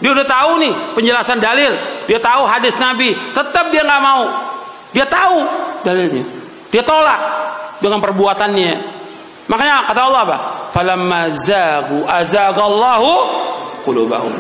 Dia 0.02 0.12
udah 0.12 0.26
tahu 0.26 0.60
nih 0.60 0.74
penjelasan 0.98 1.38
dalil, 1.40 1.72
dia 2.10 2.18
tahu 2.18 2.42
hadis 2.44 2.76
Nabi, 2.76 3.14
tetap 3.32 3.70
dia 3.72 3.86
nggak 3.86 4.02
mau. 4.02 4.28
Dia 4.92 5.06
tahu 5.08 5.38
dalilnya, 5.86 6.26
dia 6.68 6.82
tolak 6.84 7.20
dengan 7.80 8.02
perbuatannya. 8.02 8.72
Makanya 9.48 9.88
kata 9.88 10.00
Allah 10.02 10.22
apa? 10.26 10.38
Falamma 10.74 11.30
zagu 11.32 12.02
azagallahu 12.04 13.10
qulubahum. 13.88 14.34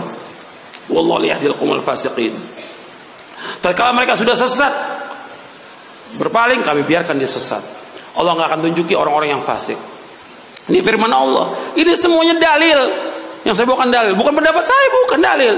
Wallahu 0.90 1.24
yahdil 1.24 1.56
qaumal 1.56 1.80
fasiqin. 1.80 2.34
Tatkala 3.62 3.94
mereka 3.94 4.18
sudah 4.18 4.34
sesat, 4.34 4.72
berpaling 6.16 6.60
kami 6.64 6.84
biarkan 6.84 7.16
dia 7.16 7.28
sesat. 7.28 7.62
Allah 8.16 8.36
nggak 8.36 8.48
akan 8.52 8.60
tunjuki 8.68 8.92
orang-orang 8.92 9.38
yang 9.38 9.42
fasik. 9.44 9.76
Ini 10.68 10.78
firman 10.84 11.10
Allah. 11.10 11.74
Ini 11.74 11.92
semuanya 11.96 12.36
dalil. 12.38 12.80
Yang 13.42 13.54
saya 13.58 13.66
bukan 13.66 13.90
dalil, 13.90 14.14
bukan 14.14 14.38
pendapat 14.38 14.62
saya, 14.62 14.86
bukan 15.02 15.18
dalil. 15.18 15.54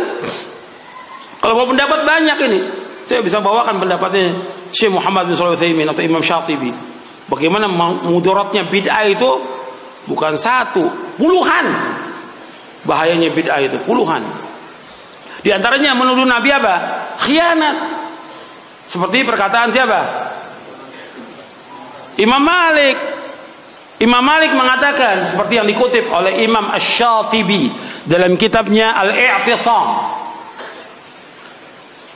Kalau 1.45 1.53
mau 1.61 1.69
pendapat 1.69 2.01
banyak 2.09 2.39
ini, 2.49 2.61
saya 3.05 3.21
bisa 3.21 3.45
bawakan 3.45 3.77
pendapatnya 3.77 4.33
Syekh 4.73 4.97
Muhammad 4.97 5.29
bin 5.29 5.37
Shalih 5.37 5.53
Utsaimin 5.53 5.85
atau 5.93 6.01
Imam 6.01 6.25
Syatibi. 6.25 6.73
Bagaimana 7.29 7.69
mudaratnya 8.09 8.65
bid'ah 8.73 9.05
itu 9.05 9.29
bukan 10.09 10.41
satu, 10.41 10.89
puluhan. 11.21 11.67
Bahayanya 12.89 13.29
bid'ah 13.37 13.61
itu 13.61 13.77
puluhan. 13.85 14.25
Di 15.45 15.53
antaranya 15.53 15.93
menuduh 15.93 16.25
Nabi 16.25 16.49
apa? 16.49 16.75
Khianat. 17.21 17.77
Seperti 18.89 19.29
perkataan 19.29 19.69
siapa? 19.69 20.01
Imam 22.21 22.43
Malik. 22.43 22.97
Imam 24.03 24.21
Malik 24.21 24.53
mengatakan 24.53 25.23
seperti 25.23 25.59
yang 25.59 25.67
dikutip 25.71 26.11
oleh 26.11 26.43
Imam 26.43 26.67
Ash-Shatibi 26.71 27.71
dalam 28.05 28.35
kitabnya 28.35 28.95
Al-I'tisam. 28.99 29.87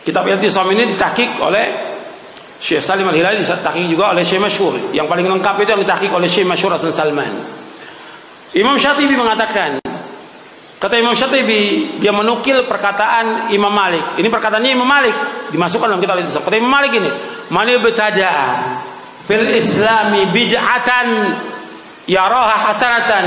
Kitab 0.03 0.27
I'tisam 0.27 0.67
ini 0.75 0.91
ditahqiq 0.95 1.39
oleh 1.39 1.67
Syekh 2.59 2.83
Salim 2.83 3.07
Al-Hilali 3.07 3.41
ditahqiq 3.41 3.87
juga 3.87 4.11
oleh 4.11 4.27
Syekh 4.27 4.43
Masyhur. 4.43 4.75
Yang 4.91 5.07
paling 5.07 5.27
lengkap 5.31 5.55
itu 5.63 5.71
yang 5.71 5.83
ditahqiq 5.87 6.11
oleh 6.11 6.29
Syekh 6.29 6.47
Masyhur 6.51 6.75
Hasan 6.75 6.91
Salman. 6.91 7.31
Imam 8.59 8.75
Syatibi 8.75 9.15
mengatakan 9.15 9.79
Kata 10.79 10.95
Imam 10.95 11.11
Syatibi, 11.11 11.91
dia 11.99 12.15
menukil 12.15 12.63
perkataan 12.71 13.51
Imam 13.51 13.75
Malik. 13.75 14.15
Ini 14.15 14.31
perkataannya 14.31 14.79
Imam 14.79 14.87
Malik 14.87 15.11
dimasukkan 15.51 15.91
dalam 15.91 15.99
kitab 15.99 16.23
itu. 16.23 16.31
Kata 16.31 16.55
Imam 16.55 16.71
Malik 16.71 16.95
ini, 16.95 17.11
"Man 17.51 17.67
ibtada'a 17.67 18.47
fil 19.29 19.45
islami 19.53 20.33
bid'atan 20.33 21.37
yaraha 22.09 22.73
hasanatan 22.73 23.27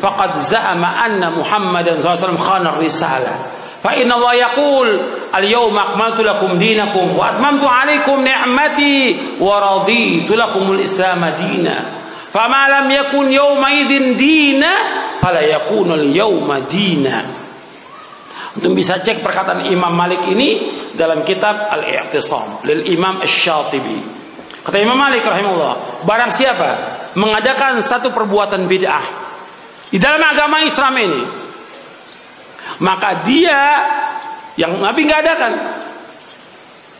faqad 0.00 0.32
za'ama 0.40 1.04
anna 1.04 1.28
Muhammadan 1.28 2.00
sallallahu 2.00 2.16
alaihi 2.16 2.24
wasallam 2.24 2.40
khana 2.40 2.70
risalah." 2.80 3.36
Fa 3.82 3.98
inna 3.98 4.14
Allah 4.14 4.46
yaqul 4.46 4.88
al-yawma 5.34 5.92
akmaltu 5.92 6.22
lakum 6.22 6.54
dinakum 6.54 7.18
wa 7.18 7.34
atmamtu 7.34 7.66
alaikum 7.66 8.22
ni'mati 8.22 9.18
wa 9.42 9.58
raditu 9.58 10.38
lakumul 10.38 10.78
islam 10.78 11.26
dina. 11.34 11.82
Fama 12.30 12.70
lam 12.70 12.86
yakun 12.86 13.26
yawma 13.26 13.74
idzin 13.74 14.14
dina 14.14 14.70
fala 15.18 15.42
yakunul 15.42 16.14
yawma 16.14 16.62
dina. 16.70 17.26
Untuk 18.54 18.70
bisa 18.78 19.02
cek 19.02 19.18
perkataan 19.18 19.66
Imam 19.66 19.90
Malik 19.98 20.30
ini 20.30 20.62
dalam 20.94 21.26
kitab 21.26 21.66
Al-I'tisam 21.72 22.62
lil 22.62 22.86
Imam 22.86 23.18
Asy-Syatibi. 23.18 24.11
Kata 24.62 24.78
Imam 24.78 24.94
Malik 24.94 25.26
rahimahullah, 25.26 26.06
barang 26.06 26.30
siapa 26.30 26.70
mengadakan 27.18 27.82
satu 27.82 28.14
perbuatan 28.14 28.70
bid'ah 28.70 29.04
di 29.90 29.98
dalam 29.98 30.22
agama 30.22 30.62
Islam 30.62 30.94
ini, 31.02 31.22
maka 32.78 33.26
dia 33.26 33.60
yang 34.54 34.78
Nabi 34.78 35.02
nggak 35.02 35.20
adakan, 35.26 35.52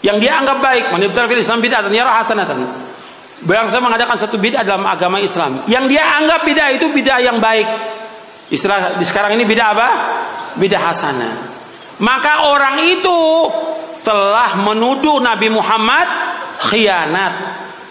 yang 0.02 0.18
dia 0.18 0.42
anggap 0.42 0.58
baik, 0.58 0.90
manibtar 0.90 1.30
fil 1.30 1.38
Islam 1.38 1.62
bid'ah 1.62 1.86
dan 1.86 1.94
yara 1.94 2.18
hasanatan. 2.18 2.66
Barang 3.46 3.70
saya 3.70 3.82
mengadakan 3.82 4.18
satu 4.18 4.42
bid'ah 4.42 4.66
dalam 4.66 4.82
agama 4.82 5.22
Islam, 5.22 5.62
yang 5.70 5.86
dia 5.86 6.02
anggap 6.18 6.42
bid'ah 6.42 6.74
itu 6.74 6.90
bid'ah 6.90 7.22
yang 7.22 7.38
baik. 7.38 7.66
Istilah 8.50 8.98
di 8.98 9.06
sekarang 9.06 9.38
ini 9.38 9.46
bid'ah 9.46 9.68
apa? 9.70 9.88
Bid'ah 10.58 10.82
hasanah. 10.82 11.34
Maka 12.02 12.50
orang 12.50 12.82
itu 12.90 13.20
telah 14.02 14.58
menuduh 14.58 15.22
Nabi 15.22 15.46
Muhammad 15.46 16.08
khianat. 16.70 17.32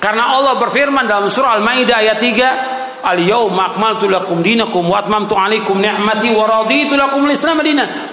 Karena 0.01 0.33
Allah 0.33 0.57
berfirman 0.57 1.05
dalam 1.05 1.29
surah 1.29 1.61
Al-Maidah 1.61 1.97
ayat 2.01 2.17
3, 2.17 2.81
Al-yawma 3.01 3.73
akmaltu 3.73 4.05
lakum 4.05 4.45
dinakum 4.45 4.85
wa 4.85 5.01
atmamtu 5.01 5.33
alaikum 5.33 5.81
ni'mati 5.81 6.29
wa 6.33 6.45
raditu 6.45 6.93
lakum 6.93 7.25
al-Islam. 7.25 7.61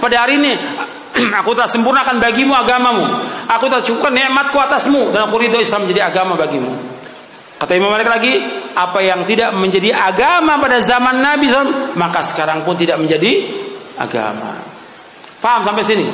Pada 0.01 0.17
hari 0.25 0.41
ini 0.41 0.53
aku 1.41 1.51
telah 1.53 1.69
sempurnakan 1.69 2.17
bagimu 2.21 2.57
agamamu. 2.57 3.05
Aku 3.49 3.69
telah 3.69 3.85
cukupkan 3.85 4.13
nikmatku 4.17 4.57
atasmu 4.57 5.13
dan 5.13 5.29
aku 5.29 5.37
ridho 5.41 5.61
Islam 5.61 5.85
menjadi 5.85 6.09
agama 6.09 6.37
bagimu. 6.41 6.73
Kata 7.59 7.75
Imam 7.75 7.91
Malik 7.91 8.07
lagi, 8.07 8.39
apa 8.79 9.03
yang 9.03 9.27
tidak 9.27 9.51
menjadi 9.59 9.91
agama 9.91 10.63
pada 10.63 10.79
zaman 10.79 11.19
Nabi 11.19 11.51
SAW, 11.51 11.99
maka 11.99 12.23
sekarang 12.23 12.63
pun 12.63 12.79
tidak 12.79 13.03
menjadi 13.03 13.51
agama. 13.99 14.55
Paham 15.43 15.67
sampai 15.67 15.83
sini? 15.83 16.07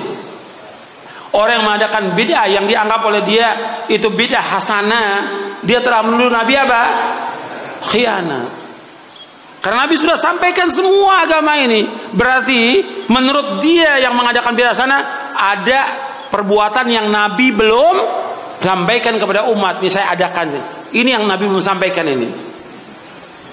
Orang 1.35 1.59
yang 1.59 1.67
mengadakan 1.67 2.15
bid'ah 2.15 2.47
yang 2.47 2.63
dianggap 2.63 3.03
oleh 3.03 3.27
dia 3.27 3.83
itu 3.91 4.07
bid'ah 4.15 4.55
hasanah, 4.55 5.11
dia 5.67 5.83
telah 5.83 6.07
menuduh 6.07 6.31
Nabi 6.31 6.55
apa? 6.55 6.83
Khianat. 7.91 8.47
Karena 9.59 9.89
Nabi 9.89 9.99
sudah 9.99 10.15
sampaikan 10.15 10.71
semua 10.71 11.27
agama 11.27 11.59
ini. 11.59 11.91
Berarti 12.15 12.87
menurut 13.11 13.59
dia 13.59 13.99
yang 13.99 14.15
mengadakan 14.15 14.55
bid'ah 14.55 14.77
sana 14.79 14.99
ada 15.35 15.81
perbuatan 16.31 16.87
yang 16.87 17.11
Nabi 17.11 17.51
belum 17.51 17.97
sampaikan 18.63 19.19
kepada 19.19 19.51
umat. 19.51 19.83
Ini 19.83 19.91
saya 19.91 20.15
adakan 20.15 20.55
sih. 20.55 20.63
Ini 21.03 21.19
yang 21.19 21.27
Nabi 21.27 21.51
mau 21.51 21.59
sampaikan 21.59 22.07
ini. 22.07 22.31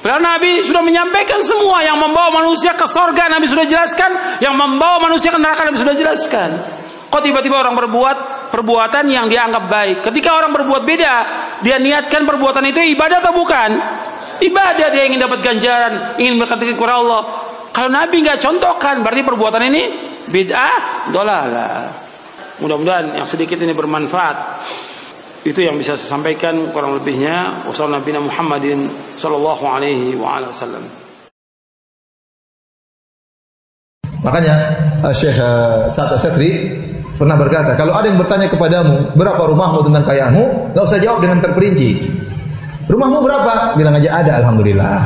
Padahal 0.01 0.21
Nabi 0.21 0.65
sudah 0.65 0.81
menyampaikan 0.85 1.41
semua 1.41 1.81
yang 1.85 1.97
membawa 1.97 2.41
manusia 2.41 2.73
ke 2.73 2.85
sorga 2.89 3.29
Nabi 3.29 3.45
sudah 3.45 3.65
jelaskan, 3.69 4.37
yang 4.41 4.57
membawa 4.57 4.97
manusia 4.97 5.29
ke 5.29 5.37
neraka 5.37 5.61
Nabi 5.65 5.77
sudah 5.77 5.93
jelaskan. 5.93 6.80
Kok 7.11 7.19
tiba-tiba 7.19 7.59
orang 7.59 7.75
berbuat 7.75 8.49
perbuatan 8.55 9.03
yang 9.11 9.27
dianggap 9.27 9.67
baik? 9.67 9.97
Ketika 9.99 10.31
orang 10.31 10.55
berbuat 10.55 10.87
beda, 10.87 11.15
dia 11.59 11.75
niatkan 11.75 12.23
perbuatan 12.23 12.63
itu 12.71 12.79
ibadah 12.95 13.19
atau 13.19 13.35
bukan? 13.35 13.69
Ibadah 14.39 14.87
dia 14.95 15.03
ingin 15.03 15.19
dapat 15.19 15.43
ganjaran, 15.43 16.15
ingin 16.15 16.39
mendekati 16.39 16.71
kepada 16.71 17.03
Allah. 17.03 17.21
Kalau 17.75 17.91
Nabi 17.91 18.23
nggak 18.23 18.39
contohkan, 18.39 19.03
berarti 19.03 19.27
perbuatan 19.27 19.61
ini 19.67 19.81
bid'ah, 20.31 21.11
dolalah. 21.11 21.91
Mudah-mudahan 22.63 23.11
yang 23.11 23.27
sedikit 23.27 23.59
ini 23.59 23.75
bermanfaat 23.75 24.63
itu 25.41 25.65
yang 25.65 25.73
bisa 25.73 25.97
saya 25.97 26.15
sampaikan 26.15 26.69
kurang 26.69 26.93
lebihnya 26.93 27.65
wassalamu 27.65 27.97
Nabi 27.97 28.13
Muhammadin 28.21 28.85
sallallahu 29.17 29.63
alaihi 29.65 30.13
wa 30.13 30.37
ala 30.37 30.53
wasallam 30.53 30.85
Makanya 34.21 34.53
uh, 35.01 35.09
Syekh 35.09 35.33
uh, 35.41 35.89
Sa'ad 35.89 36.13
Satri 36.21 36.53
pernah 37.21 37.37
berkata, 37.37 37.77
kalau 37.77 37.93
ada 37.93 38.09
yang 38.09 38.17
bertanya 38.17 38.49
kepadamu, 38.49 39.13
berapa 39.13 39.37
rumahmu 39.37 39.85
tentang 39.85 40.09
kayamu, 40.09 40.73
enggak 40.73 40.85
usah 40.89 40.97
jawab 40.97 41.21
dengan 41.21 41.37
terperinci. 41.37 42.01
Rumahmu 42.89 43.21
berapa? 43.21 43.77
Bilang 43.77 43.93
aja 43.93 44.25
ada, 44.25 44.41
alhamdulillah. 44.41 44.97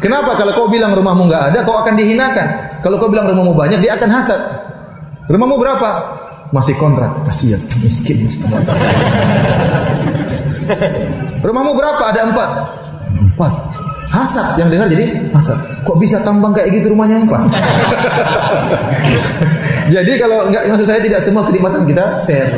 Kenapa 0.00 0.32
kalau 0.40 0.56
kau 0.56 0.72
bilang 0.72 0.96
rumahmu 0.96 1.28
enggak 1.28 1.52
ada, 1.52 1.60
kau 1.68 1.76
akan 1.76 1.92
dihinakan. 1.92 2.80
Kalau 2.80 2.96
kau 2.96 3.12
bilang 3.12 3.28
rumahmu 3.28 3.52
banyak, 3.52 3.84
dia 3.84 4.00
akan 4.00 4.08
hasad. 4.08 4.40
Rumahmu 5.28 5.60
berapa? 5.60 5.90
Masih 6.56 6.72
kontrak. 6.80 7.12
Kasihan, 7.28 7.60
miskin, 7.84 8.24
miskin. 8.24 8.48
Rumahmu 11.46 11.72
berapa? 11.76 12.02
Ada 12.16 12.32
empat. 12.32 12.50
Empat. 13.12 13.52
Hasad 14.08 14.56
yang 14.56 14.72
dengar 14.72 14.88
jadi 14.88 15.28
hasad. 15.36 15.84
Kok 15.84 16.00
bisa 16.00 16.24
tambang 16.24 16.56
kayak 16.56 16.80
gitu 16.80 16.96
rumahnya 16.96 17.28
empat? 17.28 17.44
jadi 19.90 20.12
kalau 20.22 20.46
enggak 20.46 20.70
maksud 20.70 20.86
saya 20.86 21.02
tidak 21.02 21.20
semua 21.20 21.42
kenikmatan 21.50 21.82
kita 21.84 22.14
share. 22.16 22.50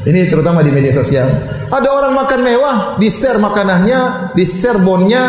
Ini 0.00 0.32
terutama 0.32 0.64
di 0.64 0.72
media 0.72 0.90
sosial. 0.90 1.28
Ada 1.68 1.88
orang 1.92 2.16
makan 2.16 2.40
mewah, 2.40 2.76
di 2.96 3.12
share 3.12 3.36
makanannya, 3.36 4.32
di 4.32 4.44
share 4.48 4.80
bonnya 4.80 5.22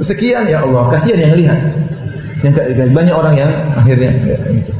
sekian 0.00 0.48
ya 0.48 0.64
Allah. 0.64 0.88
Kasihan 0.88 1.20
yang 1.20 1.34
lihat. 1.36 1.58
Yang 2.40 2.96
banyak 2.96 3.12
orang 3.12 3.34
yang 3.36 3.50
akhirnya 3.76 4.10
ya, 4.24 4.38
gitu. 4.48 4.72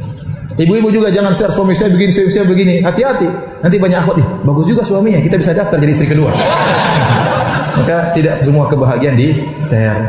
Ibu-ibu 0.57 0.89
juga 0.89 1.13
jangan 1.13 1.31
share 1.37 1.53
suami 1.53 1.77
saya 1.77 1.93
begini, 1.93 2.09
suami 2.09 2.33
saya 2.33 2.45
begini. 2.49 2.81
Hati-hati. 2.81 3.29
Nanti 3.61 3.77
banyak 3.77 3.97
akhwat 4.01 4.17
nih. 4.17 4.27
Bagus 4.41 4.65
juga 4.65 4.81
suaminya. 4.81 5.21
Kita 5.21 5.37
bisa 5.37 5.53
daftar 5.53 5.77
jadi 5.77 5.93
istri 5.93 6.09
kedua. 6.09 6.33
Maka 7.77 8.11
tidak 8.17 8.41
semua 8.41 8.65
kebahagiaan 8.67 9.15
di 9.15 9.47
share 9.61 10.01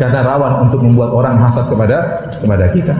karena 0.00 0.26
rawan 0.26 0.66
untuk 0.66 0.82
membuat 0.82 1.14
orang 1.14 1.36
hasad 1.38 1.68
kepada 1.70 2.16
kepada 2.40 2.66
kita. 2.74 2.94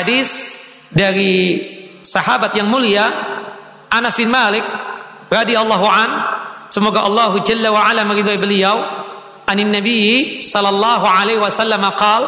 Hadis 0.00 0.56
dari 0.88 1.60
sahabat 2.00 2.56
yang 2.56 2.72
mulia 2.72 3.04
Anas 3.92 4.16
bin 4.16 4.32
Malik 4.32 4.64
radhiyallahu 5.28 5.84
an. 5.84 6.10
Semoga 6.72 7.04
Allah 7.04 7.36
jalla 7.44 7.68
wa 7.68 7.84
ala 7.84 8.08
meridhai 8.08 8.40
beliau. 8.40 8.80
Anin 9.44 9.68
nabi 9.68 10.40
sallallahu 10.40 11.04
alaihi 11.04 11.36
wasallam 11.36 11.84
qaal 12.00 12.22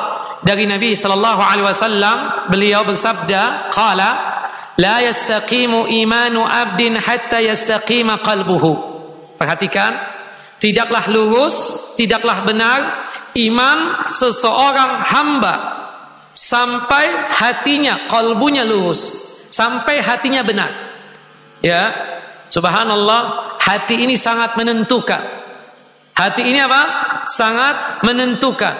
dari 0.45 0.69
nabi 0.69 0.93
sallallahu 0.93 1.41
alaihi 1.41 1.65
wasallam 1.65 2.45
beliau 2.53 2.85
bersabda 2.85 3.73
qala 3.73 4.11
la 4.77 5.09
yastaqimu 5.09 5.89
imanu 5.89 6.45
abdin 6.45 7.01
hatta 7.01 7.41
yastaqima 7.41 8.21
qalbuhu. 8.21 8.73
Perhatikan 9.41 9.97
tidaklah 10.61 11.09
lurus 11.09 11.89
tidaklah 11.97 12.45
benar 12.45 13.09
iman 13.33 14.13
seseorang 14.13 15.09
hamba 15.09 15.82
sampai 16.43 17.07
hatinya 17.31 18.11
kalbunya 18.11 18.67
lurus 18.67 19.33
sampai 19.53 20.01
hatinya 20.01 20.41
benar. 20.41 20.73
Ya, 21.63 21.95
subhanallah, 22.49 23.55
hati 23.61 24.03
ini 24.03 24.17
sangat 24.17 24.57
menentukan. 24.57 25.21
Hati 26.17 26.43
ini 26.49 26.59
apa? 26.59 26.83
Sangat 27.29 28.03
menentukan. 28.03 28.75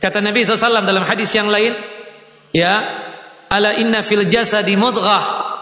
Kata 0.00 0.24
Nabi 0.24 0.46
SAW 0.46 0.80
dalam 0.80 1.04
hadis 1.04 1.28
yang 1.36 1.52
lain, 1.52 1.76
ya, 2.56 2.80
ala 3.52 3.76
inna 3.76 4.00
fil 4.00 4.24
jasadi 4.30 4.78
mudghah. 4.78 5.52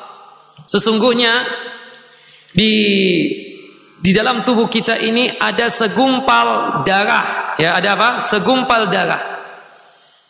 Sesungguhnya 0.68 1.42
di 2.54 2.72
di 3.98 4.14
dalam 4.14 4.46
tubuh 4.46 4.70
kita 4.70 4.94
ini 4.94 5.34
ada 5.34 5.66
segumpal 5.66 6.80
darah, 6.86 7.58
ya, 7.58 7.74
ada 7.74 7.98
apa? 7.98 8.08
Segumpal 8.22 8.86
darah. 8.94 9.37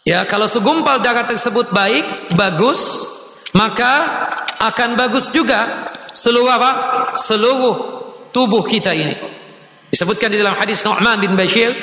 Ya, 0.09 0.25
kalau 0.25 0.49
segumpal 0.49 1.05
darah 1.05 1.29
tersebut 1.29 1.69
baik, 1.69 2.33
bagus, 2.33 3.13
maka 3.53 4.25
akan 4.57 4.97
bagus 4.97 5.29
juga 5.29 5.85
seluruh 6.17 6.49
apa? 6.49 6.73
Seluruh 7.13 7.77
tubuh 8.33 8.65
kita 8.65 8.97
ini. 8.97 9.13
Disebutkan 9.93 10.33
di 10.33 10.41
dalam 10.41 10.57
hadis 10.57 10.81
Nu'man 10.81 11.21
bin 11.21 11.37
Bashir, 11.37 11.77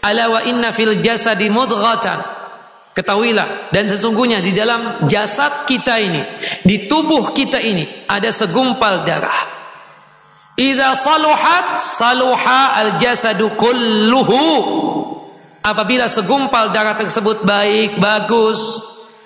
"Ala 0.00 0.32
wa 0.32 0.40
inna 0.48 0.72
fil 0.72 0.96
jasadi 1.04 1.52
mudghatan." 1.52 2.40
Ketahuilah 2.96 3.68
dan 3.68 3.84
sesungguhnya 3.84 4.40
di 4.40 4.56
dalam 4.56 5.04
jasad 5.04 5.68
kita 5.68 6.00
ini, 6.00 6.24
di 6.64 6.88
tubuh 6.88 7.36
kita 7.36 7.60
ini 7.60 8.08
ada 8.08 8.32
segumpal 8.32 9.04
darah. 9.04 9.44
Idza 10.56 10.96
saluhat 10.96 11.84
saluha 11.84 12.80
al-jasadu 12.80 13.52
kulluhu. 13.60 15.17
Apabila 15.62 16.06
segumpal 16.06 16.70
darah 16.70 16.94
tersebut 16.94 17.42
baik, 17.42 17.98
bagus, 17.98 18.80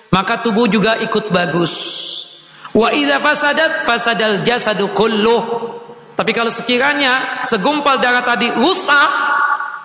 maka 0.09 0.41
tubuh 0.41 0.69
juga 0.69 0.97
ikut 0.99 1.29
bagus. 1.29 1.73
Wa 2.73 2.89
idza 2.89 3.21
fasadat 3.21 3.85
fasadal 3.85 4.41
jasadu 4.41 4.91
kulluh. 4.97 5.43
Tapi 6.13 6.31
kalau 6.33 6.49
sekiranya 6.53 7.41
segumpal 7.41 7.97
darah 8.01 8.25
tadi 8.25 8.49
rusak, 8.53 9.09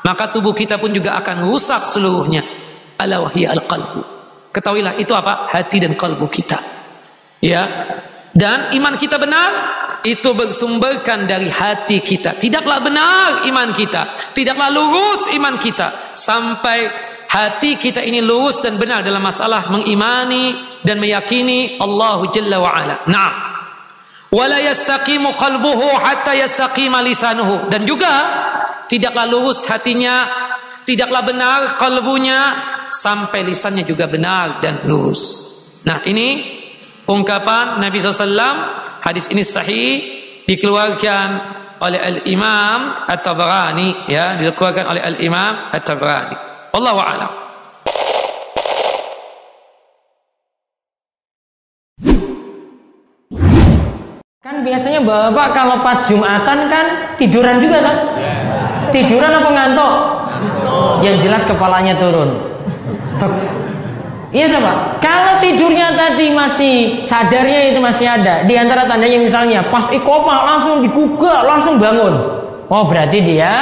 maka 0.04 0.32
tubuh 0.32 0.56
kita 0.56 0.80
pun 0.80 0.92
juga 0.92 1.16
akan 1.20 1.44
rusak 1.44 1.88
seluruhnya. 1.88 2.44
Ala 2.98 3.22
al-qalbu. 3.28 4.18
Ketahuilah 4.52 4.96
itu 4.98 5.12
apa? 5.12 5.52
Hati 5.52 5.78
dan 5.78 5.94
kalbu 5.94 6.26
kita. 6.26 6.58
Ya. 7.44 7.62
Dan 8.38 8.70
iman 8.78 8.94
kita 8.94 9.18
benar 9.18 9.50
itu 10.06 10.30
bersumberkan 10.30 11.26
dari 11.26 11.50
hati 11.50 11.98
kita. 11.98 12.38
Tidaklah 12.38 12.78
benar 12.78 13.28
iman 13.50 13.74
kita, 13.74 14.30
tidaklah 14.30 14.70
lurus 14.70 15.34
iman 15.34 15.58
kita 15.58 16.14
sampai 16.14 16.86
hati 17.26 17.74
kita 17.74 17.98
ini 17.98 18.22
lurus 18.22 18.62
dan 18.62 18.78
benar 18.78 19.02
dalam 19.02 19.18
masalah 19.18 19.66
mengimani 19.74 20.54
dan 20.86 21.02
meyakini 21.02 21.82
Allah 21.82 22.30
Jalla 22.30 22.56
wa 22.62 22.70
ala. 22.70 22.96
Naam. 23.10 23.34
Wala 24.28 24.60
yastaqimu 24.60 25.34
qalbuhu 25.34 25.88
hatta 25.98 26.36
yastaqima 26.38 27.02
lisanuhu 27.02 27.66
dan 27.72 27.82
juga 27.88 28.12
tidaklah 28.86 29.24
lurus 29.26 29.66
hatinya, 29.66 30.28
tidaklah 30.86 31.26
benar 31.26 31.74
kalbunya 31.74 32.54
sampai 32.92 33.42
lisannya 33.42 33.82
juga 33.82 34.06
benar 34.06 34.60
dan 34.60 34.84
lurus. 34.84 35.48
Nah, 35.88 36.04
ini 36.04 36.57
ungkapan 37.08 37.80
Nabi 37.80 37.96
SAW 37.98 38.78
Hadis 38.98 39.30
ini 39.32 39.40
sahih 39.40 40.04
dikeluarkan 40.44 41.28
oleh 41.78 41.96
Al-Imam 41.96 43.06
At-Tabrani 43.06 44.10
ya, 44.10 44.36
dikeluarkan 44.36 44.84
oleh 44.84 45.00
Al-Imam 45.00 45.70
At-Tabrani. 45.70 46.36
Wallahu 46.74 47.00
a'lam. 47.00 47.32
Kan 54.42 54.64
biasanya 54.66 55.00
Bapak 55.04 55.48
kalau 55.54 55.80
pas 55.80 56.04
Jumatan 56.10 56.58
kan 56.66 56.86
tiduran 57.16 57.62
juga 57.62 57.78
kan? 57.80 57.96
Tiduran 58.90 59.30
apa 59.30 59.48
ngantuk? 59.54 59.94
Yang 61.06 61.16
jelas 61.24 61.42
kepalanya 61.46 61.94
turun. 61.96 62.34
Iya 64.28 64.60
Pak. 64.60 65.00
Kalau 65.00 65.40
tidurnya 65.40 65.96
tadi 65.96 66.28
masih 66.36 66.76
sadarnya 67.08 67.72
itu 67.72 67.80
masih 67.80 68.04
ada. 68.04 68.44
Di 68.44 68.54
antara 68.60 68.84
tandanya 68.84 69.16
misalnya 69.24 69.64
pas 69.72 69.88
ikoma 69.88 70.44
langsung 70.54 70.84
digugah, 70.84 71.48
langsung 71.48 71.80
bangun. 71.80 72.14
Oh 72.68 72.84
berarti 72.84 73.24
dia 73.24 73.52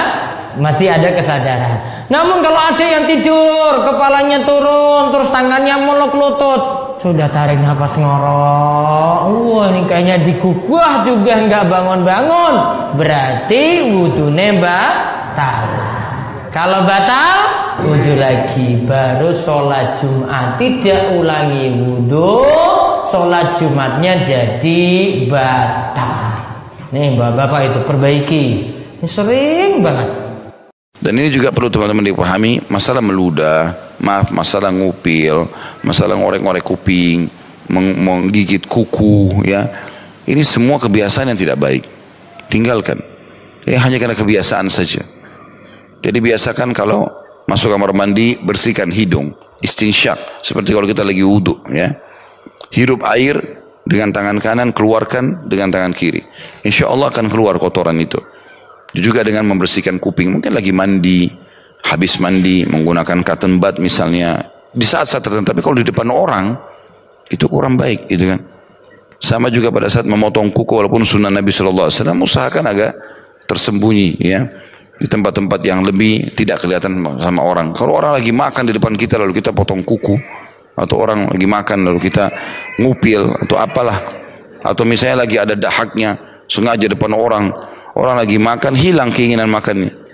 masih 0.58 0.90
ada 0.90 1.14
kesadaran. 1.14 1.78
Namun 2.10 2.42
kalau 2.42 2.58
ada 2.58 2.82
yang 2.82 3.04
tidur, 3.06 3.82
kepalanya 3.82 4.42
turun, 4.42 5.10
terus 5.14 5.30
tangannya 5.30 5.74
meluk 5.86 6.14
lutut, 6.14 6.62
sudah 7.02 7.26
tarik 7.30 7.58
nafas 7.62 7.94
ngorok. 7.98 9.20
Wah 9.30 9.66
ini 9.70 9.82
kayaknya 9.86 10.16
digugah 10.22 11.06
juga 11.06 11.34
nggak 11.46 11.64
bangun-bangun. 11.70 12.54
Berarti 12.98 13.94
wudhu 13.94 14.30
batal. 14.58 15.66
Kalau 16.54 16.88
batal, 16.88 17.36
wudhu 17.82 18.14
lagi. 18.16 18.80
Baru 18.86 19.34
sholat 19.34 20.00
Jumat. 20.00 20.56
Tidak 20.56 21.18
ulangi 21.18 21.72
wudhu. 21.82 22.46
Sholat 23.06 23.60
Jumatnya 23.60 24.22
jadi 24.26 24.82
batal. 25.30 26.42
Nih 26.90 27.14
bapak-bapak 27.14 27.60
itu 27.70 27.78
perbaiki. 27.86 28.44
Ini 29.02 29.06
sering 29.06 29.82
banget. 29.82 30.08
Dan 30.96 31.20
ini 31.20 31.28
juga 31.28 31.52
perlu 31.52 31.68
teman-teman 31.68 32.02
dipahami 32.02 32.66
masalah 32.72 33.04
meludah, 33.04 33.76
maaf 34.00 34.32
masalah 34.32 34.72
ngupil, 34.72 35.44
masalah 35.84 36.16
ngorek-ngorek 36.16 36.64
kuping, 36.64 37.28
menggigit 37.68 38.64
kuku 38.64 39.44
ya. 39.44 39.68
Ini 40.26 40.42
semua 40.42 40.80
kebiasaan 40.82 41.30
yang 41.30 41.38
tidak 41.38 41.60
baik. 41.62 41.84
Tinggalkan. 42.50 42.98
Ini 43.66 43.78
hanya 43.78 43.98
karena 44.02 44.16
kebiasaan 44.18 44.66
saja. 44.66 45.04
Jadi 46.02 46.18
biasakan 46.22 46.74
kalau 46.74 47.06
masuk 47.46 47.72
kamar 47.72 47.94
mandi 47.94 48.36
bersihkan 48.42 48.90
hidung, 48.90 49.32
istinsyak 49.62 50.18
seperti 50.42 50.74
kalau 50.74 50.86
kita 50.86 51.06
lagi 51.06 51.22
wudhu 51.22 51.62
ya. 51.70 51.94
Hirup 52.74 53.06
air 53.06 53.38
dengan 53.86 54.10
tangan 54.10 54.42
kanan 54.42 54.74
keluarkan 54.74 55.46
dengan 55.46 55.70
tangan 55.70 55.94
kiri. 55.94 56.20
Insya 56.66 56.90
Allah 56.90 57.14
akan 57.14 57.30
keluar 57.30 57.54
kotoran 57.62 57.94
itu. 58.02 58.18
Juga 58.90 59.22
dengan 59.22 59.46
membersihkan 59.46 60.02
kuping, 60.02 60.34
mungkin 60.34 60.50
lagi 60.50 60.74
mandi, 60.74 61.30
habis 61.86 62.18
mandi 62.18 62.66
menggunakan 62.66 63.22
cotton 63.22 63.62
bud 63.62 63.78
misalnya 63.78 64.42
di 64.74 64.82
saat-saat 64.82 65.22
tertentu. 65.22 65.54
Tapi 65.54 65.62
kalau 65.62 65.78
di 65.78 65.86
depan 65.86 66.10
orang 66.10 66.58
itu 67.30 67.46
kurang 67.46 67.78
baik, 67.78 68.10
gitu 68.10 68.34
kan. 68.34 68.40
Sama 69.22 69.48
juga 69.48 69.70
pada 69.70 69.86
saat 69.88 70.04
memotong 70.04 70.50
kuku 70.50 70.72
walaupun 70.82 71.06
sunnah 71.06 71.32
Nabi 71.32 71.48
Shallallahu 71.54 71.88
Alaihi 71.88 71.98
Wasallam 72.02 72.20
usahakan 72.20 72.64
agak 72.68 72.92
tersembunyi 73.46 74.18
ya 74.20 74.44
di 74.96 75.06
tempat-tempat 75.06 75.60
yang 75.60 75.84
lebih 75.84 76.32
tidak 76.32 76.64
kelihatan 76.64 77.00
sama 77.00 77.42
orang. 77.44 77.76
Kalau 77.76 77.96
orang 77.96 78.16
lagi 78.16 78.32
makan 78.32 78.68
di 78.68 78.72
depan 78.76 78.96
kita 78.96 79.20
lalu 79.20 79.36
kita 79.36 79.52
potong 79.52 79.84
kuku 79.84 80.16
atau 80.76 80.96
orang 81.00 81.32
lagi 81.32 81.48
makan 81.48 81.78
lalu 81.88 81.98
kita 82.04 82.28
ngupil 82.80 83.32
atau 83.44 83.56
apalah 83.56 83.98
atau 84.60 84.84
misalnya 84.84 85.24
lagi 85.24 85.36
ada 85.40 85.56
dahaknya 85.56 86.20
sengaja 86.48 86.88
depan 86.88 87.12
orang 87.16 87.48
orang 87.96 88.20
lagi 88.20 88.36
makan 88.36 88.76
hilang 88.76 89.08
keinginan 89.12 89.48
makannya. 89.48 90.06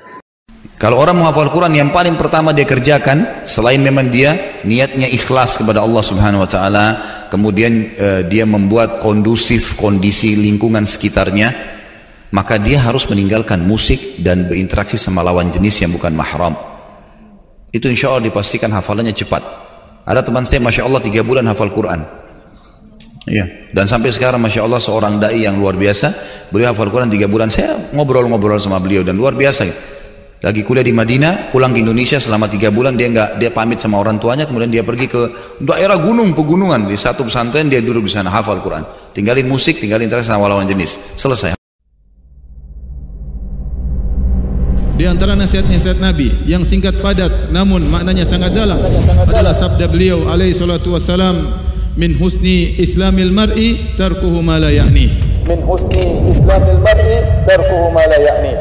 Kalau 0.79 0.99
orang 0.99 1.15
menghafal 1.15 1.51
Quran 1.55 1.79
yang 1.79 1.91
paling 1.95 2.19
pertama 2.19 2.51
dia 2.51 2.67
kerjakan 2.67 3.47
selain 3.47 3.79
memang 3.79 4.11
dia 4.11 4.35
niatnya 4.67 5.07
ikhlas 5.07 5.63
kepada 5.63 5.79
Allah 5.79 6.03
Subhanahu 6.03 6.43
wa 6.43 6.51
taala, 6.51 6.87
kemudian 7.31 7.95
uh, 7.95 8.23
dia 8.27 8.43
membuat 8.43 8.99
kondusif 8.99 9.79
kondisi 9.79 10.35
lingkungan 10.35 10.83
sekitarnya, 10.83 11.55
maka 12.33 12.57
dia 12.57 12.81
harus 12.81 13.05
meninggalkan 13.13 13.61
musik 13.61 14.19
dan 14.25 14.49
berinteraksi 14.49 14.97
sama 14.97 15.21
lawan 15.21 15.53
jenis 15.53 15.85
yang 15.85 15.93
bukan 15.93 16.17
mahram. 16.17 16.57
Itu 17.73 17.89
insya 17.89 18.13
Allah 18.13 18.29
dipastikan 18.29 18.73
hafalannya 18.73 19.13
cepat. 19.13 19.45
Ada 20.09 20.25
teman 20.25 20.49
saya 20.49 20.61
Masya 20.65 20.83
Allah 20.89 21.01
tiga 21.05 21.21
bulan 21.23 21.45
hafal 21.49 21.71
Quran. 21.73 22.03
Iya. 23.29 23.71
Dan 23.71 23.87
sampai 23.87 24.11
sekarang 24.11 24.43
Masya 24.43 24.67
Allah 24.67 24.83
seorang 24.83 25.23
da'i 25.23 25.47
yang 25.47 25.61
luar 25.61 25.79
biasa. 25.79 26.11
Beliau 26.51 26.75
hafal 26.75 26.91
Quran 26.91 27.09
tiga 27.13 27.31
bulan. 27.31 27.49
Saya 27.53 27.79
ngobrol-ngobrol 27.95 28.59
sama 28.59 28.83
beliau 28.83 29.07
dan 29.07 29.15
luar 29.15 29.37
biasa. 29.37 29.93
Lagi 30.43 30.67
kuliah 30.67 30.83
di 30.83 30.91
Madinah, 30.91 31.55
pulang 31.55 31.71
ke 31.71 31.87
Indonesia 31.87 32.19
selama 32.19 32.51
tiga 32.51 32.75
bulan 32.75 32.99
dia 32.99 33.07
nggak 33.07 33.39
dia 33.39 33.55
pamit 33.55 33.79
sama 33.79 34.03
orang 34.03 34.19
tuanya, 34.19 34.43
kemudian 34.43 34.75
dia 34.75 34.83
pergi 34.83 35.07
ke 35.07 35.23
daerah 35.63 36.03
gunung 36.03 36.35
pegunungan 36.35 36.91
di 36.91 36.99
satu 36.99 37.23
pesantren 37.23 37.71
dia 37.71 37.79
duduk 37.79 38.03
di 38.03 38.11
sana 38.11 38.27
hafal 38.27 38.59
Quran. 38.59 38.83
Tinggalin 39.15 39.47
musik, 39.47 39.79
tinggalin 39.79 40.11
interaksi 40.11 40.35
sama 40.35 40.51
lawan 40.51 40.67
jenis. 40.67 40.99
Selesai. 41.15 41.62
Di 45.03 45.11
antara 45.11 45.35
nasihat-nasihat 45.35 45.99
Nabi 45.99 46.31
yang 46.47 46.63
singkat 46.63 47.03
padat 47.03 47.51
namun 47.51 47.91
maknanya 47.91 48.23
sangat 48.23 48.55
dalam 48.55 48.79
adalah 49.27 49.51
sabda 49.51 49.91
beliau 49.91 50.31
alaihi 50.31 50.55
salatu 50.55 50.95
wasalam 50.95 51.59
min 51.99 52.15
husni 52.23 52.79
islamil 52.79 53.35
mar'i 53.35 53.99
tarkuhu 53.99 54.39
ma 54.47 54.63
la 54.63 54.71
ya'ni. 54.71 55.11
Min 55.51 55.59
husni 55.67 56.07
islamil 56.31 56.79
mar'i 56.79 57.19
tarkuhu 57.51 57.91
ma 57.91 58.07
la 58.07 58.15
ya'ni. 58.15 58.55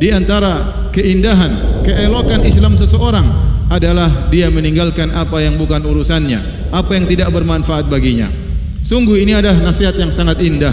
Di 0.00 0.08
antara 0.08 0.88
keindahan, 0.88 1.84
keelokan 1.84 2.48
Islam 2.48 2.80
seseorang 2.80 3.28
adalah 3.68 4.32
dia 4.32 4.48
meninggalkan 4.48 5.12
apa 5.12 5.44
yang 5.44 5.60
bukan 5.60 5.84
urusannya, 5.84 6.72
apa 6.72 6.96
yang 6.96 7.04
tidak 7.04 7.28
bermanfaat 7.28 7.92
baginya. 7.92 8.32
Sungguh 8.80 9.20
ini 9.20 9.36
adalah 9.36 9.60
nasihat 9.60 10.00
yang 10.00 10.08
sangat 10.08 10.40
indah. 10.40 10.72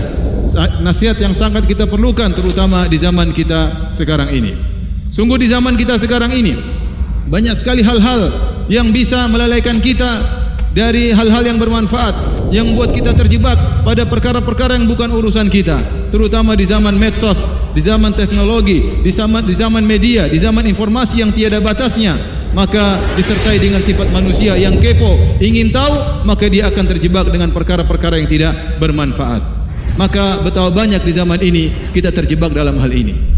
Nasihat 0.80 1.20
yang 1.20 1.36
sangat 1.36 1.68
kita 1.68 1.84
perlukan 1.92 2.32
terutama 2.32 2.88
di 2.88 2.96
zaman 2.96 3.36
kita 3.36 3.92
sekarang 3.92 4.32
ini. 4.32 4.71
Sungguh 5.12 5.36
di 5.36 5.52
zaman 5.52 5.76
kita 5.76 6.00
sekarang 6.00 6.32
ini 6.32 6.56
banyak 7.28 7.60
sekali 7.60 7.84
hal-hal 7.84 8.32
yang 8.72 8.96
bisa 8.96 9.28
melalaikan 9.28 9.84
kita 9.84 10.24
dari 10.72 11.12
hal-hal 11.12 11.44
yang 11.44 11.60
bermanfaat 11.60 12.48
yang 12.56 12.72
membuat 12.72 12.96
kita 12.96 13.12
terjebak 13.12 13.60
pada 13.84 14.08
perkara-perkara 14.08 14.80
yang 14.80 14.88
bukan 14.88 15.12
urusan 15.12 15.52
kita. 15.52 15.76
Terutama 16.16 16.56
di 16.56 16.64
zaman 16.64 16.96
medsos 16.96 17.44
di 17.76 17.84
zaman 17.84 18.16
teknologi 18.16 19.04
di 19.04 19.12
zaman 19.12 19.44
di 19.44 19.52
zaman 19.52 19.84
media 19.84 20.32
di 20.32 20.40
zaman 20.40 20.64
informasi 20.72 21.20
yang 21.20 21.36
tiada 21.36 21.60
batasnya 21.60 22.16
maka 22.56 23.00
disertai 23.16 23.60
dengan 23.60 23.84
sifat 23.84 24.12
manusia 24.12 24.56
yang 24.56 24.80
kepo 24.80 25.40
ingin 25.44 25.76
tahu 25.76 26.24
maka 26.24 26.48
dia 26.48 26.72
akan 26.72 26.88
terjebak 26.88 27.28
dengan 27.32 27.52
perkara-perkara 27.52 28.16
yang 28.16 28.32
tidak 28.32 28.80
bermanfaat. 28.80 29.44
Maka 30.00 30.40
betapa 30.40 30.72
banyak 30.72 31.04
di 31.04 31.12
zaman 31.12 31.40
ini 31.44 31.92
kita 31.92 32.16
terjebak 32.16 32.56
dalam 32.56 32.80
hal 32.80 32.92
ini 32.96 33.31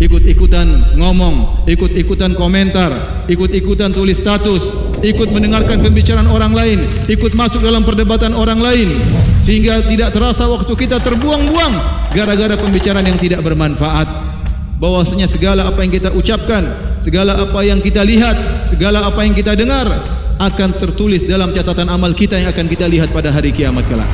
ikut-ikutan 0.00 0.96
ngomong, 0.96 1.68
ikut-ikutan 1.68 2.32
komentar, 2.32 3.22
ikut-ikutan 3.28 3.92
tulis 3.92 4.16
status, 4.16 4.72
ikut 5.04 5.28
mendengarkan 5.28 5.84
pembicaraan 5.84 6.24
orang 6.24 6.56
lain, 6.56 6.78
ikut 7.04 7.36
masuk 7.36 7.60
dalam 7.60 7.84
perdebatan 7.84 8.32
orang 8.32 8.64
lain 8.64 8.96
sehingga 9.44 9.84
tidak 9.84 10.16
terasa 10.16 10.48
waktu 10.48 10.72
kita 10.72 10.96
terbuang-buang 11.04 11.74
gara-gara 12.16 12.56
pembicaraan 12.56 13.04
yang 13.04 13.20
tidak 13.20 13.44
bermanfaat. 13.44 14.08
Bahwasanya 14.80 15.28
segala 15.28 15.68
apa 15.68 15.84
yang 15.84 15.92
kita 15.92 16.08
ucapkan, 16.16 16.96
segala 16.96 17.36
apa 17.36 17.60
yang 17.60 17.84
kita 17.84 18.00
lihat, 18.00 18.64
segala 18.64 19.04
apa 19.04 19.20
yang 19.28 19.36
kita 19.36 19.52
dengar 19.52 19.84
akan 20.40 20.72
tertulis 20.80 21.28
dalam 21.28 21.52
catatan 21.52 21.92
amal 21.92 22.16
kita 22.16 22.40
yang 22.40 22.48
akan 22.48 22.64
kita 22.64 22.88
lihat 22.88 23.12
pada 23.12 23.28
hari 23.28 23.52
kiamat 23.52 23.84
kelak. 23.84 24.08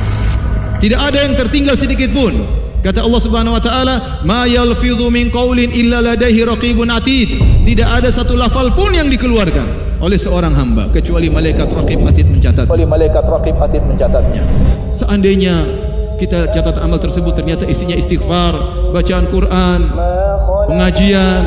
Tidak 0.83 0.99
ada 0.99 1.23
yang 1.23 1.39
tertinggal 1.39 1.79
sedikit 1.79 2.11
pun. 2.11 2.66
Kata 2.85 3.03
Allah 3.03 3.21
Subhanahu 3.21 3.57
wa 3.57 3.63
taala, 3.63 3.95
"Ma 4.23 4.45
yalfidhu 4.45 5.09
min 5.09 5.33
qaulin 5.33 5.73
illa 5.73 6.01
ladaihi 6.01 6.45
raqibun 6.45 6.87
atid." 6.93 7.35
Tidak 7.65 7.87
ada 7.87 8.07
satu 8.13 8.37
lafal 8.37 8.71
pun 8.77 8.93
yang 8.93 9.09
dikeluarkan 9.09 9.99
oleh 9.99 10.15
seorang 10.15 10.53
hamba 10.53 10.87
kecuali 10.93 11.27
malaikat 11.27 11.67
raqib 11.73 12.05
atid 12.05 12.29
mencatat. 12.29 12.65
Oleh 12.69 12.85
malaikat 12.85 13.25
raqib 13.25 13.57
atid 13.57 13.81
mencatatnya. 13.81 14.43
Seandainya 14.93 15.55
kita 16.17 16.49
catat 16.53 16.77
amal 16.81 16.97
tersebut 16.97 17.33
ternyata 17.37 17.65
isinya 17.69 17.93
istighfar, 17.93 18.53
bacaan 18.93 19.25
Quran, 19.29 19.79
pengajian, 20.69 21.41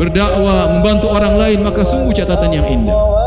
berdakwah, 0.00 0.76
membantu 0.76 1.06
orang 1.12 1.36
lain, 1.36 1.58
maka 1.60 1.84
sungguh 1.84 2.12
catatan 2.16 2.50
yang 2.52 2.66
indah. 2.68 3.19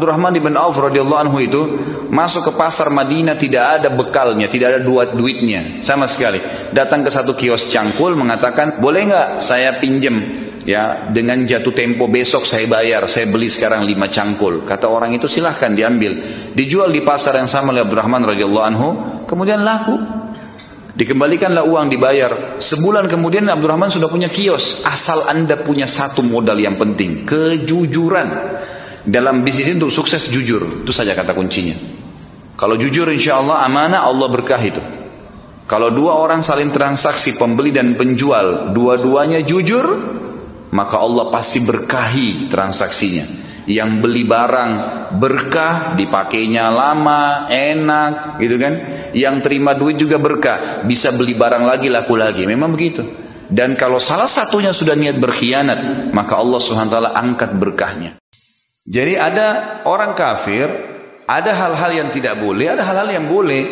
Abdurrahman 0.00 0.32
bin 0.40 0.56
Auf 0.56 0.80
radhiyallahu 0.80 1.20
anhu 1.28 1.36
itu 1.44 1.60
masuk 2.08 2.48
ke 2.48 2.52
pasar 2.56 2.88
Madinah 2.88 3.36
tidak 3.36 3.84
ada 3.84 3.92
bekalnya, 3.92 4.48
tidak 4.48 4.72
ada 4.72 4.80
duit 4.80 5.12
duitnya 5.12 5.84
sama 5.84 6.08
sekali. 6.08 6.40
Datang 6.72 7.04
ke 7.04 7.12
satu 7.12 7.36
kios 7.36 7.68
cangkul 7.68 8.16
mengatakan, 8.16 8.80
"Boleh 8.80 9.12
nggak 9.12 9.28
saya 9.44 9.76
pinjem 9.76 10.40
ya 10.64 11.12
dengan 11.12 11.44
jatuh 11.44 11.76
tempo 11.76 12.08
besok 12.08 12.48
saya 12.48 12.64
bayar, 12.64 13.04
saya 13.12 13.28
beli 13.28 13.52
sekarang 13.52 13.84
lima 13.84 14.08
cangkul." 14.08 14.64
Kata 14.64 14.88
orang 14.88 15.12
itu 15.12 15.28
silahkan 15.28 15.76
diambil. 15.76 16.16
Dijual 16.56 16.88
di 16.96 17.04
pasar 17.04 17.36
yang 17.36 17.46
sama 17.46 17.76
oleh 17.76 17.84
Abdurrahman 17.84 18.24
radhiyallahu 18.24 18.64
anhu, 18.64 18.88
kemudian 19.28 19.60
laku. 19.60 20.00
Dikembalikanlah 20.90 21.64
uang 21.64 21.88
dibayar. 21.88 22.60
Sebulan 22.60 23.08
kemudian 23.08 23.48
Abdurrahman 23.48 23.88
sudah 23.88 24.08
punya 24.10 24.28
kios. 24.28 24.84
Asal 24.84 25.28
anda 25.32 25.56
punya 25.56 25.88
satu 25.88 26.20
modal 26.20 26.56
yang 26.60 26.76
penting, 26.76 27.24
kejujuran. 27.24 28.28
Dalam 29.06 29.40
bisnis 29.40 29.72
untuk 29.80 29.88
sukses 29.88 30.28
jujur, 30.28 30.84
itu 30.84 30.92
saja 30.92 31.16
kata 31.16 31.32
kuncinya. 31.32 31.72
Kalau 32.60 32.76
jujur 32.76 33.08
insya 33.08 33.40
Allah 33.40 33.64
amanah 33.64 34.04
Allah 34.04 34.28
berkah 34.28 34.60
itu. 34.60 34.82
Kalau 35.64 35.88
dua 35.88 36.20
orang 36.20 36.44
saling 36.44 36.68
transaksi 36.68 37.40
pembeli 37.40 37.72
dan 37.72 37.96
penjual, 37.96 38.76
dua-duanya 38.76 39.40
jujur, 39.40 39.86
maka 40.76 41.00
Allah 41.00 41.32
pasti 41.32 41.64
berkahi 41.64 42.52
transaksinya. 42.52 43.40
Yang 43.70 43.90
beli 44.02 44.26
barang 44.26 44.72
berkah, 45.16 45.94
dipakainya 45.94 46.68
lama, 46.74 47.46
enak, 47.48 48.36
gitu 48.42 48.58
kan? 48.60 48.74
Yang 49.16 49.36
terima 49.46 49.72
duit 49.78 49.96
juga 49.96 50.20
berkah, 50.20 50.84
bisa 50.84 51.14
beli 51.14 51.38
barang 51.38 51.64
lagi 51.64 51.88
laku 51.88 52.18
lagi. 52.18 52.44
Memang 52.44 52.74
begitu. 52.74 53.06
Dan 53.48 53.78
kalau 53.78 54.02
salah 54.02 54.28
satunya 54.28 54.74
sudah 54.74 54.98
niat 54.98 55.16
berkhianat, 55.16 56.12
maka 56.12 56.36
Allah 56.36 56.60
Subhanahu 56.60 56.92
wa 56.92 56.94
taala 56.98 57.10
angkat 57.16 57.50
berkahnya. 57.56 58.19
Jadi 58.90 59.14
ada 59.14 59.78
orang 59.86 60.18
kafir, 60.18 60.66
ada 61.30 61.54
hal-hal 61.54 61.94
yang 61.94 62.08
tidak 62.10 62.42
boleh, 62.42 62.74
ada 62.74 62.82
hal-hal 62.82 63.06
yang 63.06 63.30
boleh. 63.30 63.62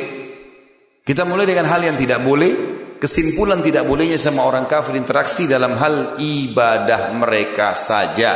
Kita 1.03 1.27
mulai 1.27 1.43
dengan 1.43 1.67
hal 1.67 1.83
yang 1.83 1.99
tidak 1.99 2.23
boleh, 2.23 2.55
kesimpulan 3.03 3.59
tidak 3.59 3.83
bolehnya 3.83 4.15
sama 4.15 4.47
orang 4.47 4.71
kafir 4.71 4.95
interaksi 4.95 5.51
dalam 5.51 5.75
hal 5.75 6.15
ibadah 6.23 7.19
mereka 7.19 7.75
saja. 7.75 8.31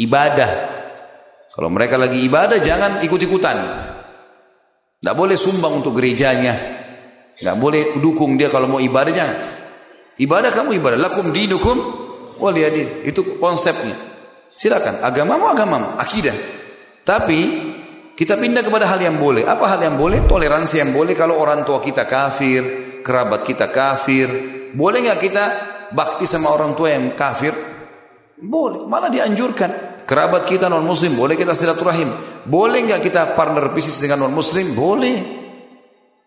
Ibadah. 0.00 0.50
Kalau 1.52 1.68
mereka 1.68 2.00
lagi 2.00 2.24
ibadah 2.24 2.56
jangan 2.56 3.04
ikut-ikutan. 3.04 3.56
Tidak 5.04 5.12
boleh 5.12 5.36
sumbang 5.36 5.84
untuk 5.84 6.00
gerejanya. 6.00 6.56
Tidak 7.36 7.56
boleh 7.60 8.00
dukung 8.00 8.40
dia 8.40 8.48
kalau 8.48 8.72
mau 8.72 8.80
ibadah. 8.80 9.12
Ibadah 10.16 10.48
kamu 10.48 10.80
ibadah. 10.80 10.96
Lakum 10.96 11.28
dinukum 11.28 11.76
waliyadin. 12.40 13.04
Itu 13.04 13.36
konsepnya. 13.36 14.09
Silakan. 14.60 15.00
Agamamu 15.00 15.48
agamamu. 15.48 15.96
Akidah. 15.96 16.36
Tapi 17.00 17.40
kita 18.12 18.36
pindah 18.36 18.60
kepada 18.60 18.84
hal 18.84 19.00
yang 19.00 19.16
boleh. 19.16 19.48
Apa 19.48 19.64
hal 19.72 19.80
yang 19.80 19.96
boleh? 19.96 20.20
Toleransi 20.28 20.84
yang 20.84 20.92
boleh 20.92 21.16
kalau 21.16 21.40
orang 21.40 21.64
tua 21.64 21.80
kita 21.80 22.04
kafir, 22.04 22.60
kerabat 23.00 23.40
kita 23.48 23.72
kafir. 23.72 24.28
Boleh 24.76 25.00
nggak 25.00 25.16
kita 25.16 25.44
bakti 25.96 26.28
sama 26.28 26.52
orang 26.52 26.76
tua 26.76 26.92
yang 26.92 27.16
kafir? 27.16 27.56
Boleh. 28.36 28.84
Malah 28.84 29.08
dianjurkan. 29.08 30.04
Kerabat 30.04 30.44
kita 30.44 30.68
non 30.68 30.84
muslim, 30.84 31.16
boleh 31.16 31.40
kita 31.40 31.56
silaturahim. 31.56 32.12
Boleh 32.44 32.84
nggak 32.84 33.00
kita 33.00 33.32
partner 33.32 33.72
bisnis 33.72 33.96
dengan 34.04 34.28
non 34.28 34.36
muslim? 34.36 34.76
Boleh. 34.76 35.16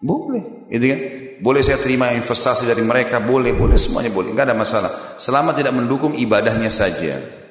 Boleh. 0.02 0.74
Gitu 0.74 0.86
kan? 0.90 1.00
Boleh 1.44 1.62
saya 1.62 1.78
terima 1.78 2.10
investasi 2.18 2.66
dari 2.66 2.82
mereka? 2.82 3.22
Boleh, 3.22 3.54
boleh 3.54 3.78
semuanya 3.78 4.10
boleh. 4.10 4.34
Enggak 4.34 4.50
ada 4.50 4.58
masalah. 4.58 4.90
Selama 5.22 5.54
tidak 5.54 5.78
mendukung 5.78 6.18
ibadahnya 6.18 6.74
saja. 6.74 7.43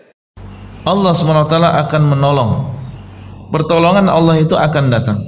Allah 0.82 1.14
SWT 1.14 1.54
akan 1.54 2.02
menolong. 2.10 2.52
Pertolongan 3.54 4.10
Allah 4.10 4.42
itu 4.42 4.58
akan 4.58 4.84
datang. 4.90 5.18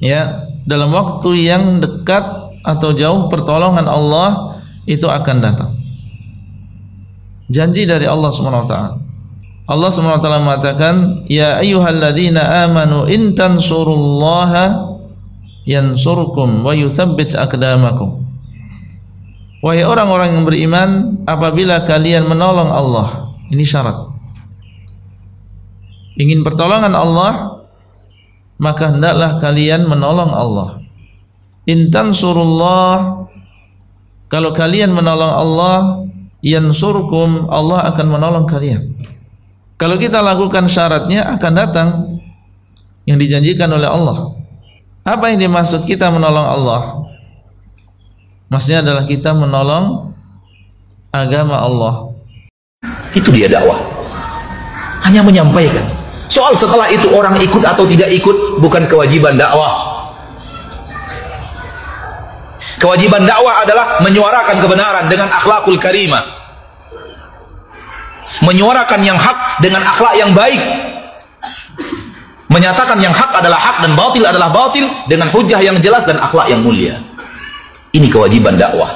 Ya, 0.00 0.48
dalam 0.68 0.92
waktu 0.92 1.48
yang 1.48 1.80
dekat 1.80 2.24
atau 2.60 2.92
jauh 2.92 3.32
pertolongan 3.32 3.88
Allah 3.88 4.60
itu 4.84 5.08
akan 5.08 5.36
datang. 5.40 5.70
Janji 7.48 7.88
dari 7.88 8.04
Allah 8.04 8.28
SWT. 8.28 8.74
Allah 9.70 9.90
SWT 9.90 10.26
mengatakan, 10.42 11.24
"Ya 11.30 11.56
ayyuhalladzina 11.62 12.66
amanu 12.68 13.06
in 13.08 13.32
tansurullaha 13.32 14.98
yansurkum 15.64 16.66
wa 16.66 16.74
yuthabbit 16.76 17.32
aqdamakum." 17.38 18.28
Wahai 19.60 19.84
orang-orang 19.84 20.34
yang 20.36 20.44
beriman, 20.48 20.90
apabila 21.28 21.84
kalian 21.84 22.26
menolong 22.26 22.72
Allah, 22.72 23.30
ini 23.52 23.60
syarat 23.60 24.09
ingin 26.20 26.44
pertolongan 26.44 26.92
Allah 26.92 27.64
maka 28.60 28.92
hendaklah 28.92 29.40
kalian 29.40 29.88
menolong 29.88 30.28
Allah. 30.28 30.84
Intan 31.64 32.12
surullah 32.12 33.24
kalau 34.28 34.52
kalian 34.52 34.92
menolong 34.92 35.32
Allah 35.32 35.76
yansurkum 36.44 37.48
Allah 37.48 37.88
akan 37.88 38.06
menolong 38.06 38.44
kalian. 38.44 38.92
Kalau 39.80 39.96
kita 39.96 40.20
lakukan 40.20 40.68
syaratnya 40.68 41.24
akan 41.40 41.52
datang 41.56 41.88
yang 43.08 43.16
dijanjikan 43.16 43.72
oleh 43.72 43.88
Allah. 43.88 44.36
Apa 45.08 45.32
yang 45.32 45.40
dimaksud 45.40 45.88
kita 45.88 46.12
menolong 46.12 46.44
Allah? 46.44 46.82
Maksudnya 48.52 48.84
adalah 48.84 49.08
kita 49.08 49.32
menolong 49.32 50.12
agama 51.08 51.64
Allah. 51.64 52.12
Itu 53.16 53.32
dia 53.32 53.48
dakwah. 53.48 53.80
Hanya 55.00 55.24
menyampaikan 55.24 55.99
Soal 56.30 56.54
setelah 56.54 56.86
itu 56.86 57.10
orang 57.10 57.42
ikut 57.42 57.58
atau 57.58 57.82
tidak 57.90 58.06
ikut 58.14 58.62
bukan 58.62 58.86
kewajiban 58.86 59.34
dakwah. 59.34 59.98
Kewajiban 62.78 63.26
dakwah 63.26 63.66
adalah 63.66 63.98
menyuarakan 63.98 64.56
kebenaran 64.62 65.04
dengan 65.10 65.26
akhlakul 65.26 65.74
karimah. 65.82 66.22
Menyuarakan 68.46 69.02
yang 69.02 69.18
hak 69.18 69.58
dengan 69.58 69.82
akhlak 69.82 70.14
yang 70.16 70.30
baik. 70.30 70.62
Menyatakan 72.46 73.02
yang 73.02 73.12
hak 73.12 73.30
adalah 73.34 73.58
hak 73.58 73.76
dan 73.82 73.92
batil 73.98 74.24
adalah 74.24 74.48
batil 74.54 74.86
dengan 75.10 75.28
hujah 75.34 75.60
yang 75.60 75.82
jelas 75.82 76.06
dan 76.06 76.22
akhlak 76.22 76.46
yang 76.46 76.62
mulia. 76.62 76.94
Ini 77.90 78.06
kewajiban 78.06 78.54
dakwah. 78.54 78.94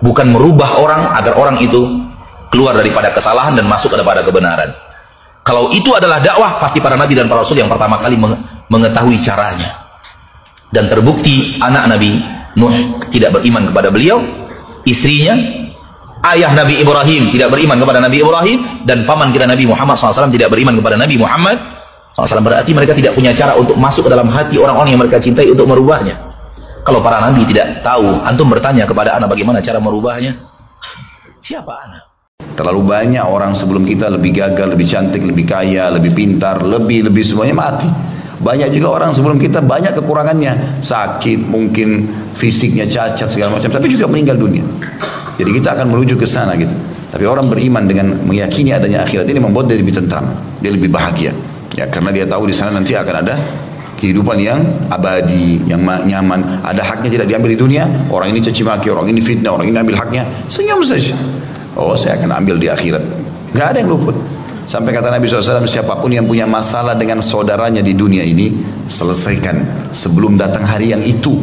Bukan 0.00 0.32
merubah 0.32 0.80
orang 0.80 1.12
agar 1.12 1.36
orang 1.36 1.60
itu 1.60 2.02
keluar 2.48 2.72
daripada 2.72 3.12
kesalahan 3.12 3.52
dan 3.52 3.68
masuk 3.68 3.92
kepada 3.92 4.24
kebenaran. 4.24 4.72
Kalau 5.42 5.74
itu 5.74 5.90
adalah 5.90 6.22
dakwah, 6.22 6.62
pasti 6.62 6.78
para 6.78 6.94
nabi 6.94 7.18
dan 7.18 7.26
para 7.26 7.42
rasul 7.42 7.58
yang 7.58 7.66
pertama 7.66 7.98
kali 7.98 8.14
mengetahui 8.70 9.18
caranya. 9.18 9.74
Dan 10.72 10.88
terbukti 10.88 11.60
anak 11.60 11.84
Nabi 11.84 12.16
Nuh 12.56 13.00
tidak 13.08 13.40
beriman 13.40 13.68
kepada 13.68 13.88
beliau, 13.88 14.20
istrinya, 14.84 15.36
ayah 16.32 16.52
Nabi 16.52 16.84
Ibrahim 16.84 17.32
tidak 17.32 17.48
beriman 17.48 17.76
kepada 17.80 17.98
Nabi 18.00 18.20
Ibrahim, 18.20 18.58
dan 18.84 19.08
paman 19.08 19.32
kita 19.32 19.48
Nabi 19.48 19.64
Muhammad 19.64 19.96
SAW 19.96 20.28
tidak 20.28 20.52
beriman 20.52 20.76
kepada 20.76 21.00
Nabi 21.00 21.16
Muhammad 21.16 21.56
SAW. 22.12 22.44
Berarti 22.44 22.76
mereka 22.76 22.92
tidak 22.92 23.16
punya 23.16 23.32
cara 23.32 23.56
untuk 23.56 23.76
masuk 23.80 24.08
ke 24.08 24.10
dalam 24.12 24.28
hati 24.28 24.60
orang-orang 24.60 24.92
yang 24.92 25.00
mereka 25.00 25.16
cintai 25.16 25.48
untuk 25.48 25.64
merubahnya. 25.64 26.12
Kalau 26.82 26.98
para 26.98 27.22
nabi 27.22 27.46
tidak 27.46 27.78
tahu, 27.80 28.20
antum 28.26 28.50
bertanya 28.50 28.82
kepada 28.82 29.14
anak 29.16 29.30
bagaimana 29.30 29.62
cara 29.62 29.78
merubahnya. 29.78 30.34
Siapa 31.38 31.72
anak? 31.88 32.11
Terlalu 32.62 32.82
banyak 32.86 33.26
orang 33.26 33.58
sebelum 33.58 33.82
kita 33.82 34.06
lebih 34.06 34.38
gagal, 34.38 34.70
lebih 34.70 34.86
cantik, 34.86 35.26
lebih 35.26 35.42
kaya, 35.42 35.90
lebih 35.90 36.14
pintar, 36.14 36.62
lebih 36.62 37.10
lebih 37.10 37.26
semuanya 37.26 37.58
mati. 37.58 37.90
Banyak 38.38 38.70
juga 38.70 38.94
orang 38.94 39.10
sebelum 39.10 39.34
kita 39.34 39.66
banyak 39.66 39.98
kekurangannya, 39.98 40.78
sakit, 40.78 41.50
mungkin 41.50 42.06
fisiknya 42.38 42.86
cacat 42.86 43.26
segala 43.26 43.58
macam, 43.58 43.66
tapi 43.66 43.90
juga 43.90 44.06
meninggal 44.06 44.38
dunia. 44.38 44.62
Jadi 45.42 45.50
kita 45.58 45.74
akan 45.74 45.90
menuju 45.90 46.14
ke 46.14 46.22
sana 46.22 46.54
gitu. 46.54 46.70
Tapi 47.10 47.26
orang 47.26 47.50
beriman 47.50 47.82
dengan 47.82 48.14
meyakini 48.22 48.70
adanya 48.70 49.02
akhirat 49.02 49.26
ini 49.26 49.42
membuat 49.42 49.66
dia 49.66 49.82
lebih 49.82 49.98
tentram, 49.98 50.30
dia 50.62 50.70
lebih 50.70 50.86
bahagia. 50.86 51.34
Ya 51.74 51.90
karena 51.90 52.14
dia 52.14 52.30
tahu 52.30 52.46
di 52.46 52.54
sana 52.54 52.70
nanti 52.70 52.94
akan 52.94 53.26
ada 53.26 53.34
kehidupan 53.98 54.38
yang 54.38 54.62
abadi, 54.86 55.66
yang 55.66 55.82
nyaman. 55.82 56.62
Ada 56.62 56.94
haknya 56.94 57.10
tidak 57.10 57.26
diambil 57.26 57.50
di 57.50 57.58
dunia. 57.58 57.90
Orang 58.06 58.30
ini 58.30 58.38
caci 58.38 58.62
maki, 58.62 58.86
orang 58.86 59.10
ini 59.10 59.18
fitnah, 59.18 59.50
orang 59.50 59.66
ini 59.66 59.74
ambil 59.82 59.98
haknya. 59.98 60.22
Senyum 60.46 60.78
saja. 60.86 61.31
Oh 61.82 61.98
saya 61.98 62.14
akan 62.22 62.38
ambil 62.38 62.56
di 62.62 62.70
akhirat. 62.70 63.02
Gak 63.58 63.66
ada 63.74 63.78
yang 63.82 63.90
luput. 63.90 64.14
Sampai 64.62 64.94
kata 64.94 65.10
Nabi 65.10 65.26
SAW, 65.26 65.66
siapa 65.66 65.98
pun 65.98 66.14
yang 66.14 66.22
punya 66.22 66.46
masalah 66.46 66.94
dengan 66.94 67.18
saudaranya 67.18 67.82
di 67.82 67.98
dunia 67.98 68.22
ini, 68.22 68.54
selesaikan 68.86 69.90
sebelum 69.90 70.38
datang 70.38 70.62
hari 70.62 70.94
yang 70.94 71.02
itu. 71.02 71.34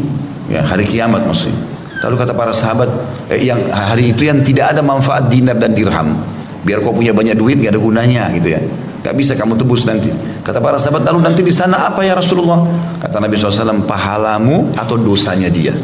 Ya, 0.48 0.64
hari 0.64 0.88
kiamat 0.88 1.28
maksudnya. 1.28 1.60
Lalu 2.00 2.16
kata 2.16 2.32
para 2.32 2.56
sahabat, 2.56 2.88
eh, 3.28 3.44
yang 3.44 3.60
hari 3.70 4.16
itu 4.16 4.24
yang 4.24 4.40
tidak 4.40 4.72
ada 4.72 4.82
manfaat 4.82 5.28
dinar 5.28 5.60
dan 5.60 5.76
dirham. 5.76 6.16
Biar 6.64 6.80
kau 6.80 6.96
punya 6.96 7.12
banyak 7.12 7.36
duit, 7.36 7.60
gak 7.60 7.76
ada 7.76 7.82
gunanya 7.82 8.32
gitu 8.40 8.56
ya. 8.56 8.62
Gak 9.04 9.16
bisa 9.20 9.36
kamu 9.36 9.60
tebus 9.60 9.84
nanti. 9.84 10.08
Kata 10.40 10.64
para 10.64 10.80
sahabat, 10.80 11.04
lalu 11.12 11.20
nanti 11.28 11.44
di 11.44 11.52
sana 11.52 11.92
apa 11.92 12.02
ya 12.08 12.16
Rasulullah? 12.16 12.64
Kata 13.04 13.20
Nabi 13.20 13.36
SAW, 13.36 13.84
pahalamu 13.84 14.72
atau 14.80 14.96
dosanya 14.96 15.52
dia. 15.52 15.76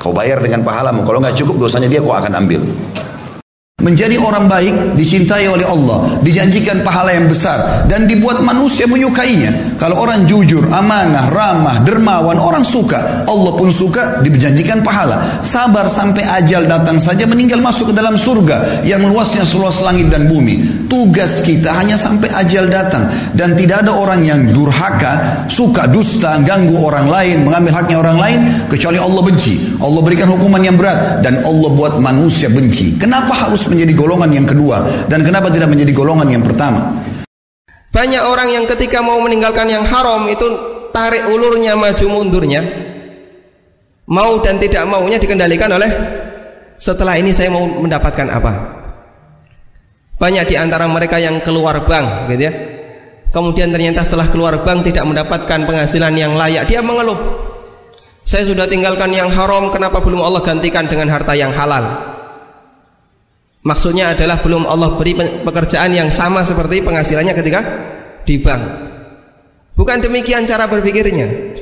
Kau 0.00 0.10
bayar 0.10 0.40
dengan 0.40 0.64
pahalamu. 0.64 1.04
Kalau 1.04 1.20
nggak 1.20 1.36
cukup 1.36 1.68
dosanya 1.68 1.86
dia, 1.86 2.00
kau 2.00 2.16
akan 2.16 2.32
ambil. 2.42 2.64
Menjadi 3.82 4.14
orang 4.14 4.46
baik 4.46 4.94
dicintai 4.94 5.42
oleh 5.50 5.66
Allah, 5.66 6.22
dijanjikan 6.22 6.86
pahala 6.86 7.18
yang 7.18 7.26
besar 7.26 7.82
dan 7.90 8.06
dibuat 8.06 8.38
manusia 8.38 8.86
menyukainya. 8.86 9.74
Kalau 9.74 10.06
orang 10.06 10.22
jujur, 10.30 10.70
amanah, 10.70 11.26
ramah, 11.34 11.82
dermawan, 11.82 12.38
orang 12.38 12.62
suka. 12.62 13.26
Allah 13.26 13.52
pun 13.58 13.74
suka, 13.74 14.22
dijanjikan 14.22 14.86
pahala. 14.86 15.42
Sabar 15.42 15.90
sampai 15.90 16.22
ajal 16.22 16.70
datang 16.70 17.02
saja 17.02 17.26
meninggal 17.26 17.58
masuk 17.58 17.90
ke 17.90 17.94
dalam 17.98 18.14
surga 18.14 18.86
yang 18.86 19.02
luasnya 19.02 19.42
seluas 19.42 19.82
langit 19.82 20.14
dan 20.14 20.30
bumi. 20.30 20.86
Tugas 20.86 21.42
kita 21.42 21.74
hanya 21.74 21.98
sampai 21.98 22.30
ajal 22.30 22.70
datang 22.70 23.10
dan 23.34 23.58
tidak 23.58 23.82
ada 23.82 23.98
orang 23.98 24.22
yang 24.22 24.46
durhaka, 24.54 25.42
suka 25.50 25.90
dusta, 25.90 26.38
ganggu 26.46 26.78
orang 26.78 27.10
lain, 27.10 27.50
mengambil 27.50 27.82
haknya 27.82 27.98
orang 27.98 28.18
lain 28.22 28.38
kecuali 28.70 29.02
Allah 29.02 29.22
benci. 29.26 29.74
Allah 29.82 30.00
berikan 30.06 30.30
hukuman 30.30 30.62
yang 30.62 30.78
berat 30.78 31.18
dan 31.26 31.42
Allah 31.42 31.70
buat 31.74 31.98
manusia 31.98 32.46
benci. 32.46 32.94
Kenapa 32.94 33.34
harus 33.34 33.61
menjadi 33.68 33.92
golongan 33.94 34.30
yang 34.32 34.46
kedua 34.46 35.06
dan 35.06 35.22
kenapa 35.26 35.50
tidak 35.50 35.68
menjadi 35.70 35.92
golongan 35.94 36.28
yang 36.30 36.42
pertama? 36.42 37.02
Banyak 37.92 38.22
orang 38.24 38.48
yang 38.48 38.64
ketika 38.64 39.04
mau 39.04 39.20
meninggalkan 39.20 39.68
yang 39.68 39.84
haram 39.84 40.24
itu 40.24 40.48
tarik 40.96 41.28
ulurnya 41.28 41.76
maju 41.76 42.06
mundurnya. 42.08 42.62
Mau 44.08 44.40
dan 44.40 44.58
tidak 44.58 44.84
maunya 44.88 45.20
dikendalikan 45.20 45.70
oleh 45.72 45.90
setelah 46.80 47.14
ini 47.14 47.30
saya 47.30 47.52
mau 47.52 47.64
mendapatkan 47.64 48.28
apa? 48.32 48.52
Banyak 50.18 50.44
di 50.50 50.56
antara 50.58 50.88
mereka 50.90 51.20
yang 51.20 51.38
keluar 51.44 51.82
bank 51.84 52.32
gitu 52.32 52.42
ya. 52.48 52.52
Kemudian 53.32 53.72
ternyata 53.72 54.04
setelah 54.04 54.28
keluar 54.28 54.60
bank 54.60 54.92
tidak 54.92 55.08
mendapatkan 55.08 55.64
penghasilan 55.64 56.12
yang 56.12 56.36
layak, 56.36 56.68
dia 56.68 56.84
mengeluh. 56.84 57.16
Saya 58.22 58.44
sudah 58.44 58.68
tinggalkan 58.68 59.10
yang 59.10 59.32
haram, 59.32 59.72
kenapa 59.72 59.98
belum 60.04 60.20
Allah 60.20 60.44
gantikan 60.44 60.84
dengan 60.84 61.08
harta 61.08 61.32
yang 61.32 61.50
halal? 61.50 62.11
Maksudnya 63.62 64.10
adalah 64.10 64.42
belum 64.42 64.66
Allah 64.66 64.98
beri 64.98 65.14
pekerjaan 65.46 65.94
yang 65.94 66.10
sama 66.10 66.42
seperti 66.42 66.82
penghasilannya 66.82 67.30
ketika 67.30 67.60
di 68.26 68.42
bank. 68.42 68.62
Bukan 69.78 70.02
demikian 70.02 70.42
cara 70.50 70.66
berpikirnya. 70.66 71.54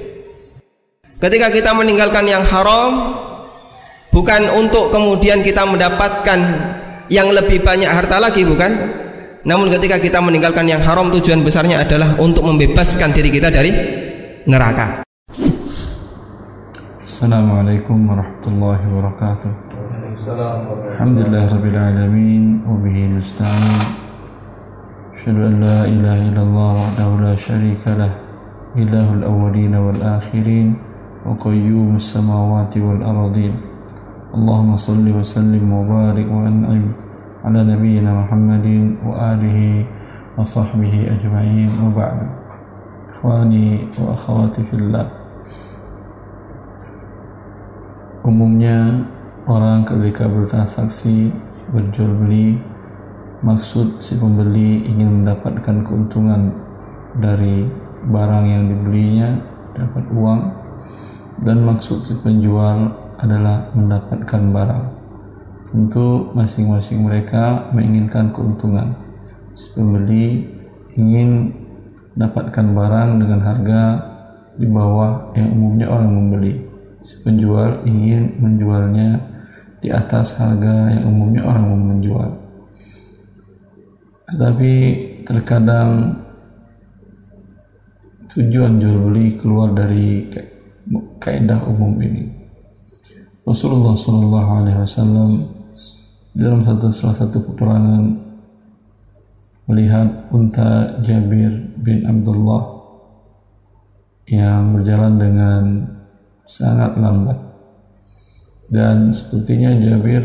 Ketika 1.20 1.52
kita 1.52 1.76
meninggalkan 1.76 2.24
yang 2.24 2.40
haram, 2.48 3.20
bukan 4.08 4.48
untuk 4.56 4.88
kemudian 4.88 5.44
kita 5.44 5.68
mendapatkan 5.68 6.40
yang 7.12 7.28
lebih 7.36 7.60
banyak 7.60 7.92
harta 7.92 8.16
lagi, 8.16 8.48
bukan? 8.48 8.72
Namun 9.44 9.68
ketika 9.68 10.00
kita 10.00 10.24
meninggalkan 10.24 10.64
yang 10.64 10.80
haram, 10.80 11.12
tujuan 11.12 11.44
besarnya 11.44 11.84
adalah 11.84 12.16
untuk 12.16 12.48
membebaskan 12.48 13.12
diri 13.12 13.28
kita 13.28 13.52
dari 13.52 13.72
neraka. 14.48 15.04
Assalamualaikum 17.04 18.08
warahmatullahi 18.08 18.84
wabarakatuh. 18.88 19.69
الحمد 20.20 21.18
لله 21.32 21.48
رب 21.48 21.64
العالمين 21.64 22.68
وبه 22.68 22.96
نستعين. 23.16 23.80
أشهد 25.16 25.36
أن 25.48 25.54
لا 25.64 25.88
إله 25.88 26.18
إلا 26.28 26.42
الله 26.44 26.72
وحده 26.76 27.08
لا 27.24 27.34
شريك 27.40 27.80
له 27.88 28.12
إله 28.76 29.06
الأولين 29.16 29.72
والآخرين 29.72 30.68
وقيوم 31.24 31.96
السماوات 31.96 32.76
والأرضين. 32.76 33.54
اللهم 34.36 34.76
صل 34.76 35.06
وسلم 35.08 35.64
وبارك 35.72 36.28
وأنعم 36.28 36.84
على 37.44 37.60
نبينا 37.72 38.10
محمد 38.20 38.66
وآله 39.00 39.60
وصحبه 40.36 41.16
أجمعين. 41.16 41.70
وبعد 41.80 42.18
إخواني 43.16 43.88
وأخواتي 43.96 44.62
في 44.68 44.74
الله. 44.84 45.06
Umumnya 48.20 49.00
orang 49.48 49.86
ketika 49.88 50.28
bertransaksi 50.28 51.32
berjual 51.70 52.12
beli 52.18 52.60
maksud 53.40 54.02
si 54.02 54.20
pembeli 54.20 54.84
ingin 54.84 55.24
mendapatkan 55.24 55.86
keuntungan 55.86 56.52
dari 57.16 57.64
barang 58.04 58.44
yang 58.48 58.64
dibelinya 58.68 59.40
dapat 59.76 60.04
uang 60.12 60.40
dan 61.40 61.64
maksud 61.64 62.04
si 62.04 62.20
penjual 62.20 62.92
adalah 63.20 63.72
mendapatkan 63.72 64.42
barang. 64.52 64.84
Tentu 65.70 66.34
masing-masing 66.36 67.04
mereka 67.04 67.70
menginginkan 67.72 68.32
keuntungan. 68.32 68.96
Si 69.56 69.70
pembeli 69.72 70.48
ingin 70.96 71.52
dapatkan 72.16 72.74
barang 72.74 73.10
dengan 73.22 73.40
harga 73.44 73.82
di 74.58 74.66
bawah 74.66 75.32
yang 75.36 75.48
umumnya 75.54 75.86
orang 75.88 76.10
membeli. 76.10 76.54
Si 77.06 77.16
penjual 77.24 77.84
ingin 77.88 78.36
menjualnya 78.42 79.29
di 79.80 79.88
atas 79.88 80.36
harga 80.36 80.92
yang 80.92 81.08
umumnya 81.08 81.42
orang 81.44 81.64
mau 81.64 81.80
menjual. 81.80 82.30
Tapi 84.30 84.72
terkadang 85.26 86.20
tujuan 88.30 88.78
jual 88.78 89.10
beli 89.10 89.34
keluar 89.34 89.74
dari 89.74 90.30
kaidah 91.18 91.66
umum 91.66 91.98
ini. 91.98 92.30
Rasulullah 93.42 93.98
Shallallahu 93.98 94.50
Alaihi 94.62 94.78
Wasallam 94.78 95.30
dalam 96.36 96.62
satu 96.62 96.94
salah 96.94 97.16
satu 97.18 97.42
peperangan 97.42 98.14
melihat 99.66 100.30
unta 100.30 101.02
Jabir 101.02 101.50
bin 101.82 102.06
Abdullah 102.06 102.78
yang 104.30 104.78
berjalan 104.78 105.18
dengan 105.18 105.62
sangat 106.46 106.94
lambat 106.94 107.49
dan 108.70 109.10
sepertinya 109.10 109.74
Jabir 109.82 110.22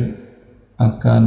akan 0.77 1.23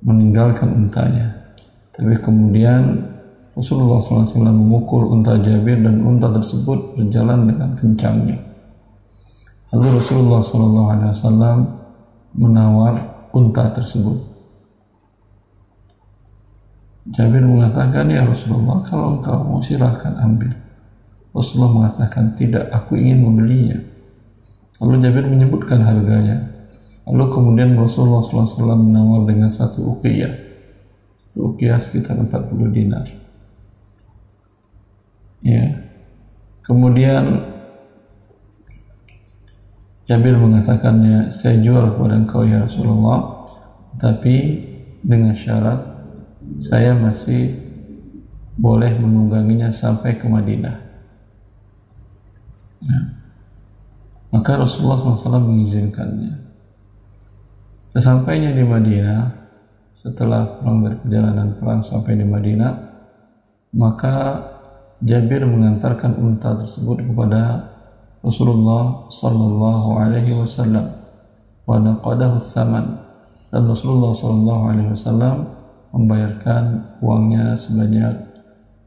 meninggalkan 0.00 0.70
untanya. 0.86 1.54
Tapi 1.90 2.16
kemudian 2.22 3.10
Rasulullah 3.52 4.00
SAW 4.00 4.30
memukul 4.54 5.10
unta 5.10 5.36
Jabir 5.42 5.82
dan 5.82 6.00
unta 6.00 6.30
tersebut 6.30 6.96
berjalan 6.96 7.50
dengan 7.50 7.74
kencangnya. 7.74 8.38
Lalu 9.74 9.86
Rasulullah 9.98 10.40
SAW 10.40 11.60
menawar 12.38 13.26
unta 13.34 13.68
tersebut. 13.74 14.30
Jabir 17.10 17.42
mengatakan, 17.42 18.06
ya 18.06 18.22
Rasulullah, 18.22 18.86
kalau 18.86 19.18
engkau 19.18 19.42
mau 19.42 19.58
silahkan 19.58 20.14
ambil. 20.14 20.54
Rasulullah 21.34 21.74
mengatakan, 21.74 22.38
tidak, 22.38 22.70
aku 22.70 22.94
ingin 22.94 23.26
membelinya. 23.26 23.89
Lalu 24.80 24.94
Jabir 25.04 25.28
menyebutkan 25.28 25.84
harganya. 25.84 26.50
Lalu 27.04 27.24
kemudian 27.28 27.76
Rasulullah 27.76 28.24
SAW 28.24 28.80
menawar 28.80 29.28
dengan 29.28 29.52
satu 29.52 29.84
uqiyah. 29.96 30.32
Satu 31.30 31.52
uqiyah 31.52 31.76
sekitar 31.76 32.16
40 32.16 32.72
dinar. 32.72 33.04
Ya. 35.44 35.84
Kemudian 36.64 37.44
Jabir 40.08 40.34
mengatakannya, 40.40 41.30
saya 41.30 41.60
jual 41.62 41.94
kepada 41.94 42.18
engkau 42.18 42.42
ya 42.42 42.66
Rasulullah, 42.66 43.46
tapi 44.00 44.64
dengan 45.04 45.36
syarat 45.38 45.78
saya 46.58 46.98
masih 46.98 47.54
boleh 48.58 48.96
menungganginya 48.98 49.70
sampai 49.70 50.18
ke 50.18 50.26
Madinah. 50.26 50.76
Ya. 52.80 53.19
Maka 54.30 54.62
Rasulullah 54.62 54.98
SAW 54.98 55.42
mengizinkannya. 55.42 56.38
Sesampainya 57.90 58.54
di 58.54 58.62
Madinah, 58.62 59.26
setelah 59.98 60.62
dari 60.62 60.96
perjalanan 61.02 61.58
perang 61.58 61.82
sampai 61.82 62.14
di 62.14 62.22
Madinah, 62.22 62.72
maka 63.74 64.46
Jabir 65.00 65.42
mengantarkan 65.48 66.14
unta 66.20 66.54
tersebut 66.60 67.00
kepada 67.00 67.72
Rasulullah 68.20 69.08
sallallahu 69.08 69.96
alaihi 69.96 70.36
wasallam 70.36 70.92
wa 71.64 71.80
naqadahu 71.80 72.36
thaman 72.52 73.00
dan 73.48 73.64
Rasulullah 73.64 74.12
sallallahu 74.12 74.62
alaihi 74.68 74.90
wasallam 74.92 75.36
membayarkan 75.96 76.64
uangnya 77.00 77.56
sebanyak 77.56 78.12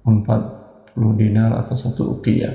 40 0.05 1.19
dinar 1.19 1.51
atau 1.65 1.75
satu 1.75 2.15
uqiyah. 2.19 2.53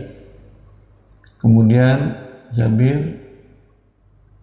Kemudian 1.43 2.28
Jabir 2.53 3.19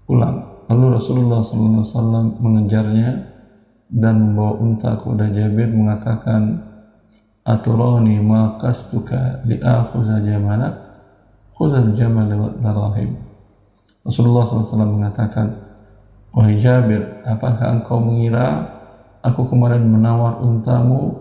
pulang. 0.06 0.66
Lalu 0.66 0.97
Rasulullah 0.97 1.45
wasallam 1.45 2.41
mengejarnya 2.41 3.10
dan 3.89 4.16
membawa 4.18 4.58
unta 4.58 4.97
kepada 4.97 5.30
Jabir 5.30 5.70
mengatakan 5.70 6.62
aturani 7.45 8.18
ma 8.18 8.58
qastuka 8.58 9.45
li 9.45 9.62
akhuza 9.62 10.18
jamalak 10.26 10.74
khuzal 11.53 11.93
jamal 11.93 12.26
darahim 12.58 13.16
Rasulullah 14.01 14.45
SAW 14.45 14.86
mengatakan 14.86 15.66
Wahai 16.36 16.60
Jabir, 16.60 17.24
apakah 17.24 17.80
engkau 17.80 17.95
mengira 17.95 18.68
aku 19.24 19.47
kemarin 19.47 19.88
menawar 19.88 20.43
untamu 20.43 21.16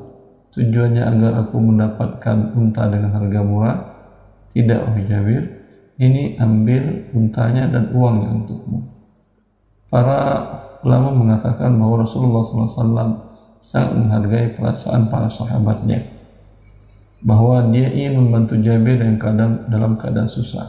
tujuannya 0.50 1.06
agar 1.06 1.46
aku 1.46 1.54
mendapatkan 1.62 2.50
unta 2.58 2.90
dengan 2.90 3.14
harga 3.22 3.40
murah? 3.46 3.78
Tidak, 4.50 4.74
wahai 4.74 5.06
Jabir. 5.06 5.63
Ini 5.94 6.42
ambil 6.42 7.14
untanya 7.14 7.70
dan 7.70 7.94
uangnya 7.94 8.42
untukmu. 8.42 8.82
Para 9.86 10.42
ulama 10.82 11.14
mengatakan 11.14 11.78
bahwa 11.78 12.02
Rasulullah 12.02 12.42
SAW 12.42 13.14
sangat 13.62 13.92
menghargai 13.94 14.58
perasaan 14.58 15.06
para 15.06 15.30
sahabatnya. 15.30 16.02
Bahwa 17.22 17.70
dia 17.70 17.94
ingin 17.94 18.26
membantu 18.26 18.58
Jabir 18.58 18.98
yang 18.98 19.22
keadaan 19.22 19.70
dalam 19.70 19.94
keadaan 19.94 20.26
susah. 20.26 20.66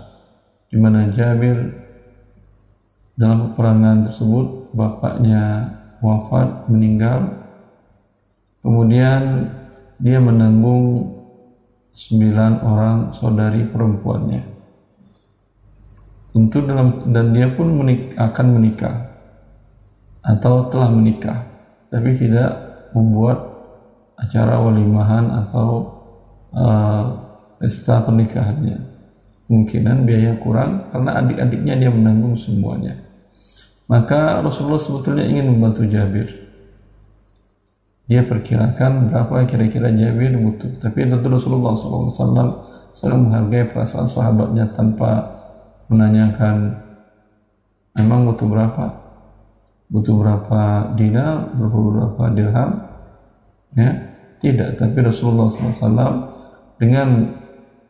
Di 0.70 0.78
mana 0.78 1.10
Jabir 1.10 1.74
dalam 3.18 3.50
peperangan 3.50 4.06
tersebut 4.06 4.78
bapaknya 4.78 5.74
wafat 6.06 6.70
meninggal. 6.70 7.34
Kemudian 8.62 9.50
dia 9.98 10.22
menanggung 10.22 11.18
sembilan 11.98 12.62
orang 12.62 12.98
saudari 13.10 13.66
perempuannya 13.66 14.55
tentu 16.36 16.60
dalam 16.68 17.08
dan 17.16 17.32
dia 17.32 17.48
pun 17.48 17.72
menik, 17.80 18.12
akan 18.20 18.60
menikah 18.60 19.08
atau 20.20 20.68
telah 20.68 20.92
menikah 20.92 21.48
tapi 21.88 22.12
tidak 22.12 22.52
membuat 22.92 23.40
acara 24.20 24.60
walimahan 24.60 25.32
atau 25.32 25.96
uh, 26.52 27.04
pesta 27.56 28.04
pernikahannya. 28.04 28.84
Kemungkinan 29.48 30.04
biaya 30.04 30.36
kurang 30.42 30.92
karena 30.92 31.24
adik-adiknya 31.24 31.76
dia 31.80 31.92
menanggung 31.94 32.36
semuanya. 32.36 33.00
Maka 33.86 34.42
Rasulullah 34.42 34.82
sebetulnya 34.82 35.30
ingin 35.30 35.56
membantu 35.56 35.86
Jabir. 35.86 36.28
Dia 38.10 38.26
perkirakan 38.26 39.14
berapa 39.14 39.46
kira-kira 39.46 39.94
Jabir 39.94 40.34
butuh. 40.36 40.82
Tapi 40.82 41.06
tentu 41.06 41.30
Rasulullah 41.30 41.78
SAW 41.78 42.10
selalu 42.98 43.18
menghargai 43.30 43.70
perasaan 43.70 44.10
sahabatnya 44.10 44.74
tanpa 44.74 45.35
menanyakan 45.92 46.82
memang 47.98 48.30
butuh 48.30 48.48
berapa? 48.50 48.86
Butuh 49.86 50.16
berapa 50.18 50.62
dinar 50.98 51.54
berapa 51.54 51.78
berapa 51.78 52.24
dirham? 52.34 52.72
Ya 53.78 53.92
tidak. 54.40 54.78
Tapi 54.78 54.98
Rasulullah 55.02 55.50
SAW 55.50 56.14
dengan 56.78 57.34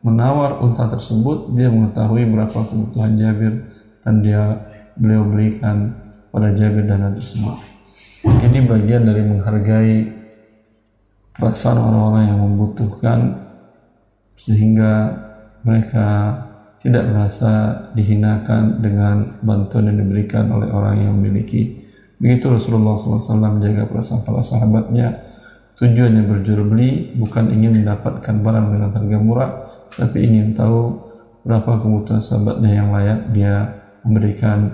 menawar 0.06 0.62
unta 0.62 0.86
tersebut 0.86 1.52
dia 1.58 1.66
mengetahui 1.66 2.28
berapa 2.30 2.58
kebutuhan 2.62 3.18
Jabir 3.18 3.66
dan 4.06 4.22
dia 4.22 4.42
beliau 4.94 5.26
berikan 5.26 5.92
pada 6.30 6.54
Jabir 6.54 6.86
dana 6.86 7.10
tersebut. 7.10 7.58
Ini 8.26 8.58
bagian 8.66 9.02
dari 9.02 9.22
menghargai 9.26 9.94
perasaan 11.34 11.78
orang-orang 11.78 12.24
yang 12.30 12.40
membutuhkan 12.42 13.18
sehingga 14.38 15.10
mereka 15.66 16.06
tidak 16.86 17.04
merasa 17.10 17.52
dihinakan 17.92 18.78
dengan 18.78 19.42
bantuan 19.42 19.90
yang 19.90 19.98
diberikan 20.06 20.46
oleh 20.54 20.70
orang 20.70 21.02
yang 21.02 21.12
memiliki 21.18 21.82
begitu 22.16 22.48
Rasulullah 22.48 22.96
SAW 22.96 23.60
menjaga 23.60 23.90
perasaan 23.90 24.24
para 24.24 24.40
sahabatnya 24.40 25.36
Tujuannya 25.76 26.24
berjual 26.24 26.64
beli 26.72 27.12
bukan 27.20 27.52
ingin 27.52 27.84
mendapatkan 27.84 28.32
barang 28.40 28.66
dengan 28.72 28.96
harga 28.96 29.18
murah, 29.20 29.50
tapi 29.92 30.24
ingin 30.24 30.56
tahu 30.56 30.96
berapa 31.44 31.76
kebutuhan 31.76 32.24
sahabatnya 32.24 32.80
yang 32.80 32.88
layak 32.96 33.28
dia 33.36 33.76
memberikan 34.00 34.72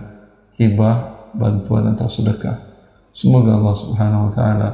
hibah, 0.55 1.27
bantuan 1.35 1.91
atau 1.91 2.07
sedekah. 2.07 2.55
Semoga 3.11 3.59
Allah 3.59 3.75
Subhanahu 3.75 4.31
wa 4.31 4.33
taala 4.33 4.69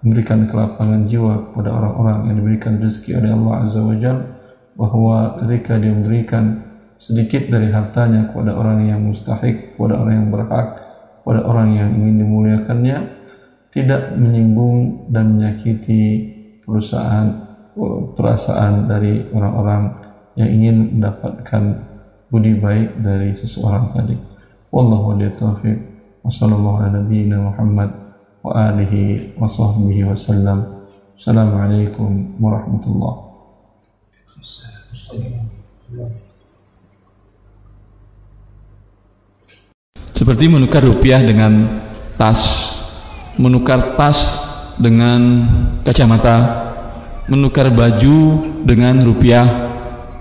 memberikan 0.00 0.48
kelapangan 0.48 1.04
jiwa 1.04 1.52
kepada 1.52 1.68
orang-orang 1.76 2.32
yang 2.32 2.36
diberikan 2.40 2.80
rezeki 2.80 3.20
oleh 3.20 3.30
Allah 3.36 3.54
Azza 3.68 3.80
wa 3.84 3.96
Jal 4.00 4.18
bahwa 4.80 5.36
ketika 5.36 5.76
dia 5.76 5.92
memberikan 5.92 6.63
sedikit 6.98 7.50
dari 7.50 7.68
hartanya 7.70 8.30
kepada 8.30 8.54
orang 8.54 8.86
yang 8.86 9.00
mustahik, 9.02 9.74
kepada 9.74 10.00
orang 10.00 10.14
yang 10.24 10.28
berhak, 10.30 10.68
kepada 11.20 11.40
orang 11.44 11.68
yang 11.74 11.90
ingin 11.92 12.16
dimuliakannya, 12.24 12.98
tidak 13.74 14.14
menyinggung 14.14 15.10
dan 15.10 15.34
menyakiti 15.34 16.32
perusahaan 16.62 17.44
perasaan 18.14 18.86
dari 18.86 19.26
orang-orang 19.34 19.82
yang 20.38 20.50
ingin 20.50 20.76
mendapatkan 20.98 21.82
budi 22.30 22.54
baik 22.58 23.02
dari 23.02 23.34
seseorang 23.34 23.90
tadi. 23.90 24.14
Wallahu 24.70 25.14
a'lam 25.14 25.34
taufiq. 25.34 25.78
Wassallallahu 26.24 26.80
ala 26.80 27.04
nabiyyina 27.04 27.36
Muhammad 27.36 27.90
wa 28.40 28.72
alihi 28.72 29.36
wa 29.36 29.44
sahbihi 29.44 30.08
wasallam. 30.08 30.88
Assalamualaikum 31.14 32.40
warahmatullahi 32.40 33.22
Seperti 40.14 40.46
menukar 40.46 40.86
rupiah 40.86 41.18
dengan 41.20 41.82
tas 42.14 42.70
menukar 43.34 43.98
tas 43.98 44.38
dengan 44.78 45.46
kacamata, 45.82 46.36
menukar 47.26 47.70
baju 47.70 48.18
dengan 48.62 49.02
rupiah, 49.02 49.46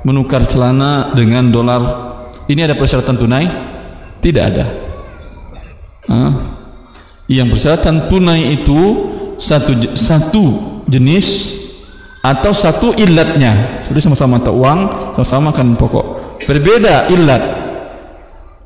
menukar 0.02 0.46
celana 0.50 1.14
dengan 1.14 1.50
dolar. 1.50 1.82
Ini 2.50 2.68
ada 2.68 2.76
persyaratan 2.76 3.16
tunai? 3.18 3.46
Tidak 4.20 4.44
ada. 4.44 4.66
Hah? 6.10 6.32
Yang 7.30 7.48
persyaratan 7.56 8.12
tunai 8.12 8.52
itu 8.52 8.82
satu 9.40 9.96
satu 9.96 10.44
jenis 10.92 11.60
atau 12.24 12.52
satu 12.52 12.92
ilatnya. 13.00 13.80
Seperti 13.80 14.10
sama-sama 14.10 14.40
mata 14.40 14.52
uang, 14.52 14.80
sama-sama 15.16 15.52
makan 15.52 15.76
pokok. 15.80 16.06
Berbeda 16.44 17.08
ilat. 17.12 17.63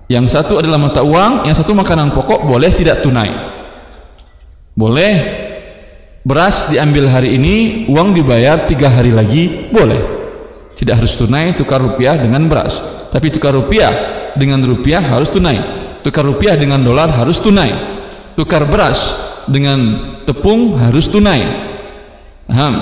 Yang 0.08 0.40
satu 0.40 0.64
adalah 0.64 0.80
mata 0.80 1.04
uang, 1.04 1.44
yang 1.44 1.56
satu 1.56 1.76
makanan 1.76 2.16
pokok 2.16 2.48
boleh 2.48 2.72
tidak 2.72 3.04
tunai. 3.04 3.28
Boleh 4.72 5.14
beras 6.24 6.72
diambil 6.72 7.12
hari 7.12 7.36
ini, 7.36 7.88
uang 7.92 8.16
dibayar 8.16 8.64
tiga 8.64 8.88
hari 8.88 9.12
lagi, 9.12 9.68
boleh. 9.68 10.00
Tidak 10.72 10.96
harus 10.96 11.12
tunai, 11.20 11.52
tukar 11.52 11.84
rupiah 11.84 12.16
dengan 12.16 12.48
beras. 12.48 12.80
Tapi 13.12 13.28
tukar 13.34 13.52
rupiah 13.52 13.92
dengan 14.40 14.64
rupiah 14.64 15.04
harus 15.04 15.28
tunai. 15.28 15.60
Tukar 16.06 16.24
rupiah 16.24 16.56
dengan 16.56 16.80
dolar 16.80 17.12
harus 17.12 17.44
tunai. 17.44 17.76
Tukar 18.38 18.64
beras 18.64 19.18
dengan 19.50 19.80
tepung 20.24 20.80
harus 20.80 21.10
tunai. 21.12 21.44
Paham? 22.48 22.76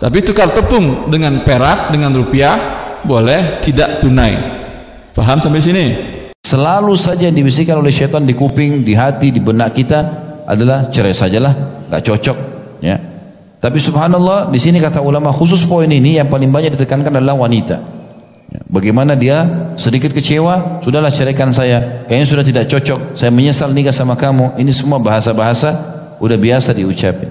Tapi 0.00 0.24
tukar 0.24 0.48
tepung 0.56 1.12
dengan 1.12 1.44
perak 1.44 1.92
dengan 1.92 2.16
rupiah 2.16 2.56
boleh 3.04 3.60
tidak 3.60 4.00
tunai. 4.00 4.32
Paham 5.12 5.42
sampai 5.44 5.60
sini? 5.60 5.86
Selalu 6.50 6.98
saja 6.98 7.30
dibisikkan 7.30 7.78
oleh 7.78 7.94
syaitan 7.94 8.26
di 8.26 8.34
kuping, 8.34 8.82
di 8.82 8.98
hati, 8.98 9.30
di 9.30 9.38
benak 9.38 9.78
kita 9.78 10.02
adalah 10.50 10.90
cerai 10.90 11.14
sajalah, 11.14 11.86
nggak 11.86 12.02
cocok, 12.02 12.36
ya. 12.82 12.98
Tapi 13.60 13.78
subhanallah 13.78 14.50
di 14.50 14.58
sini 14.58 14.82
kata 14.82 14.98
ulama 14.98 15.30
khusus 15.30 15.62
poin 15.68 15.86
ini 15.86 16.18
yang 16.18 16.26
paling 16.26 16.50
banyak 16.50 16.74
ditekankan 16.74 17.22
adalah 17.22 17.38
wanita. 17.38 17.76
Ya, 18.50 18.60
Bagaimana 18.66 19.14
dia 19.14 19.46
sedikit 19.78 20.10
kecewa, 20.10 20.82
sudahlah 20.82 21.12
ceraikan 21.14 21.54
saya, 21.54 22.02
kayaknya 22.10 22.26
sudah 22.26 22.44
tidak 22.44 22.64
cocok, 22.66 23.14
saya 23.14 23.30
menyesal 23.30 23.70
nikah 23.70 23.94
sama 23.94 24.18
kamu. 24.18 24.58
Ini 24.58 24.72
semua 24.74 24.98
bahasa-bahasa 24.98 25.70
udah 26.18 26.38
biasa 26.40 26.74
diucapin. 26.74 27.30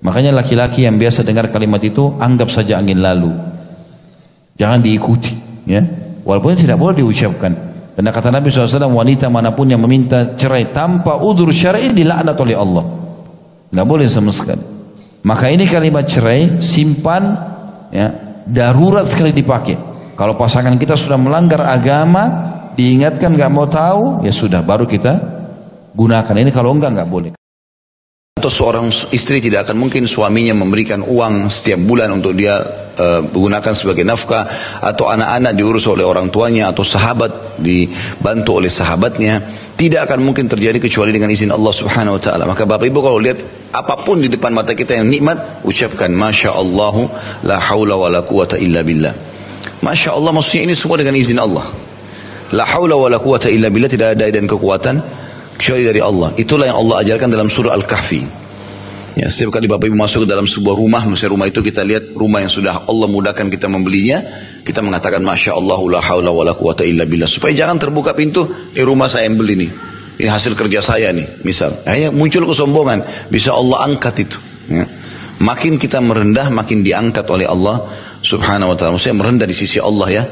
Makanya 0.00 0.32
laki-laki 0.32 0.88
yang 0.88 0.96
biasa 0.96 1.22
dengar 1.22 1.52
kalimat 1.52 1.78
itu 1.84 2.16
anggap 2.18 2.48
saja 2.48 2.80
angin 2.80 2.98
lalu. 2.98 3.30
Jangan 4.56 4.80
diikuti, 4.80 5.36
ya. 5.68 5.84
Walaupun 6.24 6.56
tidak 6.56 6.80
boleh 6.80 7.04
diucapkan. 7.04 7.69
Karena 8.00 8.16
kata 8.16 8.32
Nabi 8.32 8.48
SAW, 8.48 8.96
wanita 8.96 9.28
mana 9.28 9.52
pun 9.52 9.68
yang 9.68 9.84
meminta 9.84 10.32
cerai 10.32 10.72
tanpa 10.72 11.20
udur 11.20 11.52
syar'i 11.52 11.92
dilaknat 11.92 12.32
oleh 12.32 12.56
Allah. 12.56 12.80
Nggak 13.68 13.84
boleh 13.84 14.08
sama 14.08 14.32
sekali. 14.32 14.64
Maka 15.20 15.52
ini 15.52 15.68
kalimat 15.68 16.08
cerai 16.08 16.64
simpan 16.64 17.28
ya 17.92 18.08
darurat 18.48 19.04
sekali 19.04 19.36
dipakai. 19.36 19.76
Kalau 20.16 20.32
pasangan 20.32 20.80
kita 20.80 20.96
sudah 20.96 21.20
melanggar 21.20 21.60
agama, 21.68 22.24
diingatkan 22.72 23.36
nggak 23.36 23.52
mau 23.52 23.68
tahu, 23.68 24.24
ya 24.24 24.32
sudah 24.32 24.64
baru 24.64 24.88
kita 24.88 25.20
gunakan. 25.92 26.40
Ini 26.40 26.48
kalau 26.56 26.72
enggak 26.72 26.96
nggak 26.96 27.10
boleh. 27.12 27.39
Atau 28.40 28.48
seorang 28.48 28.88
istri 29.12 29.44
tidak 29.44 29.68
akan 29.68 29.76
mungkin 29.76 30.08
suaminya 30.08 30.56
memberikan 30.56 31.04
uang 31.04 31.52
setiap 31.52 31.84
bulan 31.84 32.08
untuk 32.08 32.32
dia 32.32 32.56
uh, 32.96 33.20
gunakan 33.28 33.76
sebagai 33.76 34.00
nafkah 34.00 34.48
atau 34.80 35.12
anak-anak 35.12 35.52
diurus 35.52 35.84
oleh 35.92 36.08
orang 36.08 36.32
tuanya 36.32 36.72
atau 36.72 36.80
sahabat 36.80 37.60
dibantu 37.60 38.64
oleh 38.64 38.72
sahabatnya 38.72 39.44
tidak 39.76 40.08
akan 40.08 40.24
mungkin 40.24 40.48
terjadi 40.48 40.80
kecuali 40.80 41.12
dengan 41.12 41.28
izin 41.28 41.52
Allah 41.52 41.68
Subhanahu 41.68 42.16
wa 42.16 42.22
taala. 42.24 42.48
Maka 42.48 42.64
Bapak 42.64 42.88
Ibu 42.88 43.04
kalau 43.04 43.20
lihat 43.20 43.44
apa 43.76 44.08
pun 44.08 44.24
di 44.24 44.32
depan 44.32 44.56
mata 44.56 44.72
kita 44.72 44.96
yang 44.96 45.12
nikmat 45.12 45.60
ucapkan 45.68 46.08
masya 46.08 46.56
Allah 46.56 46.96
la 47.44 47.60
haula 47.60 48.00
wa 48.00 48.08
la 48.08 48.24
quwata 48.24 48.56
illa 48.56 48.80
billah. 48.80 49.12
Masya 49.84 50.16
Allah 50.16 50.32
maksudnya 50.32 50.64
ini 50.64 50.72
semua 50.72 50.96
dengan 50.96 51.12
izin 51.12 51.36
Allah. 51.36 51.68
La 52.56 52.64
haula 52.64 52.96
wa 52.96 53.12
la 53.12 53.20
quwata 53.20 53.52
illa 53.52 53.68
billah 53.68 53.92
tidak 53.92 54.16
ada 54.16 54.32
dan 54.32 54.48
kekuatan 54.48 55.19
kecuali 55.60 55.84
dari 55.84 56.00
Allah. 56.00 56.32
Itulah 56.40 56.72
yang 56.72 56.78
Allah 56.80 57.04
ajarkan 57.04 57.28
dalam 57.28 57.52
surah 57.52 57.76
Al-Kahfi. 57.76 58.40
Ya, 59.20 59.28
setiap 59.28 59.60
kali 59.60 59.68
Bapak 59.68 59.92
Ibu 59.92 60.00
masuk 60.00 60.24
dalam 60.24 60.48
sebuah 60.48 60.80
rumah, 60.80 61.04
misalnya 61.04 61.36
rumah 61.36 61.46
itu 61.52 61.60
kita 61.60 61.84
lihat 61.84 62.16
rumah 62.16 62.40
yang 62.40 62.48
sudah 62.48 62.88
Allah 62.88 63.04
mudahkan 63.10 63.52
kita 63.52 63.68
membelinya, 63.68 64.24
kita 64.64 64.80
mengatakan 64.80 65.20
Masya 65.20 65.52
Allah 65.52 65.76
la 65.76 66.00
haula 66.00 66.30
wa 66.32 66.40
la 66.46 66.56
quwata 66.56 66.88
illa 66.88 67.04
billah. 67.04 67.28
Supaya 67.28 67.52
jangan 67.52 67.76
terbuka 67.76 68.16
pintu, 68.16 68.48
di 68.72 68.80
rumah 68.80 69.12
saya 69.12 69.28
yang 69.28 69.36
beli 69.36 69.60
nih. 69.60 69.70
Ini 70.24 70.28
hasil 70.30 70.56
kerja 70.56 70.80
saya 70.80 71.12
nih, 71.12 71.44
misal. 71.44 71.74
Muncul 72.16 72.48
kesombongan, 72.48 73.04
bisa 73.28 73.52
Allah 73.52 73.84
angkat 73.84 74.24
itu. 74.24 74.38
Ya. 74.72 74.88
Makin 75.40 75.76
kita 75.76 76.00
merendah, 76.00 76.48
makin 76.52 76.80
diangkat 76.80 77.24
oleh 77.28 77.48
Allah 77.48 77.84
subhanahu 78.20 78.72
wa 78.72 78.76
ta'ala. 78.76 78.96
Maksudnya 78.96 79.16
merendah 79.16 79.48
di 79.48 79.56
sisi 79.56 79.80
Allah 79.80 80.08
ya. 80.08 80.24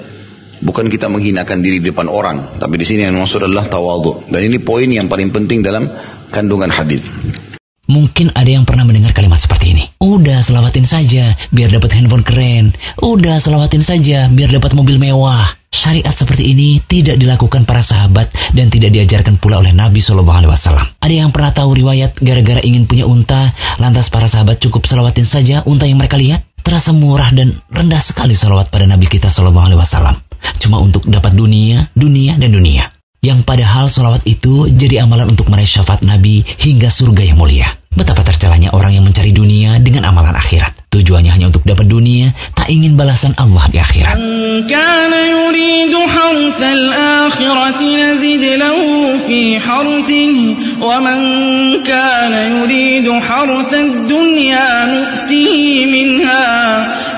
Bukan 0.58 0.90
kita 0.90 1.06
menghinakan 1.06 1.62
diri 1.62 1.78
di 1.78 1.94
depan 1.94 2.10
orang, 2.10 2.58
tapi 2.58 2.78
di 2.78 2.86
sini 2.86 3.06
yang 3.06 3.14
maksud 3.14 3.46
adalah 3.46 3.66
tawadhu. 3.70 4.30
Dan 4.30 4.50
ini 4.50 4.58
poin 4.58 4.90
yang 4.90 5.06
paling 5.06 5.30
penting 5.30 5.62
dalam 5.62 5.86
kandungan 6.34 6.70
hadis. 6.70 7.06
Mungkin 7.88 8.36
ada 8.36 8.52
yang 8.52 8.68
pernah 8.68 8.84
mendengar 8.84 9.16
kalimat 9.16 9.40
seperti 9.40 9.72
ini. 9.72 9.88
Udah 9.96 10.44
selawatin 10.44 10.84
saja 10.84 11.32
biar 11.48 11.72
dapat 11.72 11.96
handphone 11.96 12.20
keren. 12.20 12.76
Udah 13.00 13.40
selawatin 13.40 13.80
saja 13.80 14.28
biar 14.28 14.52
dapat 14.52 14.76
mobil 14.76 15.00
mewah. 15.00 15.56
Syariat 15.72 16.12
seperti 16.12 16.52
ini 16.52 16.84
tidak 16.84 17.16
dilakukan 17.16 17.64
para 17.64 17.80
sahabat 17.80 18.28
dan 18.52 18.68
tidak 18.68 18.92
diajarkan 18.92 19.40
pula 19.40 19.64
oleh 19.64 19.72
Nabi 19.72 20.04
Shallallahu 20.04 20.36
Alaihi 20.36 20.52
Wasallam. 20.52 20.84
Ada 21.00 21.14
yang 21.16 21.32
pernah 21.32 21.52
tahu 21.56 21.80
riwayat 21.80 22.20
gara-gara 22.20 22.60
ingin 22.60 22.84
punya 22.84 23.08
unta, 23.08 23.56
lantas 23.80 24.12
para 24.12 24.28
sahabat 24.28 24.60
cukup 24.60 24.84
selawatin 24.84 25.24
saja 25.24 25.64
unta 25.64 25.88
yang 25.88 25.96
mereka 25.96 26.20
lihat? 26.20 26.44
Terasa 26.60 26.92
murah 26.92 27.32
dan 27.32 27.56
rendah 27.72 28.04
sekali 28.04 28.36
salawat 28.36 28.68
pada 28.68 28.84
Nabi 28.84 29.08
kita 29.08 29.32
Shallallahu 29.32 29.64
Alaihi 29.64 29.80
Wasallam. 29.80 30.27
Cuma 30.58 30.82
untuk 30.82 31.06
dapat 31.06 31.34
dunia, 31.34 31.88
dunia, 31.94 32.36
dan 32.36 32.50
dunia. 32.52 32.90
Yang 33.18 33.42
padahal 33.42 33.90
solawat 33.90 34.22
itu 34.30 34.70
jadi 34.70 35.02
amalan 35.02 35.34
untuk 35.34 35.50
meraih 35.50 35.66
syafaat 35.66 36.06
Nabi 36.06 36.46
hingga 36.46 36.86
surga 36.86 37.22
yang 37.26 37.38
mulia. 37.38 37.66
Betapa 37.97 38.25
tercelanya 38.25 38.73
orang 38.73 38.97
yang 38.97 39.05
mencari 39.05 39.29
dunia 39.29 39.77
dengan 39.77 40.09
amalan 40.09 40.33
akhirat. 40.33 40.89
Tujuannya 40.89 41.29
hanya 41.29 41.53
untuk 41.53 41.61
dapat 41.61 41.85
dunia, 41.85 42.33
tak 42.57 42.69
ingin 42.73 42.97
balasan 42.97 43.37
Allah 43.37 43.65
di 43.69 43.77
akhirat. 43.77 44.17
كان 44.69 45.13
يريد 45.13 45.93
حرث 45.93 46.61
الآخرة 46.61 47.81
نزد 47.81 48.43
له 48.57 48.77
في 49.27 49.59
حرثه 49.59 50.33
ومن 50.81 51.19
كان 51.83 52.33
يريد 52.57 53.07
حرث 53.09 53.71
الدنيا 53.73 54.69
نؤته 54.85 55.85
منها 55.85 56.47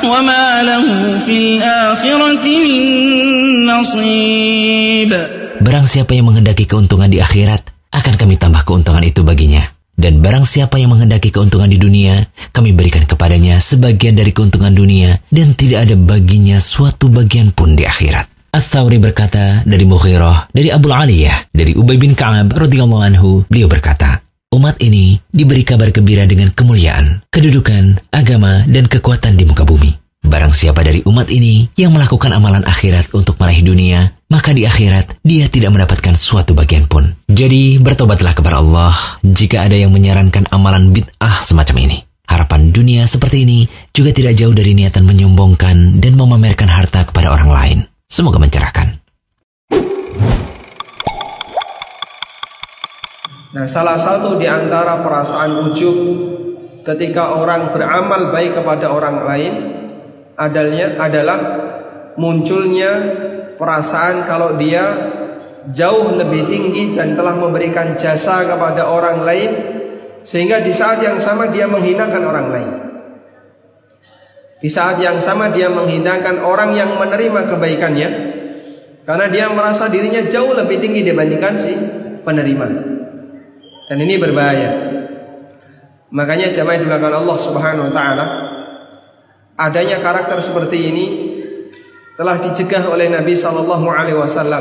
وما 0.03 0.47
له 0.63 0.85
في 1.25 1.35
الآخرة 1.37 2.45
من 2.47 3.65
نصيب 3.65 5.11
Barang 5.55 5.87
siapa 5.87 6.13
yang 6.13 6.29
menghendaki 6.29 6.67
keuntungan 6.69 7.09
di 7.09 7.23
akhirat, 7.23 7.73
akan 7.89 8.13
kami 8.19 8.35
tambah 8.37 8.61
keuntungan 8.67 9.01
itu 9.01 9.23
baginya. 9.25 9.65
Dan 10.00 10.24
barang 10.24 10.48
siapa 10.48 10.80
yang 10.80 10.96
menghendaki 10.96 11.28
keuntungan 11.28 11.68
di 11.68 11.76
dunia, 11.76 12.24
kami 12.56 12.72
berikan 12.72 13.04
kepadanya 13.04 13.60
sebagian 13.60 14.16
dari 14.16 14.32
keuntungan 14.32 14.72
dunia 14.72 15.20
dan 15.28 15.52
tidak 15.52 15.84
ada 15.84 15.92
baginya 16.00 16.56
suatu 16.56 17.12
bagian 17.12 17.52
pun 17.52 17.76
di 17.76 17.84
akhirat. 17.84 18.24
As-Sawri 18.48 18.96
berkata 18.96 19.60
dari 19.68 19.84
Mughirah, 19.84 20.48
dari 20.56 20.72
Abu 20.72 20.88
Aliyah, 20.88 21.52
dari 21.52 21.76
Ubay 21.76 22.00
bin 22.00 22.16
Ka'ab 22.16 22.56
radhiyallahu 22.56 23.04
anhu, 23.04 23.44
beliau 23.44 23.68
berkata, 23.68 24.24
Umat 24.50 24.80
ini 24.80 25.20
diberi 25.30 25.62
kabar 25.62 25.92
gembira 25.92 26.24
dengan 26.24 26.50
kemuliaan, 26.50 27.22
kedudukan, 27.28 28.00
agama, 28.10 28.64
dan 28.66 28.88
kekuatan 28.88 29.36
di 29.36 29.46
muka 29.46 29.62
bumi. 29.62 29.94
Barang 30.26 30.50
siapa 30.50 30.82
dari 30.82 31.04
umat 31.06 31.30
ini 31.30 31.70
yang 31.76 31.94
melakukan 31.94 32.34
amalan 32.34 32.66
akhirat 32.66 33.12
untuk 33.14 33.38
meraih 33.38 33.62
dunia, 33.62 34.10
maka 34.30 34.54
di 34.54 34.62
akhirat 34.62 35.18
dia 35.26 35.50
tidak 35.50 35.74
mendapatkan 35.74 36.14
suatu 36.14 36.54
bagian 36.54 36.86
pun. 36.86 37.10
Jadi 37.26 37.82
bertobatlah 37.82 38.32
kepada 38.32 38.62
Allah 38.62 38.94
jika 39.26 39.66
ada 39.66 39.74
yang 39.74 39.90
menyarankan 39.90 40.46
amalan 40.54 40.94
bid'ah 40.94 41.42
semacam 41.42 41.76
ini. 41.90 41.98
Harapan 42.30 42.70
dunia 42.70 43.02
seperti 43.10 43.42
ini 43.42 43.66
juga 43.90 44.14
tidak 44.14 44.38
jauh 44.38 44.54
dari 44.54 44.70
niatan 44.70 45.02
menyombongkan 45.02 45.98
dan 45.98 46.14
memamerkan 46.14 46.70
harta 46.70 47.02
kepada 47.10 47.34
orang 47.34 47.50
lain. 47.50 47.78
Semoga 48.06 48.38
mencerahkan. 48.38 49.02
Nah, 53.50 53.66
salah 53.66 53.98
satu 53.98 54.38
di 54.38 54.46
antara 54.46 55.02
perasaan 55.02 55.58
ujub 55.66 55.96
ketika 56.86 57.34
orang 57.34 57.74
beramal 57.74 58.30
baik 58.30 58.54
kepada 58.54 58.94
orang 58.94 59.26
lain 59.26 59.52
adalnya 60.38 60.94
adalah 61.02 61.38
munculnya 62.18 62.92
perasaan 63.60 64.24
kalau 64.24 64.56
dia 64.56 65.12
jauh 65.68 66.16
lebih 66.16 66.48
tinggi 66.48 66.96
dan 66.96 67.12
telah 67.12 67.36
memberikan 67.36 67.92
jasa 67.94 68.48
kepada 68.48 68.88
orang 68.88 69.20
lain 69.22 69.50
sehingga 70.24 70.64
di 70.64 70.72
saat 70.72 71.04
yang 71.04 71.20
sama 71.20 71.52
dia 71.52 71.68
menghinakan 71.68 72.22
orang 72.24 72.48
lain. 72.48 72.70
Di 74.60 74.68
saat 74.68 75.00
yang 75.00 75.16
sama 75.20 75.48
dia 75.48 75.72
menghinakan 75.72 76.44
orang 76.44 76.76
yang 76.76 76.92
menerima 77.00 77.48
kebaikannya 77.48 78.08
karena 79.08 79.26
dia 79.32 79.48
merasa 79.48 79.88
dirinya 79.88 80.20
jauh 80.28 80.52
lebih 80.52 80.76
tinggi 80.80 81.00
dibandingkan 81.00 81.54
si 81.56 81.72
penerima. 82.20 82.68
Dan 83.88 83.96
ini 84.04 84.20
berbahaya. 84.20 84.70
Makanya 86.12 86.52
jamaah 86.52 86.78
dilakukan 86.78 87.16
Allah 87.24 87.38
Subhanahu 87.40 87.88
wa 87.88 87.94
taala 87.94 88.26
adanya 89.56 90.00
karakter 90.00 90.40
seperti 90.40 90.78
ini 90.92 91.06
telah 92.20 92.36
dicegah 92.36 92.84
oleh 92.92 93.08
Nabi 93.08 93.32
sallallahu 93.32 93.88
alaihi 93.88 94.20
wasallam. 94.20 94.60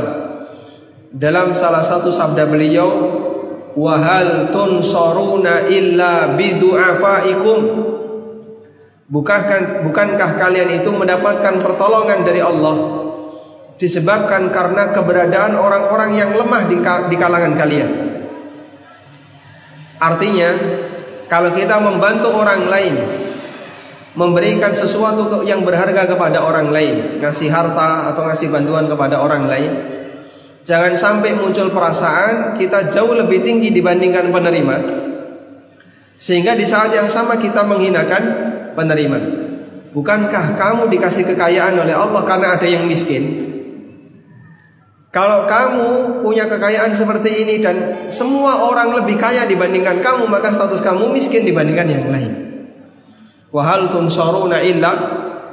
Dalam 1.12 1.52
salah 1.52 1.84
satu 1.84 2.08
sabda 2.08 2.48
beliau 2.48 2.88
wahal 3.76 4.48
tunsaruna 4.48 5.68
illa 5.68 6.40
bidu'afaikum? 6.40 7.60
Bukankah 9.12 9.84
bukankah 9.84 10.40
kalian 10.40 10.80
itu 10.80 10.88
mendapatkan 10.88 11.60
pertolongan 11.60 12.24
dari 12.24 12.40
Allah? 12.40 13.04
Disebabkan 13.76 14.56
karena 14.56 14.96
keberadaan 14.96 15.60
orang-orang 15.60 16.16
yang 16.16 16.32
lemah 16.32 16.64
di, 16.64 16.80
di 17.12 17.16
kalangan 17.20 17.60
kalian. 17.60 17.92
Artinya 20.00 20.50
kalau 21.28 21.52
kita 21.52 21.76
membantu 21.84 22.32
orang 22.40 22.72
lain 22.72 22.96
memberikan 24.18 24.74
sesuatu 24.74 25.46
yang 25.46 25.62
berharga 25.62 26.10
kepada 26.10 26.42
orang 26.42 26.74
lain, 26.74 27.22
ngasih 27.22 27.50
harta 27.54 28.10
atau 28.10 28.26
ngasih 28.26 28.50
bantuan 28.50 28.90
kepada 28.90 29.22
orang 29.22 29.46
lain, 29.46 29.72
jangan 30.66 30.98
sampai 30.98 31.38
muncul 31.38 31.70
perasaan 31.70 32.58
kita 32.58 32.90
jauh 32.90 33.14
lebih 33.14 33.46
tinggi 33.46 33.70
dibandingkan 33.70 34.34
penerima. 34.34 34.78
Sehingga 36.20 36.58
di 36.58 36.66
saat 36.66 36.92
yang 36.92 37.08
sama 37.08 37.38
kita 37.40 37.64
menghinakan 37.64 38.24
penerima. 38.74 39.20
Bukankah 39.90 40.54
kamu 40.54 40.92
dikasih 40.94 41.26
kekayaan 41.34 41.80
oleh 41.80 41.96
Allah 41.96 42.22
karena 42.28 42.60
ada 42.60 42.68
yang 42.68 42.86
miskin? 42.86 43.50
Kalau 45.10 45.50
kamu 45.50 46.22
punya 46.22 46.46
kekayaan 46.46 46.94
seperti 46.94 47.42
ini 47.42 47.56
dan 47.58 48.06
semua 48.14 48.62
orang 48.70 48.94
lebih 48.94 49.18
kaya 49.18 49.50
dibandingkan 49.50 50.06
kamu, 50.06 50.30
maka 50.30 50.54
status 50.54 50.86
kamu 50.86 51.10
miskin 51.10 51.50
dibandingkan 51.50 51.90
yang 51.90 52.06
lain. 52.14 52.49
Wahal 53.50 53.90
tunsaruna 53.90 54.62
illa 54.62 54.92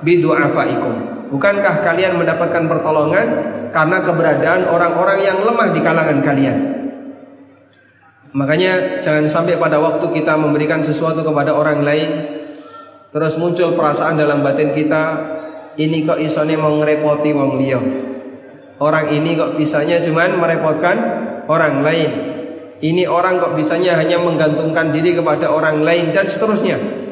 bidu'afaikum. 0.04 0.94
Bukankah 1.32 1.80
kalian 1.80 2.20
mendapatkan 2.20 2.68
pertolongan 2.68 3.26
karena 3.72 3.98
keberadaan 4.04 4.68
orang-orang 4.68 5.18
yang 5.24 5.38
lemah 5.40 5.68
di 5.72 5.80
kalangan 5.80 6.18
kalian? 6.20 6.56
Makanya 8.36 9.00
jangan 9.00 9.24
sampai 9.24 9.56
pada 9.56 9.80
waktu 9.80 10.04
kita 10.12 10.36
memberikan 10.36 10.84
sesuatu 10.84 11.24
kepada 11.24 11.56
orang 11.56 11.80
lain 11.80 12.36
terus 13.08 13.40
muncul 13.40 13.72
perasaan 13.72 14.20
dalam 14.20 14.44
batin 14.44 14.76
kita 14.76 15.16
ini 15.80 16.04
kok 16.04 16.20
isone 16.20 16.52
mau 16.60 16.76
ngerepoti 16.76 17.32
wong 17.32 17.56
liya. 17.56 17.80
Orang 18.76 19.08
ini 19.08 19.40
kok 19.40 19.56
bisanya 19.56 20.04
cuman 20.04 20.36
merepotkan 20.36 20.96
orang 21.48 21.80
lain. 21.80 22.10
Ini 22.76 23.08
orang 23.08 23.40
kok 23.40 23.56
bisanya 23.56 23.96
hanya 23.96 24.20
menggantungkan 24.20 24.92
diri 24.92 25.16
kepada 25.16 25.48
orang 25.48 25.80
lain 25.80 26.12
dan 26.12 26.28
seterusnya. 26.28 27.05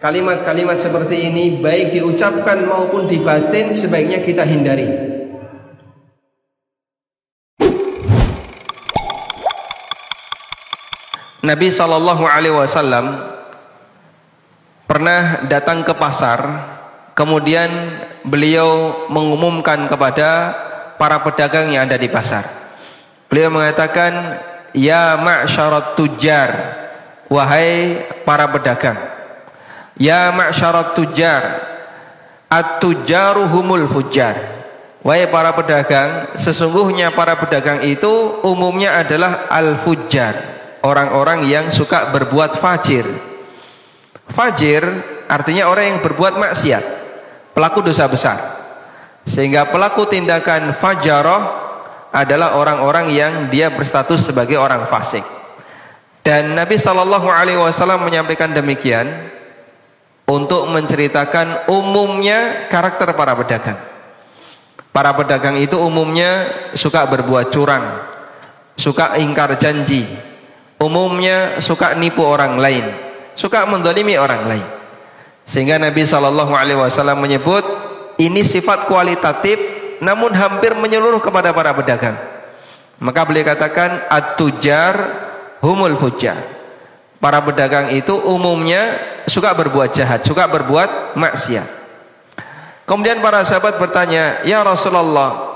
Kalimat-kalimat 0.00 0.80
seperti 0.80 1.28
ini 1.28 1.60
baik 1.60 1.92
diucapkan 1.92 2.64
maupun 2.64 3.04
dibatin 3.04 3.76
sebaiknya 3.76 4.24
kita 4.24 4.48
hindari. 4.48 4.88
Nabi 11.44 11.68
Shallallahu 11.68 12.24
Alaihi 12.24 12.56
Wasallam 12.56 13.12
pernah 14.88 15.44
datang 15.44 15.84
ke 15.84 15.92
pasar, 15.92 16.48
kemudian 17.12 17.68
beliau 18.24 19.04
mengumumkan 19.12 19.84
kepada 19.84 20.56
para 20.96 21.20
pedagang 21.20 21.76
yang 21.76 21.84
ada 21.84 22.00
di 22.00 22.08
pasar. 22.08 22.48
Beliau 23.28 23.52
mengatakan, 23.52 24.40
"Ya 24.72 25.20
ma'syarat 25.20 25.92
tujar, 26.00 26.48
wahai 27.28 28.00
para 28.24 28.48
pedagang. 28.48 29.09
Ya 29.98 30.30
ma'syarat 30.30 30.94
tujar, 30.94 31.42
at-tujaru 32.46 33.48
humul 33.50 33.88
fujar." 33.90 34.60
Wahai 35.00 35.32
para 35.32 35.56
pedagang, 35.56 36.36
sesungguhnya 36.36 37.16
para 37.16 37.40
pedagang 37.40 37.80
itu 37.88 38.36
umumnya 38.44 39.00
adalah 39.00 39.48
al-fujjar, 39.48 40.36
orang-orang 40.84 41.48
yang 41.48 41.72
suka 41.72 42.12
berbuat 42.12 42.60
fajir. 42.60 43.08
Fajir 44.28 44.84
artinya 45.24 45.72
orang 45.72 45.96
yang 45.96 45.98
berbuat 46.04 46.36
maksiat, 46.36 46.84
pelaku 47.56 47.80
dosa 47.80 48.04
besar. 48.12 48.38
Sehingga 49.24 49.72
pelaku 49.72 50.04
tindakan 50.04 50.76
fajaroh 50.76 51.42
adalah 52.12 52.60
orang-orang 52.60 53.08
yang 53.14 53.32
dia 53.48 53.72
berstatus 53.72 54.28
sebagai 54.28 54.60
orang 54.60 54.84
fasik. 54.84 55.24
Dan 56.20 56.52
Nabi 56.52 56.76
Shallallahu 56.76 57.24
Alaihi 57.32 57.56
Wasallam 57.56 58.04
menyampaikan 58.04 58.52
demikian 58.52 59.08
untuk 60.30 60.70
menceritakan 60.70 61.66
umumnya 61.66 62.70
karakter 62.70 63.10
para 63.18 63.34
pedagang. 63.34 63.78
Para 64.94 65.10
pedagang 65.14 65.58
itu 65.58 65.74
umumnya 65.74 66.46
suka 66.78 67.02
berbuat 67.10 67.50
curang, 67.50 67.98
suka 68.78 69.18
ingkar 69.18 69.58
janji, 69.58 70.06
umumnya 70.78 71.58
suka 71.58 71.98
nipu 71.98 72.22
orang 72.22 72.62
lain, 72.62 72.86
suka 73.34 73.66
mendolimi 73.66 74.14
orang 74.14 74.46
lain. 74.46 74.66
Sehingga 75.50 75.82
Nabi 75.82 76.06
Shallallahu 76.06 76.54
Alaihi 76.54 76.78
Wasallam 76.78 77.18
menyebut 77.18 77.66
ini 78.22 78.46
sifat 78.46 78.86
kualitatif, 78.86 79.58
namun 79.98 80.30
hampir 80.30 80.78
menyeluruh 80.78 81.18
kepada 81.18 81.50
para 81.50 81.74
pedagang. 81.74 82.14
Maka 83.02 83.26
beliau 83.26 83.50
katakan 83.50 84.06
at-tujar 84.06 84.94
humul 85.58 85.98
fujar. 85.98 86.59
Para 87.20 87.44
pedagang 87.44 87.92
itu 87.92 88.16
umumnya 88.16 88.96
suka 89.28 89.52
berbuat 89.52 89.92
jahat, 89.92 90.24
suka 90.24 90.48
berbuat 90.48 91.12
maksiat. 91.20 91.68
Kemudian 92.88 93.20
para 93.20 93.44
sahabat 93.44 93.76
bertanya, 93.76 94.40
"Ya 94.42 94.64
Rasulullah, 94.64 95.52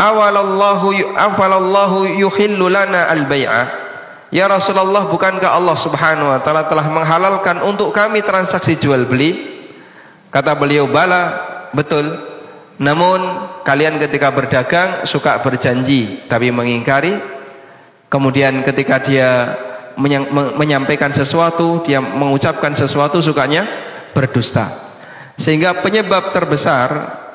awalallahu 0.00 1.14
awalallahu 1.14 2.16
yuhillu 2.16 2.72
lana 2.72 3.12
al-bai'a?" 3.12 3.84
Ya 4.32 4.48
Rasulullah, 4.48 5.04
bukankah 5.12 5.52
Allah 5.52 5.76
Subhanahu 5.76 6.32
wa 6.32 6.40
taala 6.40 6.64
telah 6.64 6.88
menghalalkan 6.88 7.60
untuk 7.60 7.92
kami 7.92 8.24
transaksi 8.24 8.80
jual 8.80 9.04
beli? 9.04 9.36
Kata 10.32 10.56
beliau, 10.56 10.88
"Bala, 10.88 11.22
betul. 11.76 12.08
Namun 12.80 13.20
kalian 13.62 14.00
ketika 14.00 14.32
berdagang 14.34 15.04
suka 15.04 15.38
berjanji 15.44 16.24
tapi 16.26 16.50
mengingkari. 16.50 17.14
Kemudian 18.10 18.64
ketika 18.66 18.98
dia 18.98 19.30
menyampaikan 20.56 21.12
sesuatu, 21.12 21.82
dia 21.84 22.00
mengucapkan 22.00 22.72
sesuatu 22.76 23.18
sukanya 23.20 23.66
berdusta." 24.12 24.92
Sehingga 25.36 25.80
penyebab 25.80 26.30
terbesar 26.30 26.88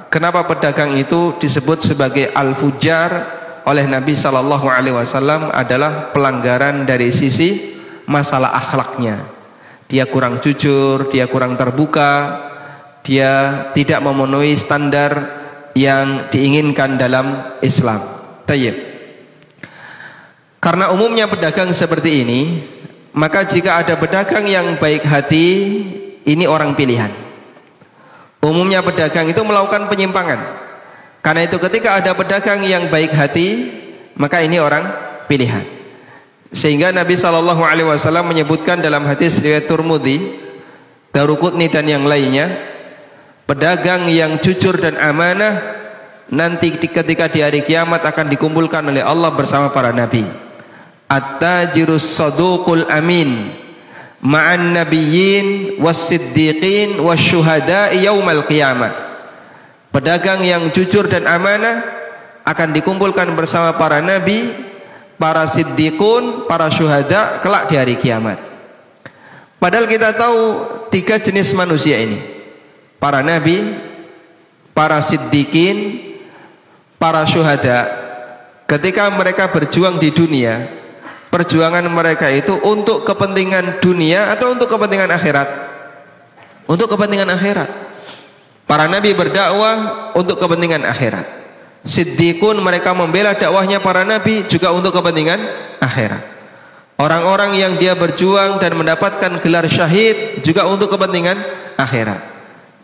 kenapa 0.07 0.45
pedagang 0.47 0.95
itu 0.95 1.35
disebut 1.41 1.83
sebagai 1.83 2.31
al-fujar 2.31 3.35
oleh 3.67 3.83
Nabi 3.83 4.15
Shallallahu 4.15 4.71
Alaihi 4.71 4.95
Wasallam 4.95 5.51
adalah 5.51 6.15
pelanggaran 6.15 6.87
dari 6.87 7.11
sisi 7.11 7.75
masalah 8.07 8.55
akhlaknya. 8.55 9.27
Dia 9.91 10.07
kurang 10.07 10.39
jujur, 10.39 11.11
dia 11.11 11.27
kurang 11.27 11.59
terbuka, 11.59 12.43
dia 13.03 13.67
tidak 13.75 13.99
memenuhi 14.03 14.55
standar 14.55 15.11
yang 15.75 16.31
diinginkan 16.31 16.95
dalam 16.95 17.59
Islam. 17.59 17.99
Tayyib. 18.47 18.86
Karena 20.57 20.89
umumnya 20.89 21.29
pedagang 21.29 21.69
seperti 21.69 22.25
ini, 22.25 22.41
maka 23.13 23.45
jika 23.45 23.81
ada 23.81 23.97
pedagang 23.97 24.45
yang 24.49 24.77
baik 24.81 25.05
hati, 25.05 25.47
ini 26.25 26.45
orang 26.49 26.73
pilihan. 26.73 27.09
Umumnya 28.41 28.81
pedagang 28.81 29.29
itu 29.29 29.41
melakukan 29.41 29.89
penyimpangan. 29.89 30.39
Karena 31.21 31.45
itu 31.45 31.57
ketika 31.57 31.97
ada 31.97 32.13
pedagang 32.13 32.61
yang 32.65 32.89
baik 32.89 33.13
hati, 33.13 33.73
maka 34.17 34.41
ini 34.41 34.61
orang 34.61 34.85
pilihan. 35.25 35.65
Sehingga 36.53 36.95
Nabi 36.95 37.19
Shallallahu 37.19 37.59
Alaihi 37.65 37.89
Wasallam 37.89 38.31
menyebutkan 38.31 38.79
dalam 38.79 39.03
hadis 39.03 39.41
riwayat 39.43 39.67
Turmudi, 39.67 40.47
Darukutni 41.11 41.67
dan 41.67 41.89
yang 41.89 42.05
lainnya, 42.05 42.53
pedagang 43.49 44.05
yang 44.07 44.37
jujur 44.37 44.77
dan 44.77 44.95
amanah 45.01 45.77
nanti 46.29 46.75
ketika 46.77 47.31
di 47.31 47.41
hari 47.41 47.63
kiamat 47.63 48.03
akan 48.03 48.27
dikumpulkan 48.29 48.83
oleh 48.85 49.01
Allah 49.01 49.33
bersama 49.33 49.73
para 49.73 49.89
nabi. 49.89 50.46
At-tajirus 51.07 52.03
saduqul 52.03 52.83
amin 52.91 53.55
ma'an 54.19 54.75
nabiyyin 54.75 55.79
was-siddiqin 55.79 56.99
wasyuhada'i 56.99 58.03
yaumal 58.03 58.43
qiyamah. 58.43 58.91
Pedagang 59.87 60.43
yang 60.43 60.69
jujur 60.75 61.07
dan 61.07 61.25
amanah 61.25 61.81
akan 62.43 62.69
dikumpulkan 62.75 63.31
bersama 63.33 63.75
para 63.79 64.03
nabi, 64.03 64.51
para 65.15 65.47
siddiqun, 65.47 66.45
para 66.45 66.69
syuhada 66.69 67.39
kelak 67.41 67.71
di 67.71 67.75
hari 67.79 67.95
kiamat. 67.97 68.37
Padahal 69.57 69.89
kita 69.89 70.13
tahu 70.13 70.41
tiga 70.93 71.17
jenis 71.17 71.49
manusia 71.57 71.97
ini. 71.97 72.21
Para 73.01 73.25
nabi, 73.25 73.73
para 74.75 75.01
siddiqin, 75.01 75.97
para 77.01 77.25
syuhada. 77.25 77.89
Ketika 78.69 79.09
mereka 79.09 79.49
berjuang 79.49 79.97
di 79.97 80.13
dunia, 80.13 80.76
perjuangan 81.27 81.83
mereka 81.87 82.31
itu 82.31 82.55
untuk 82.63 83.03
kepentingan 83.03 83.83
dunia 83.83 84.31
atau 84.33 84.55
untuk 84.55 84.71
kepentingan 84.71 85.11
akhirat? 85.11 85.47
Untuk 86.67 86.91
kepentingan 86.91 87.31
akhirat. 87.31 87.69
Para 88.67 88.91
nabi 88.91 89.15
berdakwah 89.15 90.11
untuk 90.15 90.35
kepentingan 90.43 90.83
akhirat. 90.83 91.23
Siddiqun 91.87 92.59
mereka 92.59 92.91
membela 92.91 93.31
dakwahnya 93.31 93.79
para 93.79 94.03
nabi 94.03 94.43
juga 94.51 94.75
untuk 94.75 94.91
kepentingan 94.91 95.39
akhirat. 95.79 96.35
Orang-orang 96.97 97.55
yang 97.55 97.77
dia 97.77 97.93
berjuang 97.93 98.57
dan 98.57 98.73
mendapatkan 98.73 99.39
gelar 99.39 99.69
syahid 99.69 100.41
juga 100.41 100.65
untuk 100.65 100.89
kepentingan 100.89 101.37
akhirat. 101.77 102.19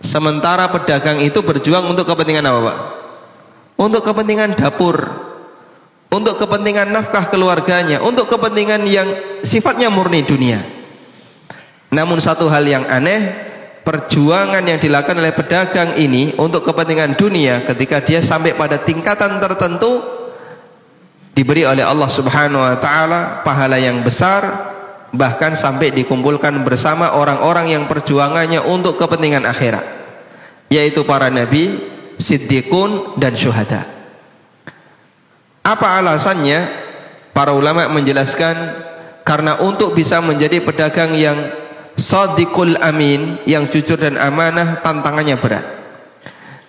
Sementara 0.06 0.70
pedagang 0.70 1.18
itu 1.20 1.41
berjuang 1.41 1.90
untuk 1.90 2.06
kepentingan 2.06 2.45
apa, 2.45 2.60
Pak? 2.61 2.78
Untuk 3.82 4.06
kepentingan 4.06 4.53
dapur, 4.53 4.95
untuk 6.14 6.38
kepentingan 6.38 6.94
nafkah 6.94 7.34
keluarganya, 7.34 7.98
untuk 8.06 8.30
kepentingan 8.30 8.85
yang 8.85 9.10
sifatnya 9.41 9.90
murni 9.90 10.22
dunia. 10.22 10.61
Namun 11.90 12.22
satu 12.22 12.45
hal 12.53 12.61
yang 12.69 12.85
aneh, 12.85 13.34
perjuangan 13.81 14.61
yang 14.61 14.77
dilakukan 14.77 15.18
oleh 15.18 15.34
pedagang 15.34 15.98
ini 15.98 16.38
untuk 16.38 16.61
kepentingan 16.69 17.18
dunia 17.18 17.65
ketika 17.65 17.99
dia 18.06 18.22
sampai 18.22 18.53
pada 18.53 18.77
tingkatan 18.80 19.41
tertentu 19.41 20.02
diberi 21.34 21.65
oleh 21.65 21.81
Allah 21.81 22.10
Subhanahu 22.10 22.61
wa 22.61 22.77
taala 22.77 23.41
pahala 23.41 23.81
yang 23.81 24.06
besar 24.06 24.72
bahkan 25.14 25.53
sampai 25.53 25.94
dikumpulkan 25.94 26.64
bersama 26.65 27.14
orang-orang 27.14 27.73
yang 27.73 27.84
perjuangannya 27.85 28.61
untuk 28.65 28.98
kepentingan 28.98 29.45
akhirat 29.45 29.85
yaitu 30.73 31.06
para 31.06 31.30
nabi, 31.30 31.85
siddiqun 32.18 33.22
dan 33.22 33.38
syuhada. 33.38 33.93
Apa 35.64 36.03
alasannya? 36.03 36.84
Para 37.31 37.56
ulama 37.56 37.88
menjelaskan 37.90 38.56
karena 39.26 39.57
untuk 39.64 39.95
bisa 39.95 40.22
menjadi 40.22 40.61
pedagang 40.61 41.15
yang 41.18 41.40
sadiqul 41.95 42.77
amin, 42.77 43.41
yang 43.48 43.72
jujur 43.72 43.98
dan 43.98 44.19
amanah 44.19 44.84
tantangannya 44.84 45.40
berat. 45.40 45.65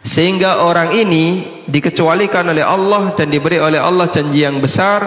Sehingga 0.05 0.65
orang 0.65 0.95
ini 0.95 1.45
dikecualikan 1.69 2.49
oleh 2.49 2.65
Allah 2.65 3.12
dan 3.19 3.29
diberi 3.33 3.59
oleh 3.59 3.81
Allah 3.81 4.09
janji 4.09 4.45
yang 4.45 4.61
besar 4.61 5.01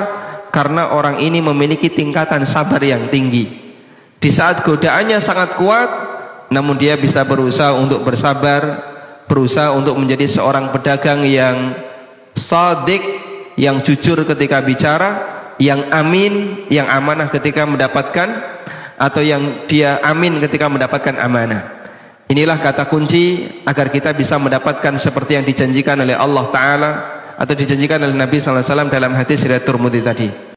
karena 0.49 0.93
orang 0.93 1.21
ini 1.21 1.37
memiliki 1.37 1.89
tingkatan 1.89 2.43
sabar 2.43 2.81
yang 2.81 3.07
tinggi. 3.07 3.45
Di 4.17 4.29
saat 4.33 4.65
godaannya 4.65 5.21
sangat 5.21 5.61
kuat, 5.61 5.89
namun 6.49 6.81
dia 6.81 6.97
bisa 6.97 7.21
berusaha 7.21 7.77
untuk 7.77 8.01
bersabar, 8.01 8.81
berusaha 9.29 9.69
untuk 9.77 9.93
menjadi 10.01 10.25
seorang 10.25 10.73
pedagang 10.73 11.21
yang 11.21 11.77
sadik 12.33 13.16
yang 13.57 13.81
jujur 13.81 14.21
ketika 14.23 14.61
bicara, 14.61 15.09
yang 15.57 15.89
amin, 15.89 16.63
yang 16.69 16.85
amanah 16.85 17.33
ketika 17.33 17.65
mendapatkan 17.65 18.29
atau 18.97 19.21
yang 19.25 19.65
dia 19.65 19.97
amin 20.05 20.37
ketika 20.37 20.69
mendapatkan 20.69 21.17
amanah. 21.17 21.77
Inilah 22.29 22.59
kata 22.59 22.85
kunci 22.85 23.49
agar 23.65 23.89
kita 23.89 24.13
bisa 24.13 24.37
mendapatkan 24.37 24.93
seperti 25.01 25.41
yang 25.41 25.45
dijanjikan 25.47 25.97
oleh 25.97 26.13
Allah 26.13 26.45
Ta'ala 26.53 26.91
atau 27.39 27.53
dijanjikan 27.55 28.03
oleh 28.03 28.13
Nabi 28.13 28.37
SAW 28.37 28.91
dalam 28.91 29.15
hadis 29.15 29.41
riwayat 29.47 29.63
Turmudi 29.63 30.03
tadi. 30.03 30.27